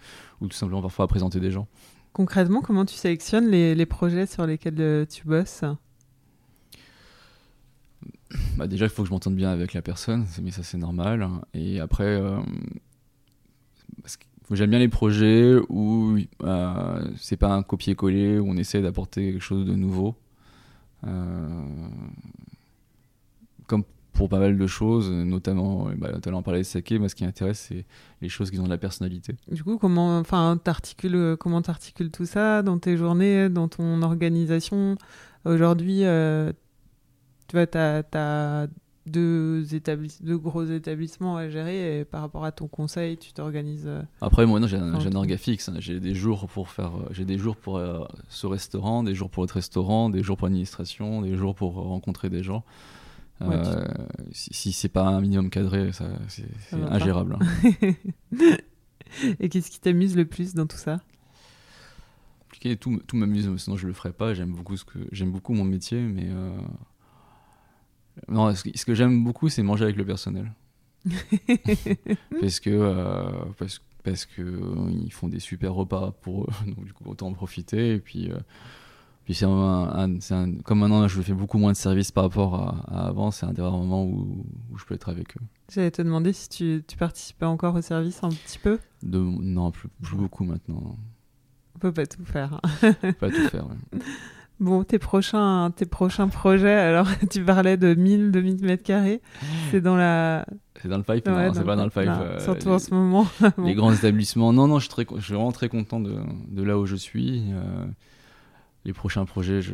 ou 0.42 0.48
tout 0.48 0.56
simplement 0.56 0.84
parfois 0.84 1.06
à 1.06 1.08
présenter 1.08 1.40
des 1.40 1.50
gens. 1.50 1.68
Concrètement, 2.14 2.62
comment 2.62 2.86
tu 2.86 2.94
sélectionnes 2.96 3.50
les, 3.50 3.74
les 3.74 3.86
projets 3.88 4.28
sur 4.28 4.46
lesquels 4.46 4.76
euh, 4.80 5.06
tu 5.08 5.26
bosses? 5.26 5.64
Bah 8.58 8.68
déjà, 8.68 8.86
il 8.86 8.90
faut 8.90 9.04
que 9.04 9.08
je 9.08 9.14
m'entende 9.14 9.36
bien 9.36 9.50
avec 9.50 9.74
la 9.74 9.82
personne, 9.82 10.26
mais 10.42 10.52
ça 10.52 10.64
c'est 10.64 10.78
normal. 10.78 11.28
Et 11.54 11.80
après, 11.80 12.04
euh, 12.04 12.40
J'aime 14.54 14.70
bien 14.70 14.80
les 14.80 14.90
projets 14.90 15.56
où 15.70 16.18
euh, 16.44 17.08
c'est 17.16 17.38
pas 17.38 17.54
un 17.54 17.64
copier-coller, 17.64 18.38
où 18.38 18.50
on 18.50 18.58
essaie 18.58 18.82
d'apporter 18.82 19.32
quelque 19.32 19.44
chose 19.44 19.66
de 19.66 19.76
nouveau. 19.76 20.16
Euh, 21.08 21.48
comme 23.68 23.84
pour 24.12 24.28
pas 24.28 24.40
mal 24.40 24.58
de 24.58 24.68
choses, 24.68 25.10
notamment, 25.10 25.88
bah, 25.98 26.10
l'heure 26.12 26.38
on 26.38 26.44
parlait 26.44 26.60
de 26.60 26.66
saké, 26.66 27.00
moi 27.00 27.08
ce 27.08 27.16
qui 27.16 27.24
m'intéresse 27.24 27.68
c'est 27.70 27.86
les 28.22 28.28
choses 28.28 28.52
qui 28.52 28.60
ont 28.60 28.66
de 28.66 28.70
la 28.70 28.78
personnalité. 28.78 29.38
Du 29.50 29.64
coup, 29.64 29.78
comment 29.78 30.20
enfin 30.20 30.60
t'articules 30.62 31.38
comment 31.40 31.62
t'articules 31.62 32.12
tout 32.12 32.26
ça 32.26 32.62
dans 32.62 32.78
tes 32.78 32.98
journées, 32.98 33.48
dans 33.48 33.70
ton 33.70 34.02
organisation? 34.02 34.98
Aujourd'hui, 35.46 36.04
tu 37.52 37.58
vois, 37.58 37.68
tu 37.68 37.78
as, 37.78 38.68
deux, 39.06 39.66
deux 40.22 40.38
gros 40.38 40.64
établissements 40.64 41.36
à 41.36 41.50
gérer 41.50 42.00
et 42.00 42.06
par 42.06 42.22
rapport 42.22 42.46
à 42.46 42.54
ton 42.54 42.70
conseil, 42.70 43.18
tu 43.18 43.34
t'organises. 43.34 43.88
Euh, 43.88 44.02
Après, 44.22 44.46
moi, 44.46 44.66
j'ai 44.68 44.78
un, 44.78 44.94
un 44.94 45.16
orga 45.16 45.36
fixe. 45.36 45.68
Hein. 45.68 45.76
J'ai 45.80 46.00
des 46.00 46.16
jours 46.16 46.48
pour 46.48 46.70
faire, 46.70 46.96
euh, 46.96 47.10
j'ai 47.12 47.26
des 47.26 47.38
jours 47.38 47.58
pour 47.58 47.82
ce 48.30 48.48
restaurant, 48.48 49.04
des 49.04 49.14
jours 49.14 49.30
pour 49.30 49.44
l'autre 49.44 49.56
restaurant, 49.56 50.10
des 50.10 50.24
jours 50.24 50.38
pour 50.38 50.48
l'administration, 50.48 51.22
des 51.22 51.36
jours 51.36 51.56
pour 51.56 51.74
rencontrer 51.74 52.30
des 52.30 52.42
gens. 52.42 52.64
Si, 54.32 54.72
c'est 54.72 54.88
pas 54.88 55.08
un 55.08 55.20
minimum 55.20 55.50
cadré, 55.50 55.92
c'est 56.30 56.46
ingérable. 56.72 57.38
Hein. 57.38 57.94
et 59.42 59.50
qu'est-ce 59.50 59.72
qui 59.72 59.82
t'amuse 59.82 60.16
le 60.16 60.24
plus 60.24 60.54
dans 60.54 60.68
tout 60.68 60.78
ça? 60.78 61.02
Tout, 62.80 63.02
tout 63.06 63.18
m'amuse, 63.18 63.54
sinon 63.58 63.76
je 63.76 63.88
le 63.88 63.94
ferais 63.94 64.14
pas. 64.14 64.34
J'aime 64.36 64.54
beaucoup, 64.54 64.78
ce 64.78 64.86
que, 64.86 65.00
j'aime 65.12 65.32
beaucoup 65.32 65.54
mon 65.54 65.66
métier, 65.66 66.00
mais. 66.00 66.28
Euh, 66.30 66.56
non, 68.28 68.54
ce, 68.56 68.86
que 68.86 68.94
j'aime 68.94 69.24
beaucoup, 69.24 69.50
c'est 69.50 69.64
manger 69.64 69.86
avec 69.86 69.96
le 69.96 70.06
personnel. 70.06 70.52
parce 72.40 72.60
que. 72.60 72.70
Euh, 72.70 73.30
parce, 73.58 73.82
parce 74.04 74.26
que 74.26 74.42
euh, 74.42 74.92
ils 74.92 75.12
font 75.12 75.28
des 75.28 75.40
super 75.40 75.74
repas 75.74 76.12
pour 76.22 76.44
eux, 76.44 76.48
donc 76.68 76.86
du 76.86 76.94
coup 76.94 77.04
autant 77.08 77.28
en 77.28 77.34
profiter 77.34 77.94
et 77.94 78.00
puis 78.00 78.32
puis 79.26 79.36
c'est 79.36 79.46
un, 79.46 80.18
comme 80.64 80.80
maintenant 80.80 81.08
je 81.08 81.22
fais 81.22 81.34
beaucoup 81.34 81.60
moins 81.60 81.72
de 81.72 81.78
services 81.78 82.12
par 82.12 82.24
rapport 82.24 82.56
à, 82.56 83.08
avant 83.10 83.30
c'est 83.30 83.46
un 83.46 83.54
des 83.54 83.62
rares 83.62 83.78
moments 83.78 84.04
où, 84.04 84.44
où, 84.72 84.78
je 84.80 84.86
peux 84.86 84.96
être 84.96 85.10
avec 85.10 85.38
eux 85.38 85.42
j'allais 85.72 85.92
te 85.92 86.02
demander 86.02 86.34
si 86.34 86.50
tu, 86.50 86.84
tu 86.88 86.98
participais 86.98 87.46
encore 87.46 87.76
au 87.76 87.82
service 87.84 88.24
un 88.24 88.30
petit 88.30 88.58
peu 88.58 88.80
de, 89.04 89.20
non 89.20 89.70
plus, 89.70 89.90
plus 90.02 90.18
beaucoup 90.18 90.46
maintenant 90.46 90.98
peut 91.82 91.92
pas 91.92 92.06
tout 92.06 92.24
faire. 92.24 92.60
Hein. 92.64 92.94
pas 93.20 93.30
tout 93.30 93.48
faire, 93.50 93.68
Bon, 94.62 94.84
tes 94.84 95.00
prochains, 95.00 95.72
tes 95.76 95.86
prochains 95.86 96.28
projets, 96.28 96.72
alors 96.72 97.08
tu 97.30 97.44
parlais 97.44 97.78
de 97.78 97.94
1000, 97.94 98.32
2000 98.32 98.64
mètres 98.64 98.84
carrés. 98.84 99.22
C'est 99.72 99.82
dans 99.82 99.96
la. 99.98 100.46
C'est 100.82 100.88
dans 100.88 100.98
le 100.98 101.04
pipe, 101.04 101.28
non, 101.28 101.54
c'est 101.54 101.66
pas 101.66 101.76
dans 101.76 101.84
le 101.84 101.90
pipe. 101.90 102.08
Euh, 102.08 102.40
surtout 102.40 102.70
en 102.70 102.80
ce 102.80 102.94
moment. 102.94 103.28
Les 103.58 103.76
grands 103.76 103.94
établissements. 103.94 104.54
Non, 104.54 104.68
non, 104.68 104.80
je 104.80 104.86
suis, 104.86 104.90
très, 104.90 105.06
je 105.18 105.24
suis 105.24 105.34
vraiment 105.34 105.52
très 105.52 105.68
content 105.68 106.00
de, 106.00 106.16
de 106.48 106.64
là 106.64 106.78
où 106.78 106.86
je 106.86 106.96
suis. 106.96 107.44
Euh, 107.52 107.86
les 108.86 108.94
prochains 108.94 109.26
projets, 109.26 109.62
je, 109.62 109.74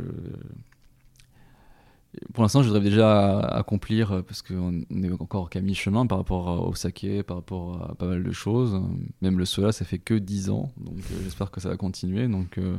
pour 2.34 2.44
l'instant, 2.44 2.62
je 2.62 2.68
voudrais 2.68 2.84
déjà 2.84 3.40
accomplir, 3.40 4.12
euh, 4.12 4.22
parce 4.22 4.42
qu'on 4.42 4.82
est 5.04 5.12
encore 5.20 5.50
qu'à 5.50 5.62
mi-chemin 5.62 6.06
par 6.08 6.18
rapport 6.18 6.68
au 6.68 6.74
saké, 6.76 7.24
par 7.24 7.38
rapport 7.38 7.90
à 7.90 7.96
pas 7.96 8.08
mal 8.08 8.24
de 8.24 8.32
choses. 8.32 8.82
Même 9.22 9.38
le 9.38 9.46
sola, 9.46 9.72
ça 9.72 9.86
fait 9.86 10.00
que 10.00 10.14
10 10.14 10.50
ans, 10.50 10.72
donc 10.78 10.98
j'espère 11.24 11.52
que 11.52 11.60
ça 11.60 11.70
va 11.70 11.78
continuer. 11.78 12.28
Donc, 12.28 12.58
euh, 12.58 12.78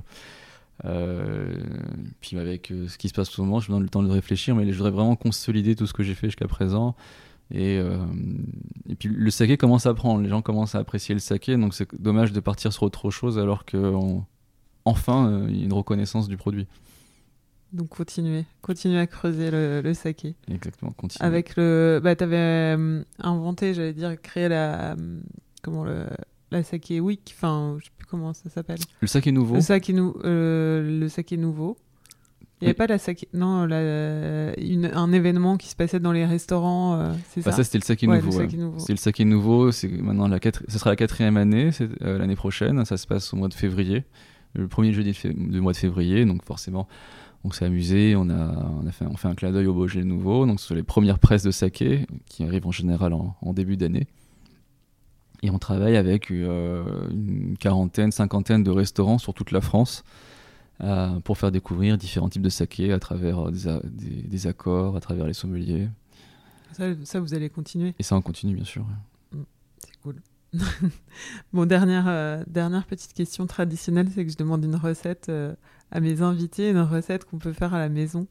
puis 0.83 2.39
avec 2.39 2.73
ce 2.89 2.99
qui 2.99 3.09
se 3.09 3.15
passe 3.15 3.31
tout 3.31 3.41
le 3.41 3.47
moment, 3.47 3.61
je 3.61 3.71
me 3.71 3.77
donne 3.77 3.83
le 3.85 3.89
temps 3.89 4.03
de 4.03 4.11
réfléchir, 4.11 4.55
mais 4.55 4.71
je 4.71 4.77
voudrais 4.77 4.91
vraiment 4.91 5.17
consolider 5.17 5.75
tout 5.77 5.87
ce 5.87 5.93
que 5.93 6.03
j'ai 6.03 6.15
fait 6.15 6.29
jusqu'à 6.29 6.49
présent. 6.49 6.95
Et, 7.51 7.77
et, 7.77 8.95
puis 8.95 9.09
le 9.09 9.31
saké 9.31 9.57
commence 9.57 9.87
à 9.87 9.95
prendre, 9.95 10.21
les 10.21 10.29
gens 10.29 10.43
commencent 10.43 10.75
à 10.75 10.79
apprécier 10.79 11.15
le 11.15 11.21
saké, 11.21 11.57
donc 11.57 11.75
c'est 11.75 11.89
dommage 12.01 12.33
de 12.33 12.41
partir 12.41 12.73
sur 12.73 12.83
autre 12.83 13.11
chose 13.11 13.39
alors 13.39 13.65
qu'enfin 13.65 15.47
il 15.49 15.57
y 15.57 15.63
a 15.63 15.65
une 15.65 15.73
reconnaissance 15.73 16.29
du 16.29 16.37
produit. 16.37 16.67
Donc 17.73 17.89
continuer, 17.91 18.47
continuer 18.63 18.99
à 18.99 19.07
creuser 19.07 19.51
le, 19.51 19.83
le 19.83 19.93
saké. 19.93 20.35
Exactement, 20.51 20.91
continuer. 20.93 21.27
Avec 21.27 21.55
le, 21.57 22.01
bah 22.03 22.17
t'avais 22.17 22.77
euh, 22.77 23.03
inventé, 23.19 23.75
j'allais 23.75 23.93
dire, 23.93 24.19
créé 24.21 24.49
la, 24.49 24.93
euh, 24.93 25.21
comment 25.63 25.85
le, 25.85 26.07
la 26.51 26.63
saké 26.63 27.01
week, 27.01 27.35
enfin 27.37 27.77
je 27.79 27.87
sais 27.87 27.91
plus 27.97 28.07
comment 28.07 28.33
ça 28.33 28.51
s'appelle. 28.51 28.79
Le 29.01 29.07
saké 29.07 29.33
nouveau. 29.33 29.57
Le 29.57 29.61
saké, 29.61 29.93
nou, 29.93 30.15
euh, 30.25 31.01
le 31.01 31.09
saké 31.09 31.37
nouveau. 31.37 31.77
Il 32.61 32.65
n'y 32.65 32.69
avait 32.69 32.75
pas 32.75 32.89
la 32.89 32.99
saké, 32.99 33.29
non, 33.35 33.67
la, 33.67 34.59
une, 34.59 34.91
un 34.93 35.13
événement 35.13 35.57
qui 35.57 35.69
se 35.69 35.77
passait 35.77 36.01
dans 36.01 36.11
les 36.11 36.27
restaurants, 36.27 37.15
c'est 37.29 37.45
bah, 37.45 37.53
ça. 37.53 37.59
Ça 37.59 37.65
c'était 37.65 37.79
le 37.79 37.85
saké 37.85 38.09
nouveau. 38.09 38.33
C'est 38.79 38.93
le 38.93 38.97
saké 38.97 39.25
nouveau. 39.25 39.71
C'est 39.71 39.87
maintenant 39.89 40.27
la 40.27 40.41
quatre, 40.41 40.65
ce 40.67 40.77
sera 40.77 40.91
la 40.91 40.97
quatrième 40.97 41.37
année, 41.37 41.71
c'est 41.71 41.89
l'année 42.01 42.35
prochaine. 42.35 42.85
Ça 42.85 42.97
se 42.97 43.07
passe 43.07 43.33
au 43.33 43.37
mois 43.37 43.47
de 43.47 43.55
février, 43.55 44.03
le 44.55 44.67
premier 44.67 44.93
jeudi 44.93 45.17
du 45.25 45.61
mois 45.61 45.73
de 45.73 45.77
février, 45.77 46.25
donc 46.25 46.45
forcément 46.45 46.89
on 47.45 47.51
s'est 47.51 47.65
amusé, 47.65 48.15
on 48.17 48.29
a, 48.31 48.73
on 48.83 48.87
a 48.87 48.93
fait, 48.93 49.07
on 49.07 49.17
fait 49.17 49.29
un 49.29 49.35
clin 49.35 49.53
d'œil 49.53 49.67
au 49.67 49.75
Beaujolais 49.75 50.05
nouveau. 50.05 50.47
Donc, 50.47 50.61
ce 50.61 50.67
sont 50.67 50.75
les 50.75 50.83
premières 50.83 51.19
presses 51.19 51.43
de 51.43 51.51
saké 51.51 52.07
qui 52.27 52.45
arrivent 52.45 52.67
en 52.67 52.73
général 52.73 53.13
en, 53.13 53.53
début 53.53 53.77
d'année. 53.77 54.07
Et 55.43 55.51
on 55.51 55.59
travaille 55.59 55.97
avec 55.97 56.31
euh, 56.31 57.09
une 57.11 57.57
quarantaine, 57.59 58.11
cinquantaine 58.11 58.63
de 58.65 58.71
restaurants 58.71 59.19
sur 59.19 59.35
toute 59.35 59.53
la 59.53 59.61
France 59.61 60.05
euh, 60.81 61.21
pour 61.21 61.39
faire 61.39 61.53
découvrir 61.53 61.97
différents 61.97 62.29
types 62.29 62.43
de 62.43 62.49
saké 62.49 62.93
à 62.93 62.99
travers 62.99 63.49
euh, 63.49 63.81
des, 63.85 64.23
des, 64.23 64.47
accords, 64.47 64.97
à 64.97 65.01
travers 65.01 65.27
les 65.27 65.35
sommeliers. 65.35 65.89
Ça, 67.05 67.21
vous 67.21 67.35
allez 67.35 67.51
continuer? 67.51 67.95
Et 67.99 68.03
ça, 68.03 68.17
on 68.17 68.23
continue, 68.23 68.55
bien 68.55 68.65
sûr. 68.65 68.85
Mm, 69.33 69.43
c'est 69.79 70.01
cool. 70.03 70.17
bon, 71.53 71.67
dernière, 71.67 72.45
dernière 72.47 72.87
petite 72.87 73.13
question 73.13 73.47
traditionnelle, 73.47 74.09
c'est 74.15 74.25
que 74.25 74.33
je 74.33 74.37
demande 74.37 74.65
une 74.65 74.77
recette 74.77 75.31
à 75.91 76.01
mes 76.01 76.23
invités 76.23 76.71
une 76.71 76.81
recette 76.81 77.25
qu'on 77.25 77.39
peut 77.39 77.53
faire 77.53 77.75
à 77.75 77.79
la 77.79 77.89
maison 77.89 78.27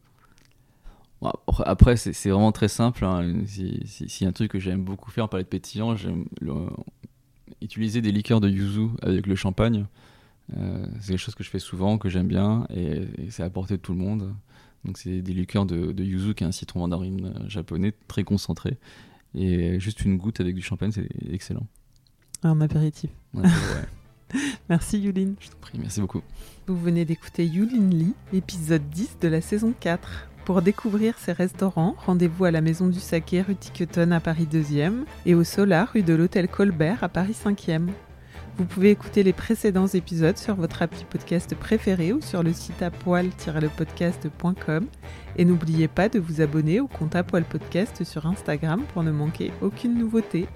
Après, 1.65 1.95
c'est 1.97 2.29
vraiment 2.29 2.51
très 2.51 2.67
simple. 2.67 3.03
Hein. 3.05 3.43
Si, 3.45 4.25
un 4.25 4.31
truc 4.31 4.51
que 4.51 4.59
j'aime 4.59 4.83
beaucoup 4.83 5.11
faire, 5.11 5.25
on 5.25 5.27
parlait 5.27 5.43
de 5.43 5.49
pétillant, 5.49 5.95
j'aime 5.95 6.25
utiliser 7.61 8.01
des 8.01 8.11
liqueurs 8.11 8.41
de 8.41 8.49
yuzu 8.49 8.89
avec 9.01 9.27
le 9.27 9.35
champagne. 9.35 9.85
Euh, 10.55 10.85
c'est 11.01 11.09
quelque 11.09 11.17
chose 11.17 11.35
que 11.35 11.43
je 11.43 11.49
fais 11.49 11.59
souvent, 11.59 11.97
que 11.97 12.09
j'aime 12.09 12.27
bien, 12.27 12.65
et, 12.73 13.07
c'est 13.29 13.43
à 13.43 13.49
portée 13.49 13.77
de 13.77 13.81
tout 13.81 13.93
le 13.93 13.99
monde. 13.99 14.33
Donc 14.85 14.97
c'est 14.97 15.21
des 15.21 15.33
liqueurs 15.33 15.65
de, 15.65 16.03
yuzu 16.03 16.33
qui 16.33 16.43
est 16.43 16.47
un 16.47 16.51
citron 16.51 16.79
mandarine 16.79 17.33
japonais 17.47 17.93
très 18.07 18.23
concentré. 18.23 18.77
Et 19.35 19.79
juste 19.79 20.05
une 20.05 20.17
goutte 20.17 20.39
avec 20.39 20.55
du 20.55 20.61
champagne, 20.61 20.91
c'est 20.91 21.07
excellent. 21.29 21.67
Un 22.43 22.61
apéritif. 22.61 23.09
Merci 24.69 24.99
Yulin. 24.99 25.33
Je 25.39 25.49
t'en 25.49 25.57
prie, 25.59 25.79
merci 25.79 26.01
beaucoup. 26.01 26.21
Vous 26.67 26.77
venez 26.77 27.05
d'écouter 27.05 27.45
Yulin 27.45 27.89
Lee, 27.89 28.13
épisode 28.33 28.89
10 28.89 29.19
de 29.21 29.29
la 29.29 29.39
saison 29.39 29.73
4. 29.79 30.27
Pour 30.47 30.61
découvrir 30.61 31.15
ces 31.17 31.33
restaurants, 31.33 31.97
rendez-vous 32.05 32.45
à 32.45 32.51
la 32.51 32.61
Maison 32.61 32.87
du 32.87 33.01
Saké 33.01 33.41
rue 33.41 33.57
Tiquetonne 33.57 34.13
à 34.13 34.21
Paris 34.21 34.47
2e 34.49 35.03
et 35.25 35.35
au 35.35 35.43
Solar 35.43 35.91
rue 35.91 36.03
de 36.03 36.13
l'Hôtel 36.13 36.47
Colbert 36.47 37.03
à 37.03 37.09
Paris 37.09 37.35
5e. 37.37 37.87
Vous 38.57 38.63
pouvez 38.63 38.91
écouter 38.91 39.23
les 39.23 39.33
précédents 39.33 39.87
épisodes 39.87 40.37
sur 40.37 40.55
votre 40.55 40.81
appli 40.81 41.03
podcast 41.03 41.53
préféré 41.53 42.13
ou 42.13 42.21
sur 42.21 42.43
le 42.43 42.53
site 42.53 42.81
apoil-lepodcast.com. 42.81 44.85
Et 45.35 45.43
n'oubliez 45.43 45.89
pas 45.89 46.07
de 46.07 46.17
vous 46.17 46.39
abonner 46.39 46.79
au 46.79 46.87
compte 46.87 47.17
Apoil 47.17 47.43
Podcast 47.43 48.05
sur 48.05 48.25
Instagram 48.25 48.83
pour 48.93 49.03
ne 49.03 49.11
manquer 49.11 49.51
aucune 49.61 49.95
nouveauté. 49.95 50.47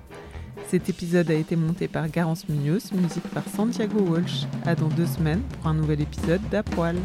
Cet 0.69 0.87
épisode 0.87 1.29
a 1.29 1.33
été 1.33 1.57
monté 1.57 1.89
par 1.89 2.07
Garance 2.07 2.47
Munoz, 2.47 2.93
musique 2.93 3.27
par 3.33 3.43
Santiago 3.49 3.99
Walsh. 3.99 4.45
À 4.65 4.73
dans 4.73 4.87
deux 4.87 5.05
semaines 5.05 5.41
pour 5.59 5.67
un 5.67 5.73
nouvel 5.73 5.99
épisode 5.99 6.39
d'Apoil. 6.49 6.95